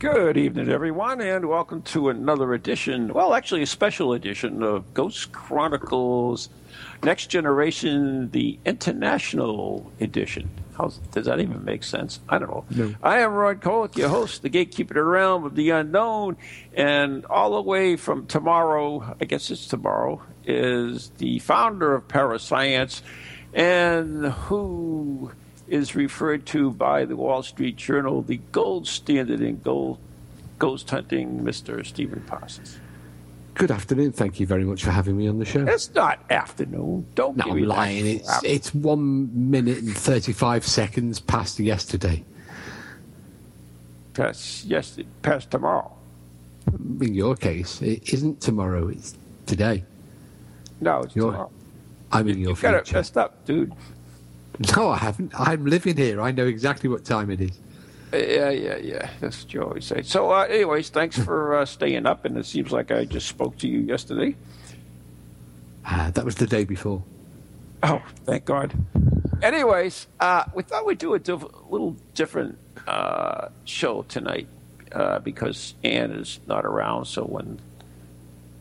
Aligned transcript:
Good 0.00 0.38
evening, 0.38 0.70
everyone, 0.70 1.20
and 1.20 1.46
welcome 1.46 1.82
to 1.82 2.08
another 2.08 2.54
edition, 2.54 3.12
well, 3.12 3.34
actually, 3.34 3.60
a 3.60 3.66
special 3.66 4.14
edition 4.14 4.62
of 4.62 4.94
Ghost 4.94 5.30
Chronicles 5.30 6.48
Next 7.02 7.26
Generation, 7.26 8.30
the 8.30 8.58
International 8.64 9.92
Edition. 10.00 10.48
How's, 10.74 10.96
does 11.12 11.26
that 11.26 11.38
even 11.40 11.66
make 11.66 11.84
sense? 11.84 12.18
I 12.30 12.38
don't 12.38 12.48
know. 12.48 12.64
No. 12.70 12.94
I 13.02 13.18
am 13.18 13.34
Ron 13.34 13.56
Kolek, 13.56 13.98
your 13.98 14.08
host, 14.08 14.40
the 14.40 14.48
gatekeeper 14.48 14.98
of 14.98 15.04
the 15.04 15.10
realm 15.10 15.44
of 15.44 15.54
the 15.54 15.68
unknown, 15.68 16.38
and 16.72 17.26
all 17.26 17.56
the 17.56 17.60
way 17.60 17.96
from 17.96 18.26
tomorrow, 18.26 19.16
I 19.20 19.26
guess 19.26 19.50
it's 19.50 19.66
tomorrow, 19.66 20.22
is 20.46 21.10
the 21.18 21.40
founder 21.40 21.94
of 21.94 22.08
Parascience, 22.08 23.02
and 23.52 24.24
who 24.24 25.32
is 25.70 25.94
referred 25.94 26.44
to 26.46 26.70
by 26.72 27.04
the 27.04 27.16
Wall 27.16 27.42
Street 27.42 27.76
Journal, 27.76 28.22
the 28.22 28.38
gold 28.52 28.86
standard 28.86 29.40
in 29.40 29.60
gold 29.60 29.98
ghost 30.58 30.90
hunting, 30.90 31.40
Mr. 31.40 31.84
Stephen 31.86 32.20
Parsons. 32.26 32.76
Good 33.54 33.70
afternoon. 33.70 34.12
Thank 34.12 34.40
you 34.40 34.46
very 34.46 34.64
much 34.64 34.84
for 34.84 34.90
having 34.90 35.16
me 35.16 35.28
on 35.28 35.38
the 35.38 35.44
show. 35.44 35.64
It's 35.66 35.94
not 35.94 36.18
afternoon. 36.30 37.06
Don't 37.14 37.36
no, 37.36 37.44
I'm 37.48 37.62
lying. 37.64 38.06
It's 38.06 38.42
it's 38.44 38.74
one 38.74 39.50
minute 39.50 39.78
and 39.78 39.94
thirty-five 39.96 40.66
seconds 40.66 41.20
past 41.20 41.58
yesterday. 41.60 42.24
past, 44.14 44.64
yes, 44.64 44.98
past 45.22 45.50
tomorrow. 45.50 45.92
In 47.00 47.14
your 47.14 47.36
case, 47.36 47.82
it 47.82 48.12
isn't 48.12 48.40
tomorrow. 48.40 48.88
It's 48.88 49.16
today. 49.46 49.84
No, 50.80 51.00
it's 51.02 51.14
You're- 51.16 51.30
tomorrow. 51.30 51.50
I'm 52.12 52.26
in 52.28 52.38
your 52.38 52.50
You 52.56 52.56
got 52.62 52.74
it 52.74 52.86
future. 52.86 52.98
messed 52.98 53.16
up, 53.16 53.44
dude. 53.44 53.72
No, 54.76 54.90
I 54.90 54.98
haven't. 54.98 55.32
I'm 55.38 55.64
living 55.64 55.96
here. 55.96 56.20
I 56.20 56.32
know 56.32 56.46
exactly 56.46 56.88
what 56.90 57.04
time 57.04 57.30
it 57.30 57.40
is. 57.40 57.58
Yeah, 58.12 58.50
yeah, 58.50 58.76
yeah. 58.76 59.08
That's 59.20 59.44
what 59.44 59.54
you 59.54 59.62
always 59.62 59.84
say. 59.86 60.02
So, 60.02 60.30
uh, 60.32 60.42
anyways, 60.42 60.90
thanks 60.90 61.18
for 61.18 61.56
uh, 61.56 61.64
staying 61.64 62.04
up. 62.06 62.24
And 62.26 62.36
it 62.36 62.44
seems 62.44 62.70
like 62.72 62.90
I 62.90 63.04
just 63.06 63.26
spoke 63.28 63.56
to 63.58 63.68
you 63.68 63.78
yesterday. 63.80 64.34
Ah, 65.86 66.10
that 66.12 66.24
was 66.24 66.34
the 66.34 66.46
day 66.46 66.64
before. 66.64 67.02
Oh, 67.82 68.02
thank 68.26 68.44
God. 68.44 68.74
Anyways, 69.42 70.06
uh, 70.20 70.44
we 70.54 70.62
thought 70.62 70.84
we'd 70.84 70.98
do 70.98 71.14
a 71.14 71.18
diff- 71.18 71.44
little 71.70 71.96
different 72.14 72.58
uh, 72.86 73.48
show 73.64 74.02
tonight 74.02 74.48
uh, 74.92 75.20
because 75.20 75.74
Anne 75.82 76.10
is 76.10 76.38
not 76.46 76.66
around. 76.66 77.06
So 77.06 77.24
when 77.24 77.58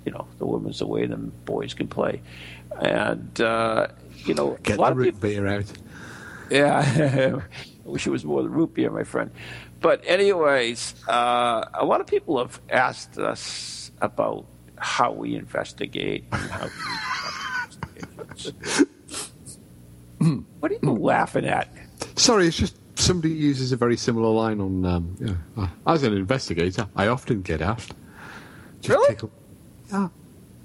you 0.05 0.13
know 0.13 0.27
the 0.37 0.45
woman's 0.45 0.79
away, 0.79 1.05
then 1.07 1.31
boys 1.43 1.73
can 1.73 1.87
play. 1.87 2.21
And 2.79 3.41
uh, 3.41 3.87
you 4.23 4.33
know, 4.35 4.57
Get 4.63 4.77
a 4.77 4.81
lot 4.81 4.87
the 4.87 4.91
of 4.91 4.97
root 4.99 5.05
people, 5.15 5.19
beer 5.21 5.47
out. 5.47 5.65
Yeah, 6.49 7.41
I 7.85 7.89
wish 7.89 8.07
it 8.07 8.09
was 8.09 8.25
more 8.25 8.41
than 8.43 8.51
root 8.51 8.73
beer, 8.73 8.89
my 8.91 9.03
friend. 9.03 9.31
But 9.81 10.01
anyways, 10.05 10.95
uh, 11.07 11.65
a 11.73 11.85
lot 11.85 12.01
of 12.01 12.07
people 12.07 12.37
have 12.39 12.59
asked 12.69 13.17
us 13.17 13.91
about 14.01 14.45
how 14.77 15.11
we 15.11 15.35
investigate 15.35 16.25
and 16.31 16.51
how 16.51 16.65
we 16.65 16.71
what 20.59 20.71
are 20.71 20.75
you 20.81 20.91
laughing 20.93 21.45
at? 21.45 21.69
Sorry, 22.15 22.47
it's 22.47 22.57
just 22.57 22.75
somebody 22.99 23.33
uses 23.33 23.71
a 23.71 23.77
very 23.77 23.95
similar 23.95 24.29
line 24.33 24.59
on. 24.59 24.85
Um, 24.85 25.15
you 25.19 25.25
know, 25.27 25.37
uh, 25.63 25.67
as 25.87 26.03
an 26.03 26.13
investigator, 26.13 26.87
I 26.95 27.07
often 27.07 27.41
get 27.41 27.61
asked. 27.61 27.93
Really? 28.87 29.09
tickle- 29.09 29.31
Yeah. 29.91 30.09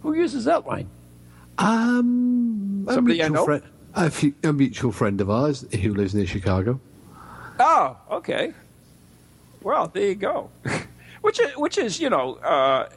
Who 0.03 0.15
uses 0.15 0.45
that 0.47 0.67
line? 0.67 0.89
Um, 1.59 2.87
Somebody 2.91 3.23
I 3.23 3.29
know? 3.29 3.45
friend, 3.45 3.63
a, 3.95 4.11
few, 4.11 4.35
a 4.43 4.53
mutual 4.53 4.93
friend 4.93 5.21
of 5.21 5.31
ours 5.31 5.65
who 5.73 5.95
lives 5.95 6.15
near 6.15 6.27
Chicago. 6.27 6.81
Oh, 7.59 7.97
okay. 8.11 8.53
Well, 9.63 9.89
there 9.89 10.09
you 10.09 10.15
go. 10.15 10.51
which 11.23 11.41
is, 11.41 11.57
which 11.57 11.79
is, 11.79 12.01
you 12.01 12.11
know, 12.11 12.35
uh, 12.37 12.89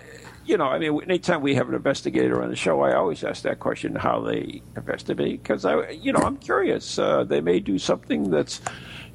you 0.45 0.57
know, 0.57 0.65
I 0.65 0.79
mean, 0.79 1.01
anytime 1.03 1.41
we 1.41 1.55
have 1.55 1.67
an 1.67 1.75
investigator 1.75 2.41
on 2.41 2.49
the 2.49 2.55
show, 2.55 2.81
I 2.81 2.95
always 2.95 3.23
ask 3.23 3.43
that 3.43 3.59
question: 3.59 3.95
how 3.95 4.21
they 4.21 4.61
investigate, 4.75 5.43
because 5.43 5.65
I, 5.65 5.89
you 5.89 6.13
know, 6.13 6.21
I'm 6.21 6.37
curious. 6.37 6.97
Uh, 6.97 7.25
they 7.25 7.41
may 7.41 7.59
do 7.59 7.77
something 7.77 8.29
that's, 8.29 8.61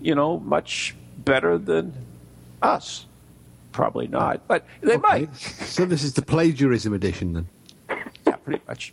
you 0.01 0.15
know, 0.15 0.41
much 0.41 0.95
better 1.19 1.57
than 1.57 1.95
us. 2.61 3.07
Probably 3.73 4.07
not, 4.07 4.47
but 4.47 4.67
they 4.83 4.99
might. 4.99 5.35
So 5.35 5.87
this 5.87 6.05
is 6.05 6.13
the 6.13 6.23
plagiarism 6.23 6.93
edition 6.93 7.33
then. 7.33 7.49
Yeah, 8.27 8.37
pretty 8.37 8.63
much. 8.69 8.93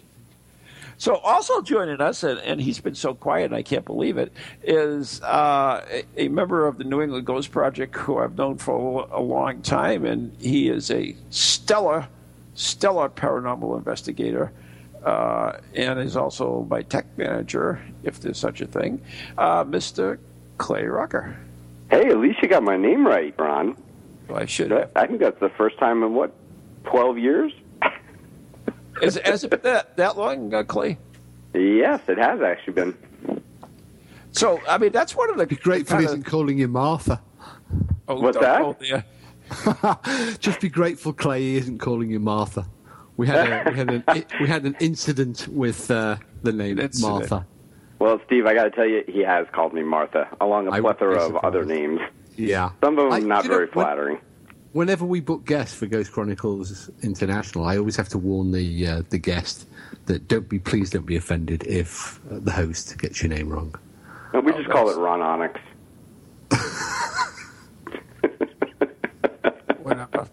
So, 1.00 1.16
also 1.16 1.62
joining 1.62 2.02
us, 2.02 2.24
and, 2.24 2.40
and 2.42 2.60
he's 2.60 2.82
been 2.82 2.94
so 2.94 3.14
quiet, 3.14 3.46
and 3.46 3.56
I 3.56 3.64
can't 3.64 3.86
believe 3.86 4.18
it, 4.18 4.34
is 4.62 5.22
uh, 5.22 5.86
a, 5.90 6.26
a 6.26 6.28
member 6.28 6.68
of 6.68 6.78
the 6.78 6.84
New 6.84 7.02
England 7.02 7.26
Ghost 7.26 7.52
Project 7.52 7.96
who 7.96 8.18
I've 8.18 8.38
known 8.38 8.58
for 8.58 9.08
a, 9.10 9.20
a 9.20 9.22
long 9.22 9.62
time, 9.62 10.04
and 10.04 10.36
he 10.42 10.68
is 10.68 10.92
a 10.92 11.16
stellar, 11.30 12.06
stellar 12.54 13.08
paranormal 13.08 13.78
investigator, 13.78 14.52
uh, 15.06 15.54
and 15.74 16.00
is 16.00 16.18
also 16.18 16.68
my 16.70 16.82
tech 16.82 17.06
manager, 17.18 17.82
if 18.04 18.20
there's 18.20 18.38
such 18.38 18.60
a 18.60 18.68
thing, 18.68 19.02
uh, 19.38 19.64
Mr. 19.64 20.20
Clay 20.58 20.84
Rucker. 20.84 21.34
Hey, 21.90 22.10
at 22.10 22.18
least 22.18 22.42
you 22.42 22.50
got 22.50 22.64
my 22.64 22.76
name 22.76 23.08
right, 23.08 23.34
Ron. 23.40 23.82
Well, 24.28 24.40
I 24.42 24.46
should 24.46 24.72
have. 24.72 24.92
I 24.98 25.08
think 25.08 25.22
that's 25.22 25.40
the 25.40 25.50
first 25.50 25.80
time 25.80 26.04
in 26.04 26.14
what, 26.14 26.34
twelve 26.84 27.18
years? 27.18 27.54
Has, 29.02 29.16
has 29.18 29.44
it 29.44 29.50
been 29.52 29.62
that, 29.64 29.96
that 29.98 30.18
long, 30.18 30.54
uh, 30.54 30.64
Clay? 30.64 30.98
Yes, 31.54 32.02
it 32.08 32.18
has 32.18 32.42
actually 32.42 32.74
been. 32.74 32.98
So, 34.32 34.60
I 34.68 34.78
mean, 34.78 34.92
that's 34.92 35.16
one 35.16 35.30
of 35.30 35.38
the. 35.38 35.48
Be 35.48 35.56
grateful 35.56 35.98
he 35.98 36.04
kinda- 36.06 36.20
isn't 36.20 36.24
calling 36.30 36.58
you 36.60 36.68
Martha. 36.68 37.22
oh, 38.08 38.20
What's 38.20 38.38
that? 38.38 39.06
Just 40.40 40.62
be 40.62 40.70
grateful 40.70 41.12
Clay 41.14 41.42
he 41.42 41.56
isn't 41.58 41.80
calling 41.80 42.12
you 42.12 42.20
Martha. 42.20 42.68
We 43.18 43.28
had 43.28 43.68
a, 43.68 43.72
we 43.72 43.78
had 43.78 43.90
an 43.90 44.04
we 44.42 44.48
had 44.48 44.64
an 44.64 44.76
incident 44.80 45.48
with 45.48 45.90
uh, 45.90 46.18
the 46.44 46.54
name 46.54 46.80
Incident. 46.80 47.12
Martha. 47.30 47.48
Well, 47.98 48.22
Steve, 48.28 48.46
I 48.46 48.54
got 48.54 48.64
to 48.66 48.72
tell 48.72 48.86
you, 48.86 49.04
he 49.08 49.20
has 49.22 49.46
called 49.52 49.74
me 49.74 49.84
Martha, 49.84 50.28
along 50.40 50.68
a 50.68 50.72
I 50.72 50.80
would 50.80 50.98
plethora 50.98 51.18
of 51.26 51.36
other 51.38 51.66
names. 51.66 52.00
Yeah. 52.38 52.70
Some 52.82 52.98
of 52.98 53.06
them 53.06 53.14
I- 53.14 53.20
not 53.20 53.44
you 53.44 53.50
know, 53.50 53.56
very 53.56 53.66
when- 53.66 53.74
flattering. 53.74 54.18
Whenever 54.72 55.04
we 55.06 55.20
book 55.20 55.46
guests 55.46 55.74
for 55.76 55.88
Ghost 55.88 56.12
Chronicles 56.12 56.92
International, 57.02 57.66
I 57.66 57.78
always 57.78 57.96
have 57.96 58.08
to 58.10 58.18
warn 58.20 58.52
the 58.52 58.88
uh, 58.88 59.02
the 59.10 59.18
guest 59.18 59.68
that 60.06 60.28
don't 60.28 60.48
be 60.48 60.60
please 60.60 60.92
don't 60.92 61.06
be 61.08 61.16
offended 61.16 61.64
if 61.66 62.20
uh, 62.32 62.38
the 62.40 62.52
host 62.52 62.98
gets 63.00 63.22
your 63.24 63.30
name 63.30 63.50
wrong. 63.50 63.74
No, 64.34 64.42
we 64.42 64.52
Oh, 64.54 64.58
just 64.58 64.70
call 64.70 64.90
it 64.92 64.98
Ron 64.98 65.22
Onyx. 65.22 65.60
Whatever. 69.82 70.28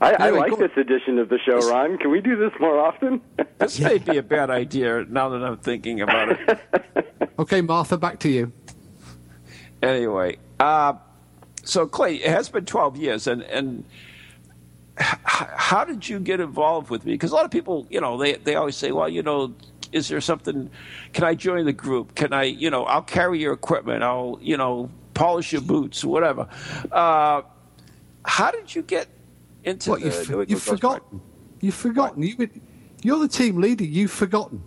I, 0.00 0.12
I 0.12 0.26
Anyway, 0.28 0.38
like 0.40 0.50
go- 0.50 0.56
this 0.56 0.76
edition 0.76 1.18
of 1.18 1.28
the 1.28 1.38
show, 1.38 1.58
Ron. 1.70 1.98
Can 1.98 2.10
we 2.10 2.20
do 2.20 2.36
this 2.36 2.52
more 2.60 2.78
often? 2.80 3.20
This 3.58 3.78
may 3.80 3.98
be 3.98 4.16
a 4.18 4.22
bad 4.22 4.50
idea 4.50 5.06
now 5.08 5.28
that 5.30 5.42
I'm 5.42 5.56
thinking 5.58 6.00
about 6.00 6.30
it. 6.32 6.58
Okay, 7.38 7.60
Martha, 7.62 7.96
back 7.96 8.20
to 8.20 8.28
you. 8.28 8.52
anyway, 9.82 10.38
uh, 10.60 10.92
so 11.64 11.86
Clay, 11.86 12.16
it 12.16 12.30
has 12.30 12.48
been 12.48 12.64
12 12.64 12.96
years, 12.96 13.26
and 13.26 13.42
and 13.42 13.84
how 14.96 15.84
did 15.84 16.08
you 16.08 16.20
get 16.20 16.40
involved 16.40 16.88
with 16.90 17.04
me? 17.04 17.12
Because 17.12 17.32
a 17.32 17.34
lot 17.34 17.44
of 17.44 17.50
people, 17.50 17.86
you 17.90 18.00
know, 18.00 18.16
they 18.16 18.34
they 18.34 18.54
always 18.54 18.76
say, 18.76 18.92
well, 18.92 19.08
you 19.08 19.22
know, 19.22 19.54
is 19.92 20.08
there 20.08 20.20
something? 20.20 20.70
Can 21.12 21.24
I 21.24 21.34
join 21.34 21.64
the 21.64 21.72
group? 21.72 22.14
Can 22.14 22.32
I, 22.32 22.44
you 22.44 22.70
know, 22.70 22.84
I'll 22.84 23.02
carry 23.02 23.40
your 23.40 23.52
equipment. 23.52 24.02
I'll, 24.02 24.38
you 24.40 24.56
know, 24.56 24.90
polish 25.14 25.52
your 25.52 25.62
boots, 25.62 26.04
whatever. 26.04 26.48
Uh, 26.92 27.42
how 28.24 28.50
did 28.50 28.74
you 28.74 28.82
get 28.82 29.08
into 29.64 29.90
What 29.90 30.00
the 30.00 30.06
you've, 30.06 30.50
you've 30.50 30.62
forgotten? 30.62 31.20
You've 31.60 31.74
forgotten. 31.74 32.22
You 32.22 32.50
you're 33.02 33.18
the 33.18 33.28
team 33.28 33.60
leader. 33.60 33.84
You've 33.84 34.10
forgotten. 34.10 34.62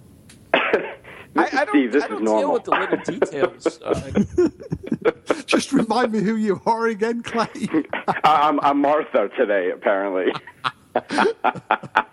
I, 1.38 1.46
I 1.62 1.66
don't, 1.66 1.70
Steve, 1.70 1.92
this 1.92 2.04
I 2.04 2.06
is 2.08 2.10
don't 2.12 2.24
deal 2.26 2.34
normal. 2.34 2.54
with 2.54 2.64
the 2.64 2.72
little 2.72 3.20
details. 3.20 3.80
Uh, 5.08 5.44
Just 5.46 5.72
remind 5.72 6.12
me 6.12 6.20
who 6.22 6.36
you 6.36 6.62
are 6.66 6.88
again, 6.88 7.22
Clay. 7.24 7.48
I'm, 8.24 8.60
I'm 8.60 8.82
Martha 8.82 9.30
today, 9.38 9.72
apparently. 9.72 10.34
I, 10.96 12.04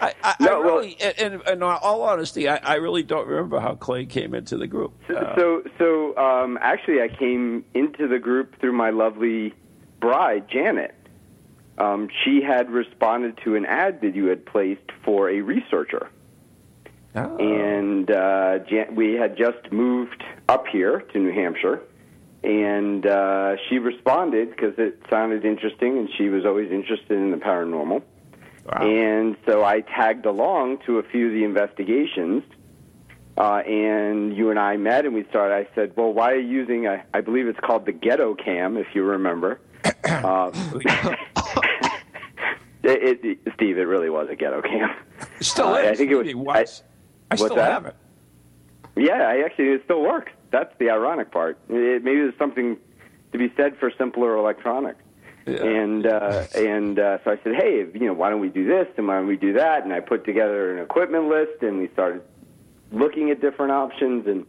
I, 0.00 0.12
I 0.22 0.34
No, 0.40 0.60
well- 0.60 0.76
really, 0.78 0.96
and, 1.00 1.34
and 1.34 1.48
in 1.48 1.62
all 1.62 2.02
honesty, 2.02 2.48
I, 2.48 2.56
I 2.56 2.74
really 2.76 3.02
don't 3.02 3.26
remember 3.26 3.60
how 3.60 3.74
Clay 3.74 4.06
came 4.06 4.34
into 4.34 4.56
the 4.56 4.66
group. 4.66 4.94
Uh, 5.10 5.34
So, 5.36 5.62
so 5.78 6.16
um, 6.16 6.58
actually, 6.62 7.00
I 7.02 7.08
came 7.08 7.64
into 7.74 8.06
the 8.08 8.18
group 8.18 8.58
through 8.60 8.72
my 8.72 8.90
lovely 8.90 9.52
bride, 10.00 10.48
Janet, 10.48 10.94
um, 11.78 12.08
she 12.24 12.40
had 12.42 12.70
responded 12.70 13.38
to 13.44 13.54
an 13.54 13.66
ad 13.66 14.00
that 14.00 14.14
you 14.14 14.26
had 14.26 14.46
placed 14.46 14.90
for 15.04 15.28
a 15.28 15.40
researcher. 15.42 16.08
Oh. 17.16 17.36
And 17.38 18.10
uh, 18.10 18.58
Jan- 18.68 18.94
we 18.94 19.14
had 19.14 19.36
just 19.36 19.72
moved 19.72 20.22
up 20.48 20.66
here 20.66 21.00
to 21.00 21.18
New 21.18 21.32
Hampshire. 21.32 21.80
And 22.44 23.06
uh, 23.06 23.56
she 23.68 23.78
responded 23.78 24.50
because 24.50 24.74
it 24.78 25.00
sounded 25.10 25.44
interesting, 25.44 25.98
and 25.98 26.08
she 26.16 26.28
was 26.28 26.44
always 26.44 26.70
interested 26.70 27.12
in 27.18 27.30
the 27.32 27.38
paranormal. 27.38 28.02
Wow. 28.66 28.82
And 28.86 29.36
so 29.46 29.64
I 29.64 29.80
tagged 29.80 30.26
along 30.26 30.78
to 30.86 30.98
a 30.98 31.02
few 31.02 31.28
of 31.28 31.32
the 31.32 31.42
investigations. 31.44 32.42
Uh, 33.38 33.62
and 33.66 34.36
you 34.36 34.50
and 34.50 34.58
I 34.58 34.76
met, 34.76 35.04
and 35.04 35.14
we 35.14 35.24
started. 35.28 35.54
I 35.54 35.68
said, 35.74 35.92
"Well, 35.96 36.12
why 36.12 36.32
are 36.32 36.36
you 36.38 36.48
using? 36.48 36.86
A, 36.86 37.04
I 37.12 37.20
believe 37.20 37.48
it's 37.48 37.60
called 37.60 37.84
the 37.84 37.92
Ghetto 37.92 38.34
Cam, 38.34 38.76
if 38.76 38.86
you 38.94 39.02
remember." 39.04 39.60
uh, 40.04 40.50
it, 42.82 43.20
it, 43.24 43.38
Steve, 43.54 43.78
it 43.78 43.82
really 43.82 44.08
was 44.10 44.28
a 44.30 44.36
Ghetto 44.36 44.62
Cam. 44.62 44.90
Still 45.40 45.68
Uh, 45.74 45.78
is. 45.78 45.90
I 45.90 45.94
think 45.96 46.10
it 46.10 46.16
was- 46.16 46.34
was. 46.34 46.82
I, 46.82 46.95
what's 47.28 47.42
still 47.42 47.56
that? 47.56 47.70
have 47.72 47.86
it. 47.86 47.96
Yeah, 48.96 49.28
I 49.28 49.42
actually 49.44 49.68
it 49.68 49.82
still 49.84 50.02
works. 50.02 50.32
That's 50.50 50.72
the 50.78 50.90
ironic 50.90 51.30
part. 51.30 51.58
It, 51.68 52.02
maybe 52.02 52.18
there's 52.20 52.38
something 52.38 52.76
to 53.32 53.38
be 53.38 53.52
said 53.56 53.76
for 53.78 53.90
simpler 53.98 54.36
electronics. 54.36 55.02
Yeah. 55.46 55.62
And 55.64 56.06
uh, 56.06 56.44
and 56.56 56.98
uh, 56.98 57.18
so 57.24 57.32
I 57.32 57.38
said, 57.44 57.54
hey, 57.56 57.86
you 57.94 58.06
know, 58.06 58.14
why 58.14 58.30
don't 58.30 58.40
we 58.40 58.48
do 58.48 58.66
this 58.66 58.88
and 58.96 59.06
why 59.06 59.16
don't 59.16 59.26
we 59.26 59.36
do 59.36 59.52
that? 59.54 59.84
And 59.84 59.92
I 59.92 60.00
put 60.00 60.24
together 60.24 60.76
an 60.76 60.82
equipment 60.82 61.28
list, 61.28 61.62
and 61.62 61.78
we 61.78 61.88
started 61.92 62.22
looking 62.90 63.30
at 63.30 63.40
different 63.40 63.72
options. 63.72 64.26
And 64.26 64.46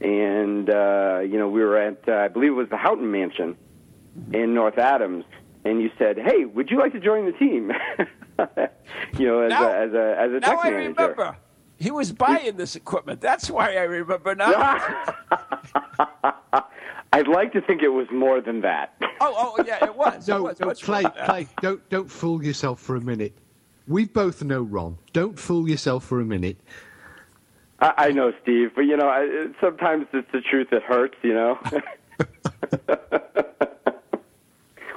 and 0.00 0.70
uh, 0.70 1.20
you 1.20 1.38
know, 1.38 1.48
we 1.48 1.60
were 1.62 1.76
at 1.76 2.08
uh, 2.08 2.12
I 2.12 2.28
believe 2.28 2.52
it 2.52 2.54
was 2.56 2.68
the 2.70 2.76
Houghton 2.78 3.10
Mansion 3.10 3.56
in 4.32 4.54
North 4.54 4.78
Adams, 4.78 5.24
and 5.64 5.80
you 5.82 5.90
said, 5.98 6.18
hey, 6.18 6.44
would 6.44 6.70
you 6.70 6.78
like 6.78 6.92
to 6.92 7.00
join 7.00 7.26
the 7.26 7.32
team? 7.32 7.72
you 9.18 9.26
know, 9.26 9.40
as 9.42 9.50
Now- 9.50 9.68
a 9.68 9.72
as 9.86 9.92
a 9.92 10.16
as 10.18 10.30
a 10.32 10.40
Now 10.40 10.48
tech 10.48 10.58
I 10.64 10.70
manager. 10.70 10.94
remember. 10.98 11.36
He 11.82 11.90
was 11.90 12.12
buying 12.12 12.56
this 12.56 12.76
equipment. 12.76 13.20
That's 13.20 13.50
why 13.50 13.74
I 13.74 13.82
remember 13.82 14.36
now. 14.36 14.52
I'd 17.12 17.26
like 17.26 17.52
to 17.54 17.60
think 17.60 17.82
it 17.82 17.88
was 17.88 18.06
more 18.12 18.40
than 18.40 18.60
that. 18.60 18.94
oh, 19.20 19.54
oh, 19.58 19.64
yeah, 19.66 19.84
it 19.84 19.96
was. 19.96 20.28
it 20.28 20.32
No, 20.32 20.44
was 20.44 20.60
no, 20.60 20.70
Clay, 20.74 21.02
more 21.02 21.10
than 21.10 21.18
that. 21.18 21.26
Clay, 21.26 21.48
don't 21.60 21.88
don't 21.90 22.08
fool 22.08 22.44
yourself 22.44 22.80
for 22.80 22.94
a 22.94 23.00
minute. 23.00 23.32
We 23.88 24.04
both 24.04 24.44
know 24.44 24.62
Ron. 24.62 24.96
Don't 25.12 25.36
fool 25.36 25.68
yourself 25.68 26.04
for 26.04 26.20
a 26.20 26.24
minute. 26.24 26.56
I, 27.80 27.94
I 27.96 28.12
know, 28.12 28.32
Steve, 28.42 28.70
but 28.76 28.82
you 28.82 28.96
know, 28.96 29.08
I, 29.08 29.48
sometimes 29.60 30.06
it's 30.12 30.30
the 30.30 30.40
truth 30.40 30.68
that 30.70 30.84
hurts. 30.84 31.16
You 31.22 31.34
know. 31.34 31.58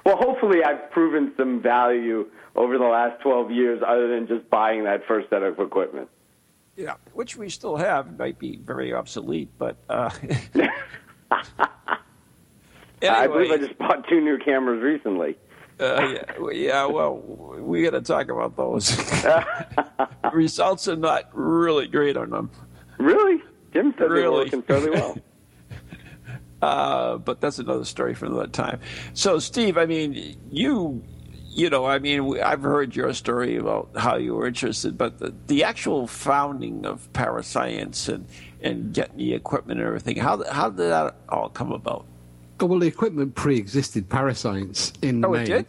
well, 0.05 0.17
hopefully, 0.17 0.63
I've 0.63 0.91
proven 0.91 1.33
some 1.35 1.63
value 1.63 2.27
over 2.55 2.77
the 2.77 2.85
last 2.85 3.23
twelve 3.23 3.49
years, 3.49 3.81
other 3.85 4.07
than 4.07 4.27
just 4.27 4.47
buying 4.51 4.83
that 4.83 5.01
first 5.07 5.31
set 5.31 5.41
of 5.41 5.59
equipment. 5.59 6.09
Yeah, 6.77 6.95
which 7.13 7.37
we 7.37 7.49
still 7.49 7.77
have. 7.77 8.17
Might 8.19 8.37
be 8.39 8.57
very 8.57 8.93
obsolete, 8.93 9.49
but. 9.57 9.77
Uh, 9.89 10.09
I 13.07 13.27
believe 13.27 13.51
I 13.51 13.57
just 13.57 13.77
bought 13.77 14.07
two 14.09 14.19
new 14.21 14.37
cameras 14.37 14.81
recently. 14.81 15.37
uh, 15.79 16.07
yeah, 16.13 16.23
well, 16.39 16.53
yeah, 16.53 16.85
well, 16.85 17.17
we 17.59 17.83
got 17.83 17.91
to 17.91 18.01
talk 18.01 18.29
about 18.29 18.55
those. 18.57 18.97
Results 20.33 20.87
are 20.87 20.95
not 20.95 21.29
really 21.33 21.87
great 21.87 22.17
on 22.17 22.29
them, 22.31 22.49
Really, 22.97 23.41
Jim 23.73 23.91
said 23.97 24.05
they 24.05 24.07
were 24.07 24.13
Really? 24.15 24.45
working 24.45 24.61
fairly 24.63 24.89
well. 24.91 25.17
uh, 26.61 27.17
but 27.17 27.41
that's 27.41 27.59
another 27.59 27.85
story 27.85 28.13
for 28.15 28.25
another 28.25 28.47
time. 28.47 28.79
So, 29.13 29.37
Steve, 29.39 29.77
I 29.77 29.85
mean, 29.85 30.37
you, 30.49 31.03
you 31.55 31.69
know, 31.69 31.85
I 31.85 31.99
mean, 31.99 32.39
I've 32.41 32.61
heard 32.61 32.95
your 32.95 33.13
story 33.13 33.55
about 33.55 33.89
how 33.95 34.17
you 34.17 34.35
were 34.35 34.45
interested, 34.45 34.97
but 34.97 35.19
the, 35.19 35.33
the 35.47 35.63
actual 35.63 36.05
founding 36.05 36.85
of 36.85 37.11
Parascience 37.13 38.09
and 38.09 38.27
and 38.61 38.93
getting 38.93 39.17
the 39.17 39.33
equipment 39.33 39.79
and 39.79 39.87
everything, 39.87 40.17
how 40.17 40.43
how 40.51 40.69
did 40.69 40.89
that 40.89 41.15
all 41.29 41.49
come 41.49 41.71
about? 41.71 42.05
Oh, 42.59 42.65
well, 42.67 42.79
the 42.79 42.87
equipment 42.87 43.35
pre-existed 43.35 44.09
Parascience 44.09 44.93
in 45.01 45.23
Oh, 45.25 45.33
it 45.33 45.45
did? 45.45 45.65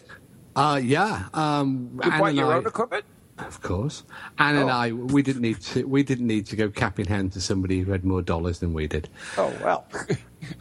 Uh, 0.54 0.80
yeah. 0.82 1.24
Um, 1.34 2.00
You 2.04 2.10
bought 2.10 2.34
your 2.34 2.52
I- 2.52 2.56
own 2.56 2.66
equipment? 2.66 3.04
Of 3.38 3.60
course. 3.60 4.02
Anne 4.38 4.56
and 4.56 4.70
Oh. 4.70 4.72
I, 4.72 4.92
we 4.92 5.20
didn't 5.22 5.42
need 5.42 5.60
to. 5.60 5.84
We 5.84 6.02
didn't 6.02 6.26
need 6.26 6.46
to 6.46 6.56
go 6.56 6.70
cap 6.70 6.98
in 6.98 7.04
hand 7.06 7.32
to 7.34 7.40
somebody 7.40 7.80
who 7.80 7.92
had 7.92 8.02
more 8.02 8.22
dollars 8.22 8.60
than 8.60 8.72
we 8.72 8.86
did. 8.86 9.08
Oh 9.36 9.52
well. 9.62 9.84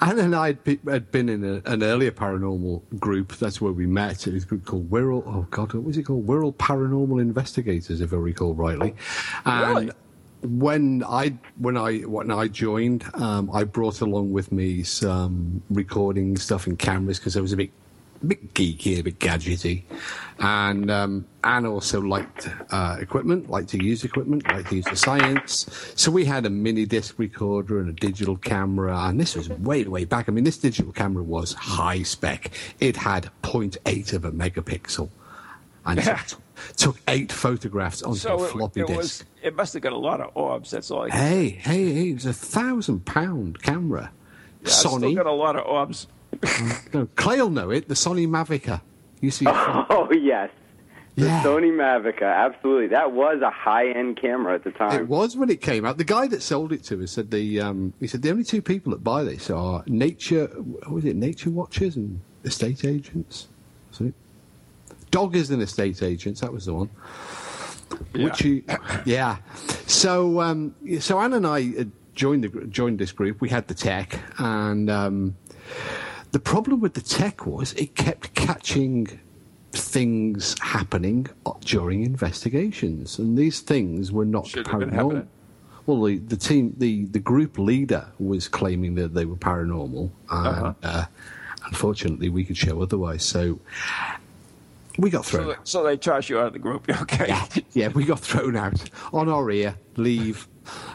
Anne 0.00 0.18
and 0.18 0.34
I 0.34 0.48
had, 0.48 0.64
be, 0.64 0.78
had 0.88 1.10
been 1.10 1.28
in 1.28 1.44
a, 1.44 1.62
an 1.70 1.82
earlier 1.82 2.10
paranormal 2.10 2.82
group. 2.98 3.36
That's 3.36 3.60
where 3.60 3.72
we 3.72 3.86
met. 3.86 4.26
It 4.26 4.34
was 4.34 4.44
a 4.44 4.46
group 4.46 4.64
called 4.64 4.90
Wirral. 4.90 5.22
Oh 5.26 5.46
God, 5.50 5.72
what 5.72 5.84
was 5.84 5.96
it 5.96 6.04
called? 6.04 6.26
Wirral 6.26 6.54
Paranormal 6.54 7.20
Investigators, 7.20 8.00
if 8.00 8.12
I 8.12 8.16
recall 8.16 8.54
rightly. 8.54 8.94
And 9.44 9.76
Really? 9.76 9.90
when 10.42 11.02
I 11.08 11.34
when 11.56 11.76
I 11.76 12.00
when 12.00 12.30
I 12.30 12.48
joined, 12.48 13.04
um, 13.14 13.50
I 13.52 13.64
brought 13.64 14.00
along 14.02 14.32
with 14.32 14.52
me 14.52 14.82
some 14.82 15.62
recording 15.70 16.36
stuff 16.36 16.66
and 16.66 16.78
cameras 16.78 17.18
because 17.18 17.36
I 17.36 17.40
was 17.40 17.52
a 17.52 17.56
bit 17.56 17.70
bit 18.24 18.54
geeky, 18.54 18.98
a 18.98 19.02
bit 19.02 19.18
gadgety, 19.18 19.82
and 20.38 20.90
um, 20.90 21.26
Anne 21.42 21.66
also 21.66 22.00
liked 22.00 22.48
uh, 22.70 22.96
equipment, 23.00 23.48
liked 23.50 23.68
to 23.70 23.82
use 23.84 24.04
equipment, 24.04 24.46
liked 24.52 24.70
to 24.70 24.76
use 24.76 24.84
the 24.86 24.96
science. 24.96 25.66
So 25.96 26.10
we 26.10 26.24
had 26.24 26.46
a 26.46 26.50
mini 26.50 26.86
disc 26.86 27.18
recorder 27.18 27.78
and 27.80 27.88
a 27.88 27.92
digital 27.92 28.36
camera, 28.36 28.96
and 29.08 29.20
this 29.20 29.36
was 29.36 29.48
way 29.48 29.84
way 29.84 30.04
back. 30.04 30.28
I 30.28 30.32
mean, 30.32 30.44
this 30.44 30.58
digital 30.58 30.92
camera 30.92 31.22
was 31.22 31.52
high 31.54 32.02
spec. 32.02 32.50
It 32.80 32.96
had 32.96 33.30
0.8 33.42 34.12
of 34.12 34.24
a 34.24 34.32
megapixel, 34.32 35.08
and 35.86 35.98
Yeah. 36.04 36.16
took, 36.26 36.40
took 36.76 36.96
eight 37.08 37.30
photographs 37.32 38.02
onto 38.02 38.18
So 38.20 38.42
a 38.42 38.48
floppy 38.48 38.80
it 38.80 38.86
disk. 38.88 38.98
was. 38.98 39.24
It 39.42 39.54
must 39.54 39.74
have 39.74 39.82
got 39.82 39.92
a 39.92 39.98
lot 39.98 40.20
of 40.20 40.30
orbs. 40.34 40.70
That's 40.70 40.90
all. 40.90 41.04
Hey, 41.10 41.50
hey, 41.50 41.92
hey! 41.92 42.08
It 42.10 42.14
was 42.14 42.26
a 42.26 42.32
thousand 42.32 43.04
pound 43.04 43.62
camera. 43.62 44.10
Yeah, 44.62 44.70
Sony. 44.70 45.14
got 45.14 45.26
a 45.26 45.30
lot 45.32 45.56
of 45.56 45.66
orbs. 45.66 46.06
No, 46.92 47.06
Clay'll 47.16 47.50
know 47.50 47.70
it. 47.70 47.88
The 47.88 47.94
Sony 47.94 48.26
Mavica. 48.28 48.80
You 49.20 49.30
see, 49.30 49.46
Oh 49.48 50.08
yes, 50.12 50.50
the 51.16 51.26
Yeah. 51.26 51.42
Sony 51.42 51.70
Mavica, 51.72 52.22
absolutely. 52.22 52.88
That 52.88 53.12
was 53.12 53.40
a 53.40 53.50
high-end 53.50 54.20
camera 54.20 54.54
at 54.54 54.64
the 54.64 54.70
time. 54.72 55.00
it 55.00 55.08
was 55.08 55.36
when 55.36 55.48
it 55.50 55.60
came 55.60 55.84
out. 55.86 55.96
The 55.98 56.04
guy 56.04 56.26
that 56.28 56.42
sold 56.42 56.72
it 56.72 56.82
to 56.84 57.02
us 57.02 57.12
said 57.12 57.30
the 57.30 57.60
um, 57.60 57.92
he 58.00 58.06
said 58.06 58.22
the 58.22 58.30
only 58.30 58.44
two 58.44 58.60
people 58.62 58.90
that 58.92 59.02
buy 59.02 59.24
this 59.24 59.48
are 59.50 59.82
nature. 59.86 60.46
What 60.48 60.90
was 60.90 61.04
it? 61.04 61.16
Nature 61.16 61.50
watchers 61.50 61.96
and 61.96 62.20
estate 62.44 62.84
agents. 62.84 63.48
Was 63.90 64.00
it? 64.08 64.14
Doggers 65.10 65.50
and 65.50 65.62
estate 65.62 66.02
agents. 66.02 66.40
That 66.40 66.52
was 66.52 66.66
the 66.66 66.74
one. 66.74 66.90
Which 68.16 68.40
you, 68.44 68.64
yeah. 69.04 69.36
So, 69.86 70.40
um, 70.40 70.74
so 70.98 71.20
Anne 71.20 71.32
and 71.34 71.46
I 71.46 71.86
joined 72.14 72.42
the 72.44 72.66
joined 72.66 72.98
this 72.98 73.12
group. 73.12 73.40
We 73.40 73.48
had 73.48 73.68
the 73.68 73.74
tech, 73.74 74.18
and 74.38 74.90
um, 74.90 75.36
the 76.34 76.40
problem 76.40 76.80
with 76.80 76.94
the 76.94 77.00
tech 77.00 77.46
was 77.46 77.72
it 77.74 77.94
kept 77.94 78.34
catching 78.34 79.06
things 79.70 80.56
happening 80.60 81.28
during 81.60 82.02
investigations, 82.02 83.20
and 83.20 83.38
these 83.38 83.60
things 83.60 84.10
were 84.10 84.24
not 84.24 84.48
Should 84.48 84.66
paranormal. 84.66 85.28
Well, 85.86 86.02
the, 86.02 86.18
the 86.18 86.36
team, 86.36 86.74
the, 86.76 87.04
the 87.04 87.20
group 87.20 87.56
leader 87.56 88.08
was 88.18 88.48
claiming 88.48 88.96
that 88.96 89.14
they 89.14 89.26
were 89.26 89.36
paranormal, 89.36 90.10
and 90.28 90.46
Uh-huh. 90.48 90.72
uh, 90.82 91.04
unfortunately, 91.66 92.30
we 92.30 92.42
could 92.42 92.56
show 92.56 92.82
otherwise. 92.82 93.22
So 93.24 93.60
we 94.98 95.10
got 95.10 95.24
thrown. 95.24 95.44
So, 95.46 95.52
out. 95.52 95.68
so 95.68 95.82
they 95.84 95.96
toss 95.96 96.28
you 96.28 96.40
out 96.40 96.48
of 96.48 96.52
the 96.52 96.58
group. 96.58 96.88
Okay. 97.02 97.32
Yeah, 97.74 97.88
we 97.88 98.04
got 98.04 98.18
thrown 98.18 98.56
out 98.56 98.90
on 99.12 99.28
our 99.28 99.48
ear. 99.52 99.76
Leave. 99.96 100.48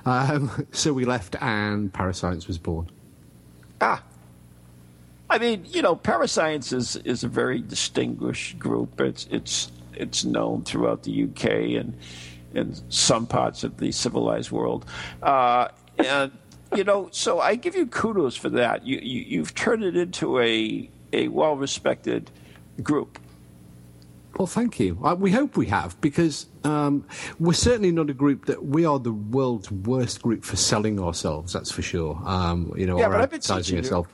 Um, 0.05 0.65
so 0.73 0.91
we 0.91 1.05
left, 1.05 1.37
and 1.41 1.93
Parascience 1.93 2.45
was 2.45 2.57
born. 2.57 2.89
Ah. 3.79 4.03
I 5.29 5.37
mean, 5.37 5.65
you 5.67 5.81
know, 5.81 5.95
Parascience 5.95 6.73
is, 6.73 6.95
is 6.97 7.23
a 7.23 7.27
very 7.27 7.61
distinguished 7.61 8.57
group. 8.57 8.99
It's 8.99 9.27
it's 9.29 9.71
it's 9.93 10.25
known 10.25 10.63
throughout 10.63 11.03
the 11.03 11.23
UK 11.25 11.45
and 11.79 11.97
in 12.53 12.73
some 12.89 13.27
parts 13.27 13.63
of 13.63 13.77
the 13.77 13.91
civilized 13.91 14.51
world. 14.51 14.85
Uh, 15.21 15.67
and 15.97 16.31
you 16.75 16.83
know, 16.83 17.09
so 17.11 17.39
I 17.39 17.55
give 17.55 17.75
you 17.75 17.85
kudos 17.85 18.35
for 18.35 18.49
that. 18.49 18.85
You, 18.85 18.99
you 19.01 19.21
you've 19.21 19.53
turned 19.55 19.83
it 19.83 19.95
into 19.95 20.39
a 20.39 20.89
a 21.13 21.27
well 21.27 21.55
respected 21.55 22.31
group. 22.81 23.19
Well, 24.37 24.47
thank 24.47 24.79
you. 24.79 24.95
We 25.17 25.31
hope 25.31 25.57
we 25.57 25.65
have 25.65 25.99
because 25.99 26.45
um, 26.63 27.05
we're 27.39 27.51
certainly 27.51 27.91
not 27.91 28.09
a 28.09 28.13
group 28.13 28.45
that 28.45 28.63
we 28.63 28.85
are 28.85 28.97
the 28.97 29.11
world's 29.11 29.69
worst 29.69 30.21
group 30.21 30.45
for 30.45 30.55
selling 30.55 30.97
ourselves. 30.97 31.51
That's 31.51 31.71
for 31.71 31.81
sure. 31.81 32.17
Um, 32.23 32.71
you 32.77 32.85
know, 32.85 32.97
Yeah, 32.97 33.05
our 33.05 33.11
but 33.11 33.21
I've 33.21 33.29
been 33.31 33.37
advertising 33.39 33.81
teaching 33.81 33.97
you. 33.97 34.07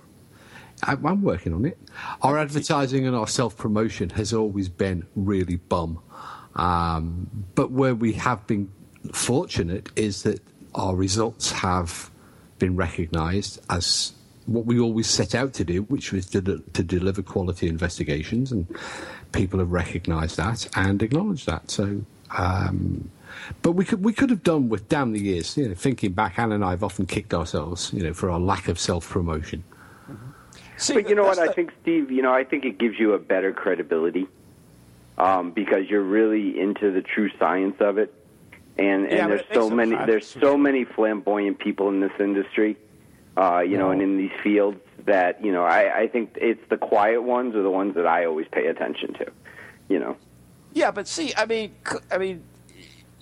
I'm 0.83 1.21
working 1.21 1.53
on 1.53 1.65
it. 1.65 1.77
Our 2.21 2.37
advertising 2.37 3.07
and 3.07 3.15
our 3.15 3.27
self 3.27 3.57
promotion 3.57 4.09
has 4.11 4.33
always 4.33 4.69
been 4.69 5.05
really 5.15 5.55
bum. 5.55 5.99
Um, 6.55 7.45
but 7.55 7.71
where 7.71 7.95
we 7.95 8.13
have 8.13 8.45
been 8.47 8.71
fortunate 9.13 9.89
is 9.95 10.23
that 10.23 10.41
our 10.73 10.95
results 10.95 11.51
have 11.51 12.09
been 12.59 12.75
recognised 12.75 13.59
as 13.69 14.13
what 14.45 14.65
we 14.65 14.79
always 14.79 15.09
set 15.09 15.33
out 15.33 15.53
to 15.53 15.63
do, 15.63 15.83
which 15.83 16.11
was 16.11 16.27
to, 16.27 16.41
to 16.41 16.83
deliver 16.83 17.21
quality 17.23 17.67
investigations, 17.67 18.51
and 18.51 18.67
people 19.31 19.59
have 19.59 19.71
recognised 19.71 20.37
that 20.37 20.67
and 20.75 21.01
acknowledged 21.01 21.47
that. 21.47 21.71
So, 21.71 22.01
um, 22.37 23.09
but 23.61 23.71
we 23.71 23.85
could 23.85 24.03
we 24.03 24.13
could 24.13 24.29
have 24.29 24.43
done 24.43 24.69
with 24.69 24.87
damn 24.87 25.13
the 25.13 25.19
years. 25.19 25.57
You 25.57 25.69
know, 25.69 25.75
thinking 25.75 26.13
back, 26.13 26.37
Anne 26.37 26.51
and 26.51 26.63
I 26.63 26.71
have 26.71 26.83
often 26.83 27.05
kicked 27.05 27.33
ourselves, 27.33 27.91
you 27.93 28.03
know, 28.03 28.13
for 28.13 28.29
our 28.29 28.39
lack 28.39 28.67
of 28.67 28.79
self 28.79 29.09
promotion. 29.09 29.63
See, 30.77 30.93
but 30.93 31.09
you 31.09 31.15
know 31.15 31.23
what? 31.23 31.37
The... 31.37 31.43
I 31.43 31.53
think 31.53 31.71
Steve. 31.81 32.11
You 32.11 32.21
know, 32.21 32.33
I 32.33 32.43
think 32.43 32.65
it 32.65 32.77
gives 32.77 32.99
you 32.99 33.13
a 33.13 33.19
better 33.19 33.53
credibility 33.53 34.27
um, 35.17 35.51
because 35.51 35.89
you're 35.89 36.03
really 36.03 36.59
into 36.59 36.91
the 36.91 37.01
true 37.01 37.29
science 37.39 37.75
of 37.79 37.97
it, 37.97 38.13
and 38.77 39.05
and 39.05 39.11
yeah, 39.11 39.27
there's 39.27 39.45
so 39.53 39.69
many 39.69 39.95
there's 40.05 40.27
so 40.27 40.57
many 40.57 40.85
flamboyant 40.85 41.59
people 41.59 41.89
in 41.89 42.01
this 42.01 42.11
industry, 42.19 42.77
uh, 43.37 43.59
you 43.59 43.77
know, 43.77 43.91
and 43.91 44.01
in 44.01 44.17
these 44.17 44.31
fields 44.43 44.79
that 45.05 45.43
you 45.43 45.51
know 45.51 45.63
I, 45.63 46.01
I 46.01 46.07
think 46.07 46.31
it's 46.35 46.61
the 46.69 46.77
quiet 46.77 47.23
ones 47.23 47.55
are 47.55 47.63
the 47.63 47.71
ones 47.71 47.95
that 47.95 48.05
I 48.05 48.25
always 48.25 48.47
pay 48.51 48.67
attention 48.67 49.13
to, 49.13 49.31
you 49.89 49.99
know. 49.99 50.17
Yeah, 50.73 50.91
but 50.91 51.07
see, 51.07 51.33
I 51.37 51.45
mean, 51.45 51.73
I 52.11 52.17
mean, 52.17 52.43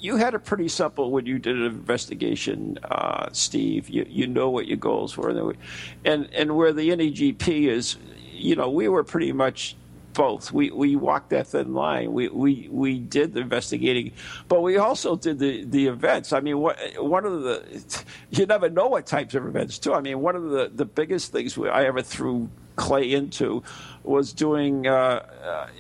you 0.03 0.17
had 0.17 0.35
a 0.35 0.39
pretty 0.39 0.67
simple 0.67 1.11
when 1.11 1.25
you 1.25 1.39
did 1.39 1.55
an 1.55 1.63
investigation, 1.63 2.77
uh, 2.83 3.29
Steve. 3.31 3.87
You 3.87 4.05
you 4.09 4.27
know 4.27 4.49
what 4.49 4.67
your 4.67 4.75
goals 4.75 5.15
were, 5.15 5.55
and 6.03 6.29
and 6.33 6.57
where 6.57 6.73
the 6.73 6.89
NEGP 6.89 7.69
is, 7.69 7.95
you 8.33 8.57
know, 8.57 8.69
we 8.69 8.89
were 8.89 9.05
pretty 9.05 9.31
much 9.31 9.77
both. 10.13 10.51
We 10.51 10.71
we 10.71 10.97
walked 10.97 11.29
that 11.29 11.47
thin 11.47 11.73
line. 11.73 12.11
We 12.11 12.27
we 12.27 12.67
we 12.69 12.99
did 12.99 13.33
the 13.33 13.39
investigating, 13.39 14.11
but 14.49 14.61
we 14.61 14.75
also 14.75 15.15
did 15.15 15.39
the 15.39 15.63
the 15.63 15.87
events. 15.87 16.33
I 16.33 16.41
mean, 16.41 16.59
what 16.59 16.77
one 16.97 17.25
of 17.25 17.43
the 17.43 18.03
you 18.29 18.45
never 18.45 18.69
know 18.69 18.87
what 18.87 19.05
types 19.05 19.35
of 19.35 19.45
events 19.45 19.79
too. 19.79 19.93
I 19.93 20.01
mean, 20.01 20.19
one 20.19 20.35
of 20.35 20.49
the 20.49 20.69
the 20.75 20.85
biggest 20.85 21.31
things 21.31 21.57
I 21.57 21.85
ever 21.85 22.01
threw 22.01 22.49
Clay 22.75 23.11
into 23.13 23.63
was 24.03 24.33
doing 24.33 24.85
uh, 24.85 25.25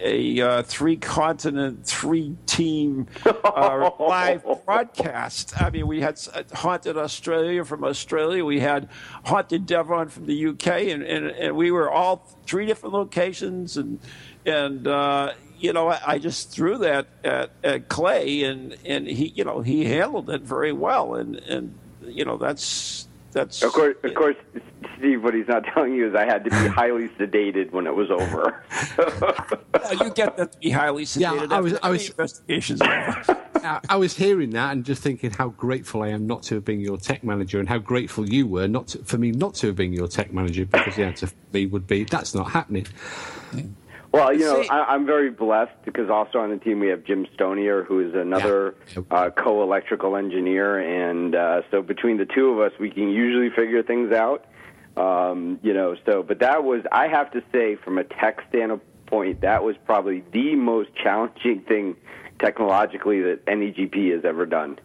a 0.01 0.41
uh, 0.41 0.63
three 0.63 0.95
continent, 0.95 1.85
three 1.85 2.35
team 2.45 3.07
uh, 3.25 3.91
live 3.99 4.45
broadcast. 4.65 5.61
I 5.61 5.69
mean, 5.69 5.87
we 5.87 6.01
had 6.01 6.19
uh, 6.33 6.43
Haunted 6.53 6.97
Australia 6.97 7.65
from 7.65 7.83
Australia, 7.83 8.45
we 8.45 8.59
had 8.59 8.89
Haunted 9.25 9.65
Devon 9.65 10.07
from 10.09 10.25
the 10.25 10.47
UK, 10.47 10.67
and, 10.67 11.03
and, 11.03 11.27
and 11.27 11.55
we 11.55 11.71
were 11.71 11.91
all 11.91 12.25
three 12.45 12.65
different 12.65 12.93
locations. 12.93 13.77
And, 13.77 13.99
and 14.45 14.87
uh, 14.87 15.33
you 15.59 15.73
know, 15.73 15.89
I, 15.89 16.01
I, 16.05 16.17
just 16.19 16.51
threw 16.51 16.77
that 16.79 17.07
at, 17.23 17.51
at 17.63 17.89
Clay, 17.89 18.43
and, 18.43 18.77
and 18.85 19.07
he, 19.07 19.27
you 19.27 19.43
know, 19.43 19.61
he 19.61 19.85
handled 19.85 20.29
it 20.29 20.41
very 20.41 20.73
well. 20.73 21.15
And, 21.15 21.35
and 21.37 21.77
you 22.05 22.25
know, 22.25 22.37
that's 22.37 23.07
that's 23.33 23.61
of 23.63 23.71
course, 23.73 23.95
of 24.03 24.13
course, 24.13 24.35
Steve. 24.97 25.23
What 25.23 25.33
he's 25.33 25.47
not 25.47 25.65
telling 25.65 25.93
you 25.93 26.07
is 26.09 26.15
I 26.15 26.25
had 26.25 26.43
to 26.45 26.49
be 26.49 26.67
highly 26.67 27.09
sedated 27.09 27.71
when 27.71 27.87
it 27.87 27.95
was 27.95 28.09
over. 28.11 28.63
you 30.03 30.11
get 30.11 30.37
that 30.37 30.51
to 30.53 30.59
be 30.59 30.69
highly 30.69 31.05
sedated. 31.05 31.49
Yeah, 31.49 31.55
I 31.55 31.59
was. 31.59 31.77
I 31.83 31.89
was 31.89 32.09
investigations. 32.09 32.81
I 33.65 33.95
was 33.95 34.17
hearing 34.17 34.49
that 34.51 34.73
and 34.73 34.83
just 34.83 35.01
thinking 35.01 35.31
how 35.31 35.49
grateful 35.49 36.03
I 36.03 36.09
am 36.09 36.27
not 36.27 36.43
to 36.43 36.55
have 36.55 36.65
been 36.65 36.81
your 36.81 36.97
tech 36.97 37.23
manager, 37.23 37.59
and 37.59 37.67
how 37.67 37.77
grateful 37.77 38.29
you 38.29 38.45
were 38.45 38.67
not 38.67 38.87
to, 38.89 38.99
for 38.99 39.17
me 39.17 39.31
not 39.31 39.55
to 39.55 39.67
have 39.67 39.75
been 39.75 39.93
your 39.93 40.07
tech 40.07 40.33
manager 40.33 40.65
because 40.65 40.95
the 40.95 41.03
answer 41.03 41.27
for 41.27 41.35
me 41.53 41.65
would 41.65 41.87
be 41.87 42.03
that's 42.03 42.35
not 42.35 42.51
happening. 42.51 42.87
Well, 44.13 44.31
you 44.31 44.41
know, 44.41 44.63
I, 44.69 44.93
am 44.93 45.07
very 45.07 45.31
blessed 45.31 45.73
because 45.85 46.07
also 46.07 46.37
on 46.37 46.51
the 46.51 46.57
team 46.57 46.79
we 46.79 46.87
have 46.89 47.03
Jim 47.03 47.25
Stonier, 47.35 47.83
who 47.83 47.99
is 47.99 48.13
another 48.13 48.75
yeah. 48.95 49.01
uh, 49.09 49.29
co-electrical 49.31 50.15
engineer, 50.15 50.77
and 50.77 51.33
uh, 51.33 51.63
so 51.71 51.81
between 51.81 52.17
the 52.17 52.25
two 52.25 52.49
of 52.49 52.59
us, 52.59 52.71
we 52.79 52.91
can 52.91 53.09
usually 53.09 53.49
figure 53.49 53.81
things 53.81 54.13
out. 54.13 54.45
Um, 54.95 55.59
you 55.63 55.73
know, 55.73 55.95
so 56.05 56.21
but 56.21 56.39
that 56.41 56.63
was 56.63 56.83
I 56.91 57.07
have 57.07 57.31
to 57.31 57.41
say, 57.51 57.75
from 57.75 57.97
a 57.97 58.03
tech 58.03 58.43
standpoint, 58.49 59.41
that 59.41 59.63
was 59.63 59.75
probably 59.83 60.23
the 60.31 60.55
most 60.55 60.91
challenging 60.95 61.61
thing 61.61 61.95
technologically 62.37 63.19
that 63.21 63.43
NEGP 63.47 64.13
has 64.13 64.25
ever 64.25 64.45
done. 64.45 64.77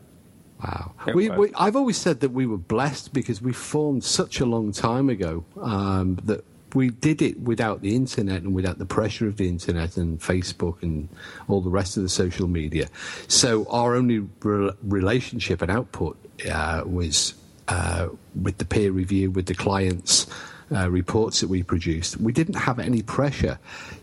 Wow. 0.64 0.94
We, 1.14 1.28
we, 1.28 1.52
I've 1.54 1.76
always 1.76 1.98
said 1.98 2.20
that 2.20 2.30
we 2.30 2.46
were 2.46 2.58
blessed 2.58 3.12
because 3.12 3.40
we 3.42 3.52
formed 3.52 4.02
such 4.04 4.40
a 4.40 4.46
long 4.46 4.72
time 4.72 5.08
ago 5.08 5.44
um, 5.60 6.18
that 6.24 6.44
we 6.74 6.90
did 6.90 7.22
it 7.22 7.40
without 7.40 7.82
the 7.82 7.94
internet 7.94 8.42
and 8.42 8.54
without 8.54 8.78
the 8.78 8.86
pressure 8.86 9.26
of 9.26 9.36
the 9.36 9.48
internet 9.48 9.96
and 9.96 10.20
Facebook 10.20 10.82
and 10.82 11.08
all 11.48 11.60
the 11.60 11.70
rest 11.70 11.96
of 11.96 12.02
the 12.02 12.08
social 12.08 12.48
media. 12.48 12.88
So 13.26 13.66
our 13.70 13.94
only 13.94 14.20
re- 14.42 14.72
relationship 14.82 15.62
and 15.62 15.70
output 15.70 16.18
uh, 16.50 16.82
was 16.86 17.34
uh, 17.68 18.08
with 18.40 18.58
the 18.58 18.64
peer 18.64 18.92
review, 18.92 19.30
with 19.30 19.46
the 19.46 19.54
clients. 19.54 20.26
Uh, 20.70 20.90
reports 20.90 21.40
that 21.40 21.48
we 21.48 21.62
produced, 21.62 22.18
we 22.18 22.30
didn't 22.30 22.52
have 22.56 22.78
any 22.78 23.00
pressure 23.00 23.58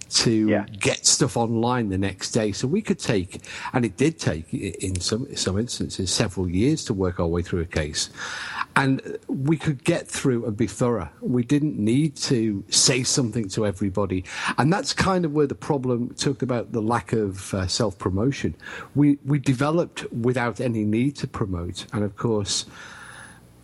to 0.09 0.49
yeah. 0.49 0.65
get 0.79 1.05
stuff 1.05 1.37
online 1.37 1.89
the 1.89 1.97
next 1.97 2.31
day. 2.31 2.51
So 2.51 2.67
we 2.67 2.81
could 2.81 2.97
take, 2.97 3.39
and 3.71 3.85
it 3.85 3.97
did 3.97 4.17
take 4.17 4.51
in 4.51 4.99
some 4.99 5.35
some 5.35 5.59
instances 5.59 6.09
several 6.09 6.49
years 6.49 6.83
to 6.85 6.93
work 6.95 7.19
our 7.19 7.27
way 7.27 7.43
through 7.43 7.61
a 7.61 7.65
case 7.65 8.09
and 8.75 9.17
we 9.27 9.57
could 9.57 9.83
get 9.83 10.07
through 10.07 10.45
and 10.45 10.57
be 10.57 10.67
thorough. 10.67 11.09
We 11.21 11.43
didn't 11.43 11.77
need 11.77 12.15
to 12.17 12.63
say 12.69 13.03
something 13.03 13.47
to 13.49 13.65
everybody, 13.65 14.25
and 14.57 14.71
that's 14.71 14.93
kind 14.93 15.25
of 15.25 15.33
where 15.33 15.47
the 15.47 15.55
problem 15.55 16.13
talked 16.15 16.43
about 16.43 16.71
the 16.71 16.81
lack 16.81 17.13
of 17.13 17.53
uh, 17.53 17.67
self 17.67 17.97
promotion. 17.97 18.55
We 18.93 19.17
we 19.25 19.39
developed 19.39 20.11
without 20.11 20.59
any 20.59 20.83
need 20.83 21.15
to 21.17 21.27
promote, 21.27 21.85
and 21.93 22.03
of 22.03 22.15
course. 22.15 22.65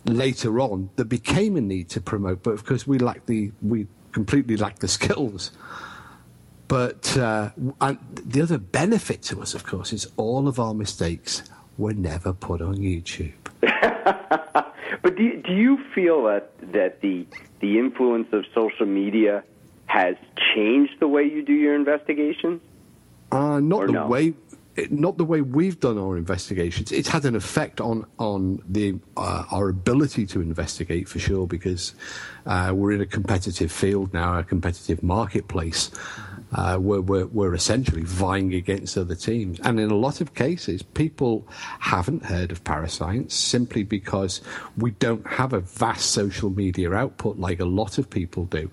Later 0.04 0.58
on, 0.58 0.90
there 0.96 1.04
became 1.04 1.54
a 1.54 1.60
need 1.60 1.88
to 1.90 2.00
promote, 2.00 2.42
but 2.42 2.50
of 2.50 2.64
course 2.64 2.88
we 2.88 2.98
lacked 2.98 3.28
the 3.28 3.52
we 3.62 3.86
completely 4.10 4.56
lacked 4.56 4.80
the 4.80 4.88
skills. 4.88 5.52
But 6.66 7.16
uh, 7.18 7.50
the 7.56 8.40
other 8.42 8.58
benefit 8.58 9.22
to 9.24 9.42
us, 9.42 9.54
of 9.54 9.64
course, 9.64 9.92
is 9.92 10.08
all 10.16 10.48
of 10.48 10.58
our 10.58 10.74
mistakes 10.74 11.42
were 11.76 11.92
never 11.92 12.32
put 12.32 12.62
on 12.62 12.76
YouTube. 12.76 13.41
But 15.02 15.16
do 15.16 15.42
do 15.42 15.52
you 15.52 15.78
feel 15.94 16.24
that 16.24 16.52
that 16.72 17.00
the 17.00 17.26
the 17.60 17.78
influence 17.78 18.28
of 18.32 18.44
social 18.54 18.86
media 18.86 19.42
has 19.86 20.16
changed 20.54 20.94
the 21.00 21.08
way 21.08 21.24
you 21.24 21.42
do 21.42 21.52
your 21.52 21.74
investigations? 21.74 22.60
Uh, 23.30 23.60
not 23.60 23.80
or 23.80 23.86
the 23.86 23.92
no? 23.92 24.06
way 24.06 24.34
not 24.90 25.18
the 25.18 25.24
way 25.24 25.42
we've 25.42 25.78
done 25.80 25.98
our 25.98 26.16
investigations. 26.16 26.92
It's 26.92 27.08
had 27.08 27.24
an 27.24 27.34
effect 27.34 27.80
on 27.80 28.06
on 28.18 28.62
the 28.68 28.98
uh, 29.16 29.44
our 29.50 29.68
ability 29.68 30.26
to 30.26 30.40
investigate 30.40 31.08
for 31.08 31.18
sure 31.18 31.46
because 31.46 31.94
uh, 32.46 32.72
we're 32.74 32.92
in 32.92 33.00
a 33.00 33.06
competitive 33.06 33.72
field 33.72 34.12
now, 34.14 34.38
a 34.38 34.44
competitive 34.44 35.02
marketplace, 35.02 35.90
uh, 36.52 36.78
we're, 36.80 37.00
we're, 37.00 37.26
we're, 37.26 37.54
essentially 37.54 38.02
vying 38.02 38.54
against 38.54 38.98
other 38.98 39.14
teams. 39.14 39.58
And 39.60 39.80
in 39.80 39.90
a 39.90 39.96
lot 39.96 40.20
of 40.20 40.34
cases, 40.34 40.82
people 40.82 41.46
haven't 41.80 42.24
heard 42.24 42.52
of 42.52 42.62
Parascience 42.64 43.34
simply 43.34 43.82
because 43.82 44.40
we 44.76 44.90
don't 44.92 45.26
have 45.26 45.52
a 45.52 45.60
vast 45.60 46.10
social 46.10 46.50
media 46.50 46.92
output 46.92 47.38
like 47.38 47.60
a 47.60 47.64
lot 47.64 47.98
of 47.98 48.10
people 48.10 48.44
do. 48.46 48.70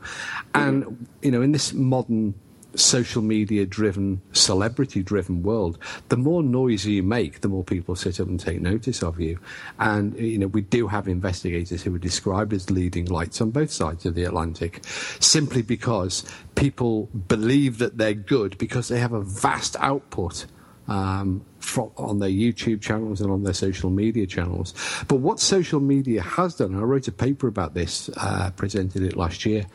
And, 0.54 1.08
you 1.22 1.32
know, 1.32 1.42
in 1.42 1.52
this 1.52 1.74
modern 1.74 2.34
social 2.76 3.22
media 3.22 3.66
driven, 3.66 4.22
celebrity 4.32 5.04
driven 5.04 5.44
world, 5.44 5.78
the 6.10 6.18
more 6.18 6.44
noise 6.44 6.86
you 6.86 7.04
make, 7.04 7.42
the 7.42 7.48
more 7.48 7.64
people 7.64 7.96
sit 7.96 8.20
up 8.20 8.28
and 8.28 8.40
take 8.40 8.62
notice 8.62 9.04
of 9.04 9.20
you. 9.20 9.40
And, 9.80 10.18
you 10.18 10.38
know, 10.38 10.48
we 10.48 10.62
do 10.62 10.88
have 10.88 11.08
investigators 11.08 11.84
who 11.84 11.96
are 11.96 12.00
described 12.00 12.54
as 12.54 12.70
leading 12.70 13.06
lights 13.06 13.42
on 13.42 13.52
both 13.52 13.72
sides 13.72 14.06
of 14.06 14.16
the 14.16 14.24
Atlantic 14.24 14.82
simply 15.20 15.62
because 15.62 16.24
people 16.56 17.06
believe 17.28 17.78
that 17.80 17.98
they're 17.98 18.14
good 18.14 18.58
because 18.58 18.88
they 18.88 19.00
have 19.00 19.14
a 19.14 19.22
vast 19.22 19.76
output. 19.80 20.46
Um, 20.88 21.46
from, 21.60 21.92
on 21.98 22.18
their 22.18 22.30
YouTube 22.30 22.82
channels 22.82 23.22
and 23.22 23.30
on 23.30 23.44
their 23.44 23.54
social 23.54 23.92
media 23.92 24.26
channels. 24.26 24.74
But 25.08 25.18
what 25.18 25.40
social 25.40 25.80
media 25.80 26.24
has 26.24 26.56
done, 26.56 26.74
I 26.74 26.80
wrote 26.80 27.08
a 27.08 27.12
paper 27.12 27.48
about 27.48 27.76
this, 27.76 28.10
uh, 28.18 28.50
presented 28.56 29.04
it 29.04 29.16
last 29.16 29.46
year, 29.46 29.68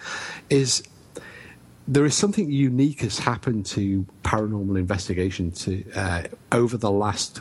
is 0.51 0.83
there 1.87 2.05
is 2.05 2.15
something 2.15 2.51
unique 2.51 3.01
has 3.01 3.19
happened 3.19 3.67
to 3.67 4.07
paranormal 4.23 4.79
investigation 4.79 5.51
to, 5.53 5.85
uh, 5.93 6.23
over 6.53 6.77
the 6.77 6.91
last 6.91 7.41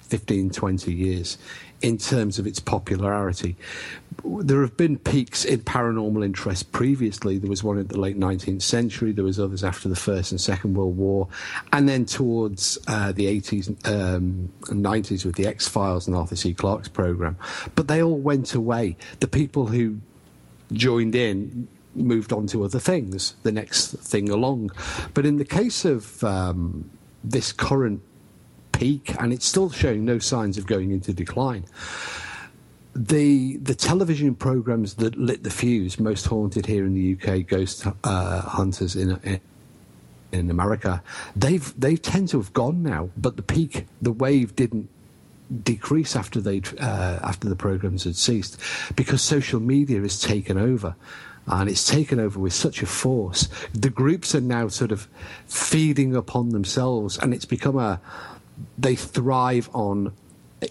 15, 0.00 0.50
20 0.50 0.94
years 0.94 1.36
in 1.82 1.98
terms 1.98 2.38
of 2.38 2.46
its 2.46 2.60
popularity. 2.60 3.56
There 4.24 4.62
have 4.62 4.76
been 4.76 4.98
peaks 4.98 5.44
in 5.44 5.60
paranormal 5.60 6.24
interest 6.24 6.72
previously. 6.72 7.38
There 7.38 7.50
was 7.50 7.62
one 7.62 7.76
in 7.76 7.88
the 7.88 8.00
late 8.00 8.18
19th 8.18 8.62
century. 8.62 9.12
There 9.12 9.24
was 9.24 9.38
others 9.38 9.62
after 9.62 9.88
the 9.88 9.96
First 9.96 10.30
and 10.30 10.40
Second 10.40 10.74
World 10.74 10.96
War, 10.96 11.28
and 11.72 11.88
then 11.88 12.06
towards 12.06 12.78
uh, 12.86 13.12
the 13.12 13.26
80s 13.26 13.68
um, 13.86 14.50
and 14.70 14.84
90s 14.84 15.24
with 15.24 15.34
the 15.34 15.46
X 15.46 15.68
Files 15.68 16.06
and 16.06 16.16
Arthur 16.16 16.36
C. 16.36 16.54
Clarke's 16.54 16.88
program. 16.88 17.36
But 17.74 17.88
they 17.88 18.02
all 18.02 18.18
went 18.18 18.54
away. 18.54 18.96
The 19.20 19.28
people 19.28 19.66
who 19.66 19.98
joined 20.72 21.14
in 21.14 21.68
moved 21.96 22.32
on 22.32 22.46
to 22.48 22.64
other 22.64 22.78
things, 22.78 23.34
the 23.42 23.52
next 23.52 23.92
thing 23.98 24.28
along. 24.30 24.70
But 25.14 25.26
in 25.26 25.36
the 25.36 25.44
case 25.44 25.84
of 25.84 26.22
um, 26.24 26.90
this 27.24 27.52
current 27.52 28.02
peak, 28.72 29.14
and 29.20 29.32
it's 29.32 29.46
still 29.46 29.70
showing 29.70 30.04
no 30.04 30.18
signs 30.18 30.58
of 30.58 30.66
going 30.66 30.90
into 30.90 31.12
decline, 31.12 31.64
the 32.94 33.58
the 33.58 33.74
television 33.74 34.34
programs 34.34 34.94
that 34.94 35.16
lit 35.18 35.42
the 35.42 35.50
fuse, 35.50 36.00
most 36.00 36.26
haunted 36.26 36.66
here 36.66 36.86
in 36.86 36.94
the 36.94 37.14
UK, 37.14 37.46
Ghost 37.46 37.86
uh, 38.04 38.40
Hunters 38.40 38.96
in, 38.96 39.20
in 39.22 39.40
in 40.32 40.50
America, 40.50 41.02
they've 41.34 41.78
they 41.78 41.96
tend 41.96 42.28
to 42.30 42.38
have 42.38 42.52
gone 42.52 42.82
now. 42.82 43.10
But 43.16 43.36
the 43.36 43.42
peak, 43.42 43.86
the 44.00 44.12
wave 44.12 44.56
didn't 44.56 44.88
decrease 45.62 46.16
after 46.16 46.40
they 46.40 46.62
uh, 46.78 47.20
after 47.22 47.48
the 47.48 47.56
programs 47.56 48.04
had 48.04 48.16
ceased 48.16 48.58
because 48.96 49.22
social 49.22 49.60
media 49.60 50.00
has 50.00 50.20
taken 50.20 50.58
over 50.58 50.96
and 51.46 51.68
it's 51.68 51.86
taken 51.86 52.18
over 52.18 52.38
with 52.38 52.52
such 52.52 52.82
a 52.82 52.86
force 52.86 53.48
the 53.72 53.90
groups 53.90 54.34
are 54.34 54.40
now 54.40 54.68
sort 54.68 54.92
of 54.92 55.08
feeding 55.46 56.14
upon 56.14 56.50
themselves 56.50 57.18
and 57.18 57.32
it's 57.32 57.44
become 57.44 57.78
a 57.78 58.00
they 58.78 58.94
thrive 58.94 59.68
on 59.74 60.12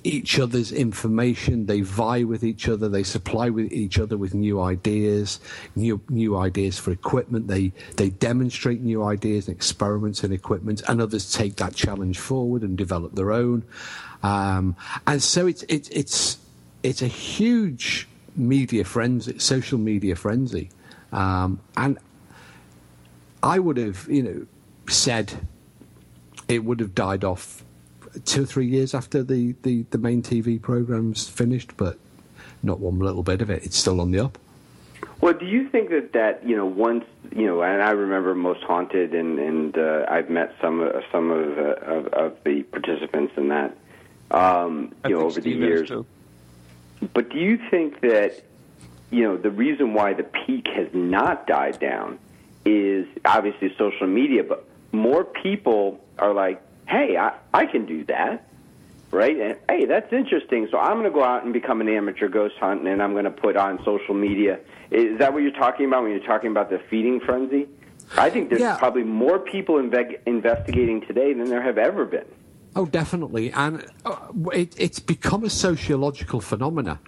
each 0.03 0.39
other's 0.39 0.71
information. 0.71 1.67
They 1.67 1.81
vie 1.81 2.23
with 2.23 2.43
each 2.43 2.67
other. 2.67 2.89
They 2.89 3.03
supply 3.03 3.49
with 3.49 3.71
each 3.71 3.99
other 3.99 4.17
with 4.17 4.33
new 4.33 4.61
ideas, 4.61 5.39
new 5.75 6.01
new 6.09 6.37
ideas 6.37 6.79
for 6.79 6.91
equipment. 6.91 7.47
They 7.47 7.71
they 7.95 8.09
demonstrate 8.09 8.81
new 8.81 9.03
ideas 9.03 9.47
and 9.47 9.55
experiments 9.55 10.23
in 10.23 10.31
equipment, 10.31 10.81
and 10.87 11.01
others 11.01 11.31
take 11.31 11.57
that 11.57 11.75
challenge 11.75 12.17
forward 12.19 12.63
and 12.63 12.77
develop 12.77 13.15
their 13.15 13.31
own. 13.31 13.63
Um, 14.23 14.75
and 15.05 15.21
so 15.21 15.45
it's 15.45 15.63
it's 15.69 16.37
it's 16.81 17.01
a 17.01 17.07
huge 17.07 18.07
media 18.35 18.83
frenzy, 18.83 19.39
social 19.39 19.77
media 19.77 20.15
frenzy, 20.15 20.69
um, 21.11 21.59
and 21.77 21.97
I 23.41 23.59
would 23.59 23.77
have 23.77 24.07
you 24.09 24.23
know 24.23 24.45
said 24.91 25.47
it 26.47 26.63
would 26.63 26.79
have 26.79 26.93
died 26.93 27.23
off 27.23 27.63
two 28.23 28.43
or 28.43 28.45
three 28.45 28.67
years 28.67 28.93
after 28.93 29.23
the, 29.23 29.55
the, 29.63 29.83
the 29.89 29.97
main 29.97 30.21
TV 30.21 30.61
programs 30.61 31.27
finished, 31.27 31.75
but 31.75 31.97
not 32.63 32.79
one 32.79 32.99
little 32.99 33.23
bit 33.23 33.41
of 33.41 33.49
it. 33.49 33.65
It's 33.65 33.77
still 33.77 33.99
on 33.99 34.11
the 34.11 34.19
up. 34.19 34.37
Well, 35.21 35.33
do 35.33 35.45
you 35.45 35.69
think 35.69 35.89
that 35.89 36.13
that 36.13 36.45
you 36.47 36.55
know 36.55 36.65
once 36.65 37.05
you 37.31 37.45
know, 37.47 37.61
and 37.61 37.81
I 37.81 37.91
remember 37.91 38.35
Most 38.35 38.63
Haunted, 38.63 39.13
and 39.13 39.39
and 39.39 39.77
uh, 39.77 40.05
I've 40.09 40.29
met 40.29 40.53
some 40.61 40.81
uh, 40.81 41.01
some 41.11 41.31
of, 41.31 41.57
uh, 41.57 41.61
of 41.61 42.07
of 42.07 42.37
the 42.43 42.63
participants 42.63 43.33
in 43.37 43.49
that, 43.49 43.75
um, 44.31 44.93
you 45.05 45.11
know, 45.11 45.21
over 45.21 45.41
Steve 45.41 45.59
the 45.59 45.65
years. 45.65 45.89
Too. 45.89 46.05
But 47.13 47.29
do 47.29 47.37
you 47.37 47.59
think 47.69 48.01
that 48.01 48.41
you 49.11 49.23
know 49.23 49.37
the 49.37 49.51
reason 49.51 49.93
why 49.93 50.13
the 50.13 50.23
peak 50.23 50.67
has 50.75 50.87
not 50.93 51.47
died 51.47 51.79
down 51.79 52.19
is 52.65 53.05
obviously 53.25 53.73
social 53.77 54.07
media, 54.07 54.43
but 54.43 54.65
more 54.91 55.23
people 55.23 55.99
are 56.17 56.33
like, 56.33 56.61
hey, 56.87 57.15
I, 57.17 57.33
I 57.53 57.65
can 57.65 57.85
do 57.85 58.03
that, 58.05 58.47
right? 59.11 59.37
And 59.37 59.57
hey, 59.69 59.85
that's 59.85 60.11
interesting. 60.11 60.67
So 60.71 60.77
I'm 60.79 60.93
going 60.93 61.03
to 61.03 61.11
go 61.11 61.23
out 61.23 61.43
and 61.43 61.53
become 61.53 61.81
an 61.81 61.89
amateur 61.89 62.27
ghost 62.27 62.55
hunter, 62.59 62.91
and 62.91 63.01
I'm 63.03 63.11
going 63.11 63.25
to 63.25 63.31
put 63.31 63.55
on 63.55 63.83
social 63.85 64.15
media. 64.15 64.59
Is 64.91 65.19
that 65.19 65.33
what 65.33 65.43
you're 65.43 65.51
talking 65.51 65.85
about 65.87 66.03
when 66.03 66.11
you're 66.11 66.25
talking 66.25 66.49
about 66.51 66.69
the 66.69 66.79
feeding 66.89 67.19
frenzy? 67.19 67.67
I 68.17 68.29
think 68.29 68.49
there's 68.49 68.61
Yeah. 68.61 68.77
probably 68.77 69.03
more 69.03 69.39
people 69.39 69.75
inve- 69.75 70.19
investigating 70.25 71.01
today 71.01 71.33
than 71.33 71.49
there 71.49 71.61
have 71.61 71.77
ever 71.77 72.05
been. 72.05 72.25
Oh, 72.77 72.85
definitely, 72.85 73.53
and 73.53 73.85
uh, 74.03 74.17
it, 74.51 74.75
it's 74.77 74.99
become 74.99 75.45
a 75.45 75.49
sociological 75.49 76.41
phenomena. 76.41 76.99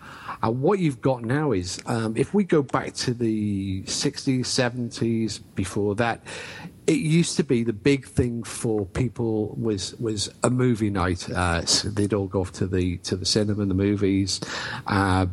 And 0.42 0.62
what 0.62 0.80
you've 0.80 1.02
got 1.02 1.24
now 1.24 1.52
is, 1.52 1.82
um, 1.88 2.16
if 2.16 2.34
we 2.34 2.46
go 2.46 2.62
back 2.62 2.94
to 2.96 3.14
the 3.14 3.84
'60s, 3.84 4.42
'70s, 4.42 5.42
before 5.56 5.94
that, 5.96 6.22
it 6.86 7.00
used 7.00 7.36
to 7.36 7.44
be 7.44 7.64
the 7.64 7.74
big 7.74 8.08
thing 8.08 8.44
for 8.44 8.86
people 8.86 9.56
was 9.60 9.94
was 9.96 10.30
a 10.44 10.50
movie 10.50 10.90
night. 10.90 11.30
Uh, 11.30 11.66
so 11.66 11.90
they'd 11.90 12.14
all 12.14 12.28
go 12.28 12.42
off 12.42 12.54
to 12.54 12.66
the 12.66 12.98
to 13.00 13.18
the 13.18 13.26
cinema, 13.26 13.66
the 13.66 13.74
movies. 13.74 14.40
Uh, 14.86 15.26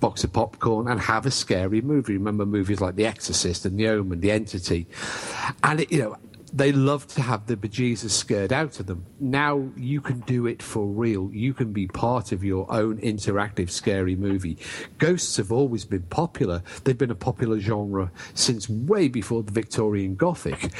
box 0.00 0.24
of 0.24 0.32
popcorn 0.32 0.88
and 0.88 1.00
have 1.00 1.26
a 1.26 1.30
scary 1.30 1.80
movie. 1.80 2.14
Remember 2.14 2.44
movies 2.44 2.80
like 2.80 2.96
The 2.96 3.06
Exorcist 3.06 3.64
and 3.64 3.78
The 3.78 3.86
Omen, 3.86 4.18
The 4.20 4.32
Entity, 4.32 4.88
and 5.62 5.80
it, 5.80 5.92
you 5.92 5.98
know 5.98 6.16
they 6.52 6.70
love 6.72 7.06
to 7.06 7.22
have 7.22 7.46
the 7.46 7.56
bejesus 7.56 8.10
scared 8.10 8.52
out 8.52 8.78
of 8.78 8.86
them. 8.86 9.06
Now 9.18 9.70
you 9.76 10.00
can 10.00 10.20
do 10.20 10.46
it 10.46 10.62
for 10.62 10.84
real. 10.86 11.30
You 11.32 11.54
can 11.54 11.72
be 11.72 11.86
part 11.86 12.30
of 12.32 12.44
your 12.44 12.70
own 12.70 12.98
interactive 12.98 13.70
scary 13.70 14.16
movie. 14.16 14.58
Ghosts 14.98 15.36
have 15.38 15.50
always 15.50 15.84
been 15.86 16.02
popular. 16.02 16.62
They've 16.84 16.98
been 16.98 17.10
a 17.10 17.14
popular 17.14 17.58
genre 17.58 18.10
since 18.34 18.68
way 18.68 19.08
before 19.08 19.42
the 19.42 19.52
Victorian 19.52 20.14
Gothic. 20.14 20.72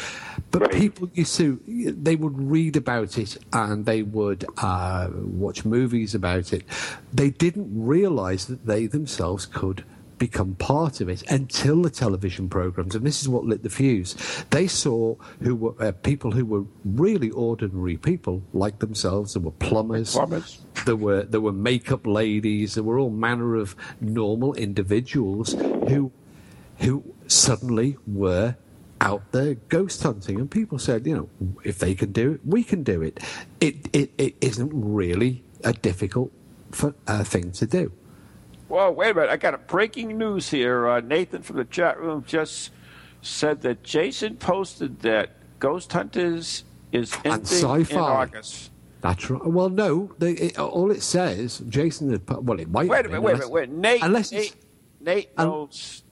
But 0.51 0.63
Right. 0.63 0.73
people 0.73 1.11
used 1.15 1.37
to, 1.39 1.59
they 1.67 2.17
would 2.17 2.39
read 2.39 2.77
about 2.77 3.17
it 3.17 3.39
and 3.53 3.87
they 3.87 4.03
would 4.03 4.45
uh, 4.59 5.09
watch 5.15 5.65
movies 5.65 6.15
about 6.15 6.53
it. 6.53 6.65
They 7.13 7.31
didn't 7.31 7.71
realize 7.75 8.47
that 8.47 8.67
they 8.67 8.87
themselves 8.87 9.47
could 9.47 9.85
become 10.27 10.55
part 10.55 11.01
of 11.01 11.09
it 11.09 11.21
until 11.33 11.83
the 11.83 11.91
television 11.91 12.49
programs, 12.49 12.95
and 12.95 13.05
this 13.05 13.21
is 13.23 13.29
what 13.29 13.45
lit 13.45 13.65
the 13.65 13.69
fuse. 13.69 14.15
They 14.51 14.69
saw 14.69 15.17
who 15.41 15.57
were 15.57 15.75
uh, 15.85 15.91
people 15.91 16.31
who 16.31 16.45
were 16.45 16.65
really 16.85 17.31
ordinary 17.31 17.97
people 17.97 18.41
like 18.53 18.79
themselves. 18.79 19.35
There 19.35 19.43
were 19.43 19.51
plumbers, 19.69 20.13
Plumbers. 20.13 20.61
there 20.87 20.95
were 20.95 21.25
there 21.25 21.41
were 21.41 21.51
makeup 21.71 22.07
ladies, 22.07 22.75
there 22.75 22.85
were 22.85 23.01
all 23.01 23.11
manner 23.11 23.57
of 23.57 23.75
normal 24.01 24.55
individuals 24.55 25.55
who 25.89 26.13
who 26.79 27.03
suddenly 27.27 27.97
were 28.07 28.55
out 29.01 29.25
there 29.33 29.55
ghost 29.69 30.01
hunting, 30.05 30.39
and 30.39 30.49
people 30.49 30.79
said, 30.79 31.05
you 31.05 31.17
know, 31.17 31.29
if 31.65 31.81
they 31.81 31.97
can 31.97 32.13
do 32.13 32.35
it, 32.35 32.41
we 32.47 32.63
can 32.63 32.85
do 32.85 33.03
it. 33.03 33.19
It 33.61 33.75
it, 33.93 34.13
it 34.19 34.35
isn't 34.41 34.71
really 34.73 35.43
a 35.65 35.73
difficult 35.73 36.31
f- 36.73 36.95
uh, 37.09 37.25
thing 37.25 37.51
to 37.53 37.67
do. 37.67 37.91
Whoa, 38.73 38.91
wait 38.91 39.11
a 39.11 39.15
minute. 39.15 39.29
I 39.29 39.37
got 39.37 39.53
a 39.53 39.59
breaking 39.59 40.17
news 40.17 40.49
here. 40.49 40.89
Uh, 40.89 41.01
Nathan 41.01 41.43
from 41.43 41.57
the 41.57 41.67
chat 41.67 42.01
room 42.01 42.25
just 42.27 42.71
said 43.21 43.61
that 43.61 43.83
Jason 43.83 44.37
posted 44.37 45.01
that 45.01 45.59
Ghost 45.59 45.93
Hunters 45.93 46.65
is 46.91 47.13
And 47.23 47.47
ending 47.53 47.87
in 47.91 47.99
August. 47.99 48.71
That's 49.03 49.29
right. 49.29 49.45
Well, 49.45 49.69
no, 49.69 50.15
they, 50.19 50.33
it, 50.33 50.59
all 50.59 50.91
it 50.91 51.03
says, 51.03 51.59
Jason 51.69 52.11
had 52.13 52.25
put, 52.25 52.45
well, 52.45 52.59
it 52.59 52.71
might 52.71 52.89
Wait 52.89 53.01
a 53.05 53.11
minute, 53.11 53.17
been, 53.17 53.23
wait 53.23 53.33
a 53.33 53.37
minute, 53.37 53.51
wait. 53.51 53.69
Nate, 53.69 54.03
unless 54.03 54.33
Nate, 54.33 54.57
Nate 55.01 55.37
knows. 55.37 56.03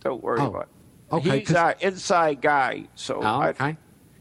Don't 0.00 0.22
worry 0.22 0.40
Oh, 0.40 0.48
about 0.48 0.62
it. 0.64 1.14
okay, 1.14 1.38
He's 1.40 1.54
our 1.54 1.76
inside 1.80 2.42
guy. 2.42 2.88
So 2.94 3.20
Oh, 3.22 3.44
okay. 3.44 3.78